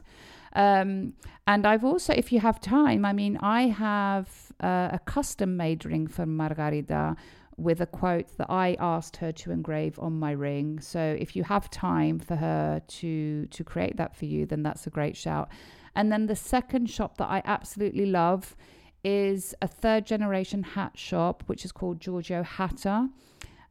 Um, 0.54 1.14
and 1.46 1.66
I've 1.66 1.84
also, 1.84 2.12
if 2.12 2.30
you 2.32 2.40
have 2.40 2.60
time, 2.60 3.04
I 3.04 3.12
mean, 3.12 3.38
I 3.38 3.62
have 3.68 4.28
uh, 4.62 4.90
a 4.92 5.00
custom 5.04 5.56
made 5.56 5.84
ring 5.84 6.06
for 6.06 6.26
Margarita 6.26 7.16
with 7.56 7.80
a 7.80 7.86
quote 7.86 8.36
that 8.38 8.50
I 8.50 8.76
asked 8.80 9.16
her 9.16 9.32
to 9.32 9.50
engrave 9.50 9.98
on 9.98 10.18
my 10.18 10.32
ring. 10.32 10.80
So 10.80 11.00
if 11.18 11.36
you 11.36 11.44
have 11.44 11.70
time 11.70 12.18
for 12.18 12.36
her 12.36 12.82
to 12.86 13.46
to 13.46 13.64
create 13.64 13.96
that 13.96 14.16
for 14.16 14.24
you, 14.24 14.46
then 14.46 14.62
that's 14.62 14.86
a 14.86 14.90
great 14.90 15.16
shout. 15.16 15.48
And 15.94 16.10
then 16.10 16.26
the 16.26 16.36
second 16.36 16.88
shop 16.88 17.18
that 17.18 17.28
I 17.28 17.42
absolutely 17.44 18.06
love 18.06 18.56
is 19.04 19.54
a 19.60 19.68
third 19.68 20.06
generation 20.06 20.62
hat 20.62 20.92
shop, 20.96 21.42
which 21.46 21.64
is 21.64 21.72
called 21.72 22.00
Giorgio 22.00 22.42
Hatter 22.42 23.08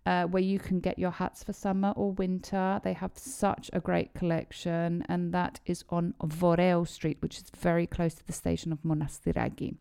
uh, 0.05 0.25
where 0.25 0.43
you 0.43 0.59
can 0.59 0.79
get 0.79 0.97
your 0.97 1.11
hats 1.11 1.43
for 1.43 1.53
summer 1.53 1.91
or 1.95 2.11
winter. 2.11 2.79
They 2.83 2.93
have 2.93 3.11
such 3.15 3.69
a 3.73 3.79
great 3.79 4.13
collection, 4.13 5.05
and 5.07 5.33
that 5.33 5.59
is 5.65 5.83
on 5.89 6.13
Voreo 6.23 6.87
Street, 6.87 7.17
which 7.21 7.37
is 7.37 7.45
very 7.57 7.87
close 7.87 8.13
to 8.15 8.25
the 8.25 8.33
station 8.33 8.71
of 8.71 8.79
Monastiraki. 8.83 9.75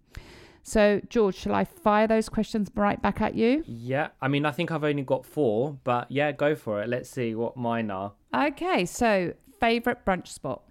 So, 0.62 1.00
George, 1.08 1.36
shall 1.36 1.54
I 1.54 1.64
fire 1.64 2.06
those 2.06 2.28
questions 2.28 2.70
right 2.74 3.00
back 3.00 3.20
at 3.20 3.34
you? 3.34 3.64
Yeah, 3.66 4.08
I 4.20 4.28
mean, 4.28 4.44
I 4.44 4.50
think 4.50 4.70
I've 4.70 4.84
only 4.84 5.02
got 5.02 5.24
four, 5.24 5.78
but 5.84 6.10
yeah, 6.10 6.32
go 6.32 6.54
for 6.54 6.82
it. 6.82 6.88
Let's 6.88 7.08
see 7.08 7.34
what 7.34 7.56
mine 7.56 7.90
are. 7.90 8.12
Okay, 8.34 8.84
so 8.84 9.32
favorite 9.58 10.04
brunch 10.04 10.28
spot. 10.28 10.62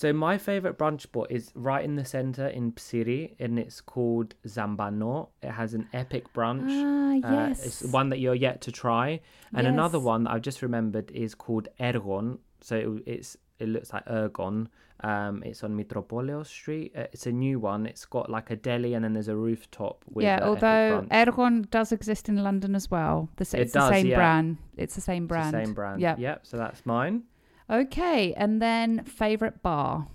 So 0.00 0.12
my 0.12 0.38
favorite 0.38 0.76
brunch 0.76 1.02
spot 1.02 1.28
is 1.30 1.52
right 1.54 1.84
in 1.84 1.94
the 1.94 2.04
center 2.04 2.48
in 2.48 2.72
Psiri, 2.72 3.36
and 3.38 3.60
it's 3.60 3.80
called 3.80 4.34
Zambano. 4.44 5.28
It 5.40 5.52
has 5.52 5.72
an 5.72 5.86
epic 5.92 6.24
brunch. 6.34 6.66
Ah, 6.68 7.28
Uh, 7.28 7.32
yes. 7.48 7.64
it's 7.64 7.92
one 7.92 8.08
that 8.08 8.18
you're 8.18 8.34
yet 8.48 8.60
to 8.62 8.72
try, 8.72 9.20
and 9.56 9.68
another 9.68 10.00
one 10.00 10.24
that 10.24 10.32
I've 10.32 10.42
just 10.42 10.62
remembered 10.62 11.12
is 11.12 11.36
called 11.36 11.68
Ergon. 11.78 12.38
So 12.60 12.74
it, 12.76 12.88
it's 13.14 13.36
it 13.60 13.68
looks 13.68 13.92
like 13.92 14.04
Ergon. 14.06 14.66
Um, 15.00 15.42
it's 15.44 15.62
on 15.62 15.76
Mitropolios 15.76 16.46
Street. 16.48 16.90
Uh, 16.96 17.06
it's 17.12 17.26
a 17.26 17.32
new 17.32 17.60
one. 17.60 17.86
It's 17.86 18.04
got 18.04 18.28
like 18.28 18.50
a 18.50 18.56
deli, 18.56 18.94
and 18.94 19.04
then 19.04 19.12
there's 19.12 19.28
a 19.28 19.36
rooftop. 19.36 20.04
With 20.12 20.24
yeah, 20.24 20.40
although. 20.42 21.06
Ergon 21.12 21.70
does 21.70 21.92
exist 21.92 22.28
in 22.28 22.42
London 22.42 22.74
as 22.74 22.90
well. 22.90 23.28
The, 23.36 23.44
sa- 23.44 23.58
It 23.58 23.62
it's 23.62 23.72
the 23.74 23.88
same 23.90 24.06
yeah. 24.08 24.16
brand. 24.16 24.56
It's 24.76 24.96
the 24.96 25.00
same 25.10 25.24
It's 25.24 25.28
brand. 25.28 25.54
the 25.54 25.64
same 25.64 25.74
brand. 25.74 26.00
Yeah. 26.00 26.16
Yep. 26.18 26.46
So 26.46 26.56
that's 26.56 26.84
mine. 26.84 27.22
Okay, 27.70 28.34
and 28.34 28.60
then 28.60 29.04
favorite 29.04 29.62
bar. 29.62 30.06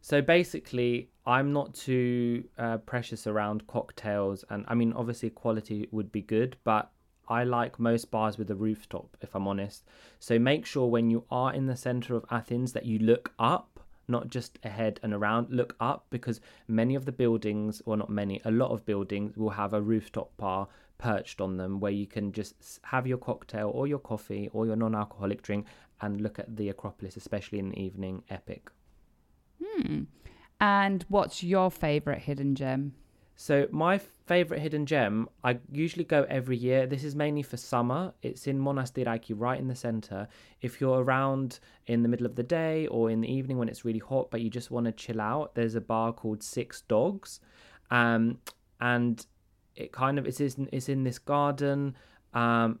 So 0.00 0.22
basically, 0.22 1.10
I'm 1.26 1.52
not 1.52 1.74
too 1.74 2.44
uh, 2.58 2.78
precious 2.78 3.26
around 3.26 3.66
cocktails, 3.66 4.44
and 4.50 4.64
I 4.68 4.74
mean, 4.74 4.92
obviously, 4.94 5.30
quality 5.30 5.88
would 5.90 6.10
be 6.12 6.22
good, 6.22 6.56
but 6.64 6.90
I 7.28 7.44
like 7.44 7.78
most 7.78 8.10
bars 8.10 8.38
with 8.38 8.50
a 8.50 8.54
rooftop, 8.54 9.16
if 9.20 9.34
I'm 9.34 9.46
honest. 9.46 9.84
So 10.18 10.38
make 10.38 10.66
sure 10.66 10.88
when 10.88 11.10
you 11.10 11.24
are 11.30 11.52
in 11.52 11.66
the 11.66 11.76
center 11.76 12.16
of 12.16 12.24
Athens 12.30 12.72
that 12.72 12.86
you 12.86 12.98
look 12.98 13.32
up, 13.38 13.78
not 14.08 14.30
just 14.30 14.58
ahead 14.64 14.98
and 15.02 15.12
around, 15.12 15.48
look 15.50 15.76
up 15.80 16.06
because 16.10 16.40
many 16.66 16.96
of 16.96 17.04
the 17.04 17.12
buildings, 17.12 17.82
or 17.86 17.96
not 17.96 18.10
many, 18.10 18.40
a 18.44 18.50
lot 18.50 18.72
of 18.72 18.84
buildings 18.84 19.36
will 19.36 19.50
have 19.50 19.72
a 19.72 19.80
rooftop 19.80 20.36
bar 20.36 20.66
perched 20.98 21.40
on 21.40 21.56
them 21.56 21.80
where 21.80 21.92
you 21.92 22.06
can 22.06 22.32
just 22.32 22.80
have 22.82 23.06
your 23.06 23.16
cocktail 23.16 23.70
or 23.72 23.86
your 23.86 23.98
coffee 23.98 24.50
or 24.52 24.66
your 24.66 24.76
non 24.76 24.94
alcoholic 24.94 25.40
drink 25.42 25.66
and 26.00 26.20
look 26.20 26.38
at 26.38 26.56
the 26.56 26.68
Acropolis, 26.68 27.16
especially 27.16 27.58
in 27.58 27.70
the 27.70 27.80
evening. 27.80 28.22
Epic. 28.30 28.70
Hmm. 29.62 30.02
And 30.60 31.04
what's 31.08 31.42
your 31.42 31.70
favorite 31.70 32.20
hidden 32.20 32.54
gem? 32.54 32.94
So 33.36 33.66
my 33.70 33.96
favorite 34.26 34.60
hidden 34.60 34.84
gem, 34.84 35.26
I 35.42 35.60
usually 35.72 36.04
go 36.04 36.26
every 36.28 36.58
year. 36.58 36.86
This 36.86 37.04
is 37.04 37.16
mainly 37.16 37.42
for 37.42 37.56
summer. 37.56 38.12
It's 38.20 38.46
in 38.46 38.58
Monastiraki, 38.60 39.32
right 39.34 39.58
in 39.58 39.66
the 39.66 39.74
center. 39.74 40.28
If 40.60 40.78
you're 40.78 41.02
around 41.02 41.58
in 41.86 42.02
the 42.02 42.08
middle 42.10 42.26
of 42.26 42.36
the 42.36 42.42
day 42.42 42.86
or 42.88 43.08
in 43.10 43.22
the 43.22 43.32
evening 43.32 43.56
when 43.56 43.70
it's 43.70 43.82
really 43.82 43.98
hot, 43.98 44.30
but 44.30 44.42
you 44.42 44.50
just 44.50 44.70
want 44.70 44.84
to 44.84 44.92
chill 44.92 45.22
out, 45.22 45.54
there's 45.54 45.74
a 45.74 45.80
bar 45.80 46.12
called 46.12 46.42
Six 46.42 46.82
Dogs, 46.82 47.40
um, 47.90 48.36
and 48.78 49.24
it 49.74 49.90
kind 49.90 50.18
of 50.18 50.26
it's 50.26 50.40
in, 50.40 50.68
it's 50.70 50.90
in 50.90 51.04
this 51.04 51.18
garden. 51.18 51.96
Um, 52.34 52.80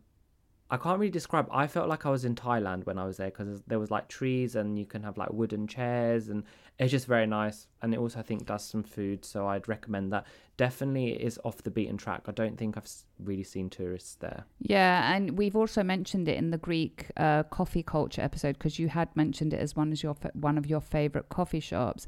I 0.72 0.76
can't 0.76 1.00
really 1.00 1.10
describe. 1.10 1.48
I 1.50 1.66
felt 1.66 1.88
like 1.88 2.06
I 2.06 2.10
was 2.10 2.24
in 2.24 2.36
Thailand 2.36 2.86
when 2.86 2.96
I 2.96 3.04
was 3.04 3.16
there 3.16 3.30
because 3.30 3.60
there 3.66 3.80
was 3.80 3.90
like 3.90 4.06
trees 4.08 4.54
and 4.54 4.78
you 4.78 4.86
can 4.86 5.02
have 5.02 5.18
like 5.18 5.32
wooden 5.32 5.66
chairs 5.66 6.28
and 6.28 6.44
it's 6.78 6.92
just 6.92 7.06
very 7.06 7.26
nice. 7.26 7.66
And 7.82 7.92
it 7.92 7.98
also 7.98 8.20
I 8.20 8.22
think 8.22 8.46
does 8.46 8.64
some 8.64 8.84
food, 8.84 9.24
so 9.24 9.48
I'd 9.48 9.68
recommend 9.68 10.12
that. 10.12 10.26
Definitely 10.56 11.12
is 11.12 11.40
off 11.44 11.62
the 11.62 11.70
beaten 11.70 11.96
track. 11.96 12.22
I 12.26 12.32
don't 12.32 12.56
think 12.56 12.76
I've 12.76 12.88
really 13.18 13.42
seen 13.42 13.68
tourists 13.68 14.14
there. 14.16 14.44
Yeah, 14.60 15.12
and 15.12 15.36
we've 15.36 15.56
also 15.56 15.82
mentioned 15.82 16.28
it 16.28 16.36
in 16.36 16.50
the 16.50 16.58
Greek 16.58 17.06
uh, 17.16 17.42
coffee 17.44 17.82
culture 17.82 18.22
episode 18.22 18.58
because 18.58 18.78
you 18.78 18.88
had 18.88 19.14
mentioned 19.16 19.52
it 19.52 19.60
as 19.60 19.74
one 19.74 19.90
of 19.92 20.02
your 20.02 20.14
one 20.34 20.56
of 20.56 20.66
your 20.66 20.80
favorite 20.80 21.30
coffee 21.30 21.60
shops. 21.60 22.06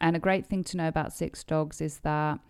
And 0.00 0.14
a 0.14 0.18
great 0.18 0.46
thing 0.46 0.64
to 0.64 0.76
know 0.76 0.88
about 0.88 1.12
Six 1.12 1.42
Dogs 1.44 1.80
is 1.80 1.98
that 2.00 2.40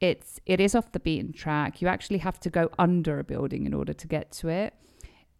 it's 0.00 0.40
it 0.46 0.60
is 0.60 0.74
off 0.74 0.92
the 0.92 1.00
beaten 1.00 1.32
track. 1.32 1.80
You 1.80 1.88
actually 1.88 2.18
have 2.18 2.40
to 2.40 2.50
go 2.50 2.70
under 2.78 3.18
a 3.18 3.24
building 3.24 3.66
in 3.66 3.74
order 3.74 3.92
to 3.92 4.06
get 4.06 4.30
to 4.32 4.48
it. 4.48 4.74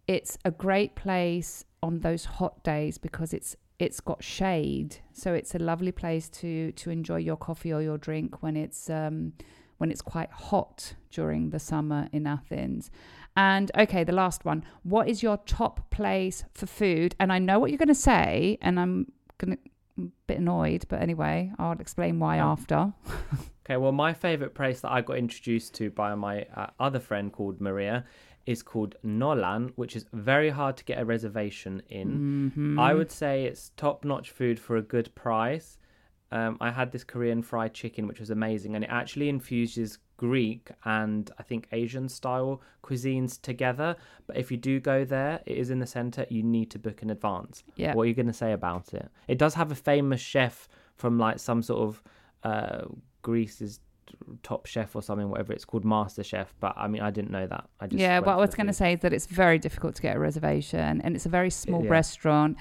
It's 0.07 0.37
a 0.45 0.51
great 0.51 0.95
place 0.95 1.65
on 1.81 1.99
those 1.99 2.25
hot 2.25 2.63
days 2.63 2.97
because 2.97 3.33
it's 3.33 3.55
it's 3.77 3.99
got 3.99 4.23
shade, 4.23 4.97
so 5.11 5.33
it's 5.33 5.53
a 5.53 5.59
lovely 5.59 5.91
place 5.91 6.29
to 6.29 6.71
to 6.73 6.89
enjoy 6.89 7.17
your 7.17 7.37
coffee 7.37 7.73
or 7.73 7.81
your 7.81 7.97
drink 7.97 8.41
when 8.41 8.55
it's 8.55 8.89
um, 8.89 9.33
when 9.77 9.91
it's 9.91 10.01
quite 10.01 10.31
hot 10.31 10.93
during 11.11 11.49
the 11.49 11.59
summer 11.59 12.07
in 12.11 12.25
Athens. 12.25 12.89
And 13.35 13.69
okay, 13.77 14.03
the 14.05 14.13
last 14.13 14.45
one. 14.45 14.63
What 14.83 15.09
is 15.09 15.21
your 15.21 15.37
top 15.45 15.89
place 15.91 16.45
for 16.53 16.67
food? 16.67 17.15
And 17.19 17.33
I 17.33 17.39
know 17.39 17.59
what 17.59 17.69
you're 17.69 17.77
going 17.77 17.89
to 17.89 17.95
say, 17.95 18.57
and 18.61 18.79
I'm 18.79 19.11
going 19.37 19.57
to 19.57 19.59
a 19.97 20.01
bit 20.27 20.37
annoyed, 20.39 20.85
but 20.89 21.01
anyway, 21.01 21.51
I'll 21.57 21.79
explain 21.79 22.19
why 22.19 22.37
Yeah. 22.37 22.47
after. 22.47 22.93
Okay, 23.65 23.77
well, 23.77 23.91
my 23.91 24.13
favorite 24.13 24.53
place 24.53 24.81
that 24.81 24.91
I 24.91 25.01
got 25.01 25.17
introduced 25.17 25.73
to 25.75 25.89
by 25.89 26.13
my 26.15 26.43
uh, 26.55 26.67
other 26.79 26.99
friend 26.99 27.31
called 27.31 27.59
Maria 27.59 28.05
is 28.45 28.61
called 28.61 28.95
Nolan, 29.01 29.71
which 29.75 29.95
is 29.95 30.05
very 30.13 30.51
hard 30.51 30.77
to 30.77 30.83
get 30.85 30.99
a 30.99 31.05
reservation 31.05 31.81
in. 31.89 32.51
Mm-hmm. 32.53 32.79
I 32.79 32.93
would 32.93 33.11
say 33.11 33.45
it's 33.45 33.71
top 33.75 34.05
notch 34.05 34.29
food 34.29 34.59
for 34.59 34.77
a 34.77 34.83
good 34.83 35.13
price. 35.15 35.79
Um, 36.31 36.57
I 36.61 36.69
had 36.71 36.91
this 36.91 37.03
Korean 37.03 37.41
fried 37.41 37.73
chicken, 37.73 38.07
which 38.07 38.19
was 38.19 38.29
amazing, 38.29 38.75
and 38.75 38.83
it 38.83 38.89
actually 38.91 39.29
infuses 39.29 39.97
Greek 40.17 40.69
and 40.83 41.29
I 41.37 41.43
think 41.43 41.67
Asian 41.71 42.09
style 42.09 42.61
cuisines 42.83 43.41
together. 43.41 43.95
But 44.27 44.37
if 44.37 44.51
you 44.51 44.57
do 44.57 44.79
go 44.79 45.05
there, 45.05 45.41
it 45.45 45.57
is 45.57 45.69
in 45.69 45.79
the 45.79 45.87
center, 45.87 46.25
you 46.29 46.43
need 46.43 46.71
to 46.71 46.79
book 46.79 47.01
in 47.01 47.09
advance. 47.09 47.63
Yeah. 47.75 47.93
What 47.93 48.03
are 48.03 48.07
you 48.07 48.13
going 48.13 48.27
to 48.27 48.33
say 48.33 48.53
about 48.53 48.93
it? 48.93 49.09
It 49.27 49.37
does 49.37 49.53
have 49.55 49.71
a 49.71 49.75
famous 49.75 50.21
chef 50.21 50.67
from 50.95 51.17
like 51.17 51.39
some 51.39 51.61
sort 51.61 51.81
of 51.81 52.03
uh, 52.43 52.85
Greece's 53.21 53.79
top 54.43 54.65
chef 54.65 54.95
or 54.95 55.01
something, 55.01 55.29
whatever 55.29 55.53
it's 55.53 55.65
called, 55.65 55.83
Master 55.83 56.23
Chef. 56.23 56.53
But 56.59 56.73
I 56.77 56.87
mean, 56.87 57.01
I 57.01 57.11
didn't 57.11 57.31
know 57.31 57.47
that. 57.47 57.67
I 57.79 57.87
just 57.87 57.99
yeah, 57.99 58.19
what 58.19 58.33
I 58.33 58.35
was 58.37 58.55
going 58.55 58.67
to 58.67 58.73
say 58.73 58.93
is 58.93 59.01
that 59.01 59.13
it's 59.13 59.25
very 59.25 59.59
difficult 59.59 59.95
to 59.95 60.01
get 60.01 60.15
a 60.15 60.19
reservation, 60.19 61.01
and 61.01 61.15
it's 61.15 61.25
a 61.25 61.29
very 61.29 61.49
small 61.49 61.83
yeah. 61.83 61.89
restaurant. 61.89 62.57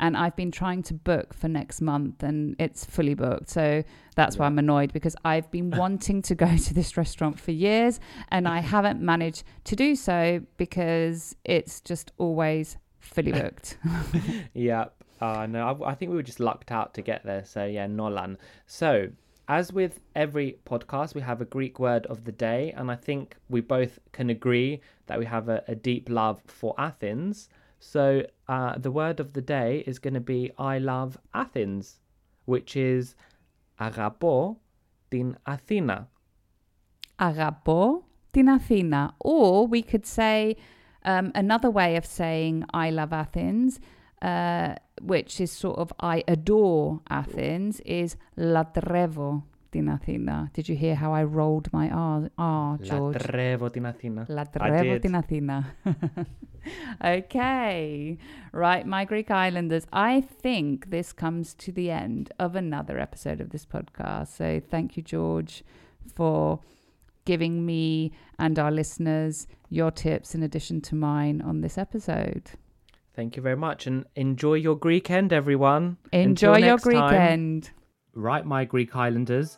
And 0.00 0.16
I've 0.16 0.36
been 0.36 0.50
trying 0.50 0.82
to 0.84 0.94
book 0.94 1.34
for 1.34 1.48
next 1.48 1.80
month, 1.80 2.22
and 2.22 2.56
it's 2.58 2.84
fully 2.84 3.14
booked. 3.14 3.50
So 3.50 3.82
that's 4.14 4.36
why 4.36 4.46
I'm 4.46 4.58
annoyed 4.58 4.92
because 4.92 5.16
I've 5.24 5.50
been 5.50 5.70
wanting 5.76 6.22
to 6.22 6.34
go 6.34 6.56
to 6.66 6.74
this 6.74 6.96
restaurant 6.96 7.38
for 7.38 7.52
years, 7.52 8.00
and 8.28 8.46
I 8.48 8.60
haven't 8.60 9.00
managed 9.00 9.44
to 9.64 9.76
do 9.76 9.96
so 9.96 10.40
because 10.56 11.36
it's 11.44 11.80
just 11.80 12.12
always 12.18 12.76
fully 12.98 13.32
booked. 13.40 13.78
Yeah. 14.54 14.86
Uh, 15.20 15.46
no, 15.46 15.66
I, 15.66 15.90
I 15.90 15.94
think 15.94 16.10
we 16.10 16.16
were 16.16 16.22
just 16.22 16.40
lucked 16.40 16.70
out 16.70 16.94
to 16.94 17.02
get 17.02 17.24
there. 17.24 17.44
So, 17.44 17.64
yeah, 17.64 17.86
Nolan. 17.86 18.38
So, 18.66 19.08
as 19.48 19.72
with 19.72 20.00
every 20.14 20.58
podcast, 20.66 21.14
we 21.14 21.22
have 21.22 21.40
a 21.40 21.44
Greek 21.44 21.78
word 21.78 22.06
of 22.06 22.24
the 22.24 22.32
day. 22.32 22.72
And 22.76 22.90
I 22.90 22.96
think 22.96 23.36
we 23.48 23.60
both 23.60 23.98
can 24.12 24.30
agree 24.30 24.80
that 25.06 25.18
we 25.18 25.24
have 25.24 25.48
a, 25.48 25.64
a 25.66 25.74
deep 25.74 26.08
love 26.08 26.40
for 26.46 26.74
Athens. 26.78 27.48
So, 27.80 28.22
uh, 28.48 28.78
the 28.78 28.90
word 28.90 29.20
of 29.20 29.34
the 29.34 29.42
day 29.42 29.84
is 29.86 29.98
going 29.98 30.14
to 30.14 30.20
be 30.20 30.50
I 30.58 30.78
love 30.78 31.18
Athens, 31.34 32.00
which 32.46 32.76
is 32.76 33.14
Agapo 33.78 34.56
tin 35.10 35.36
Athena. 35.46 36.08
Agapo 37.18 38.04
tin 38.32 38.48
Athena. 38.48 39.14
Or 39.20 39.66
we 39.66 39.82
could 39.82 40.06
say 40.06 40.56
um, 41.04 41.30
another 41.34 41.70
way 41.70 41.96
of 41.96 42.06
saying 42.06 42.64
I 42.72 42.90
love 42.90 43.12
Athens, 43.12 43.80
uh, 44.22 44.76
which 45.00 45.40
is 45.40 45.52
sort 45.52 45.78
of 45.78 45.92
I 46.00 46.24
adore 46.26 47.00
Athens, 47.10 47.80
is 47.80 48.16
"ladrevo." 48.36 49.42
την 49.77 49.89
Αθήνα. 49.89 50.51
Did 50.57 50.67
you 50.67 50.75
hear 50.75 50.95
how 50.95 51.11
I 51.13 51.23
rolled 51.23 51.67
my 51.71 51.89
R, 51.89 52.29
R 52.37 52.77
George? 52.77 53.13
Λατρεύω 53.13 53.69
την 53.69 53.85
Αθήνα. 53.85 54.25
I 54.27 54.31
Λατρεύω 54.31 54.93
did. 54.93 55.01
την 55.01 55.15
Αθήνα. 55.15 55.75
okay. 57.03 58.17
Right, 58.53 58.85
my 58.85 59.05
Greek 59.05 59.29
Islanders. 59.31 59.85
I 59.91 60.21
think 60.21 60.89
this 60.89 61.11
comes 61.13 61.53
to 61.55 61.71
the 61.71 61.89
end 61.91 62.31
of 62.39 62.55
another 62.55 62.99
episode 62.99 63.39
of 63.41 63.49
this 63.49 63.65
podcast. 63.65 64.29
So 64.39 64.61
thank 64.69 64.95
you, 64.97 65.03
George, 65.03 65.63
for 66.15 66.59
giving 67.25 67.65
me 67.65 68.11
and 68.39 68.59
our 68.59 68.71
listeners 68.71 69.47
your 69.69 69.91
tips 69.91 70.35
in 70.35 70.43
addition 70.43 70.81
to 70.81 70.95
mine 70.95 71.41
on 71.41 71.61
this 71.61 71.77
episode. 71.77 72.51
Thank 73.15 73.35
you 73.35 73.41
very 73.43 73.55
much. 73.67 73.85
And 73.87 74.05
enjoy 74.15 74.55
your 74.55 74.75
Greek 74.75 75.09
end, 75.11 75.31
everyone. 75.33 75.97
Enjoy 76.11 76.53
Until 76.53 76.57
your 76.59 76.75
next 76.77 76.83
Greek 76.83 76.97
time. 76.97 77.13
end. 77.13 77.71
Right, 78.15 78.45
my 78.45 78.65
Greek 78.65 78.95
Islanders, 78.95 79.57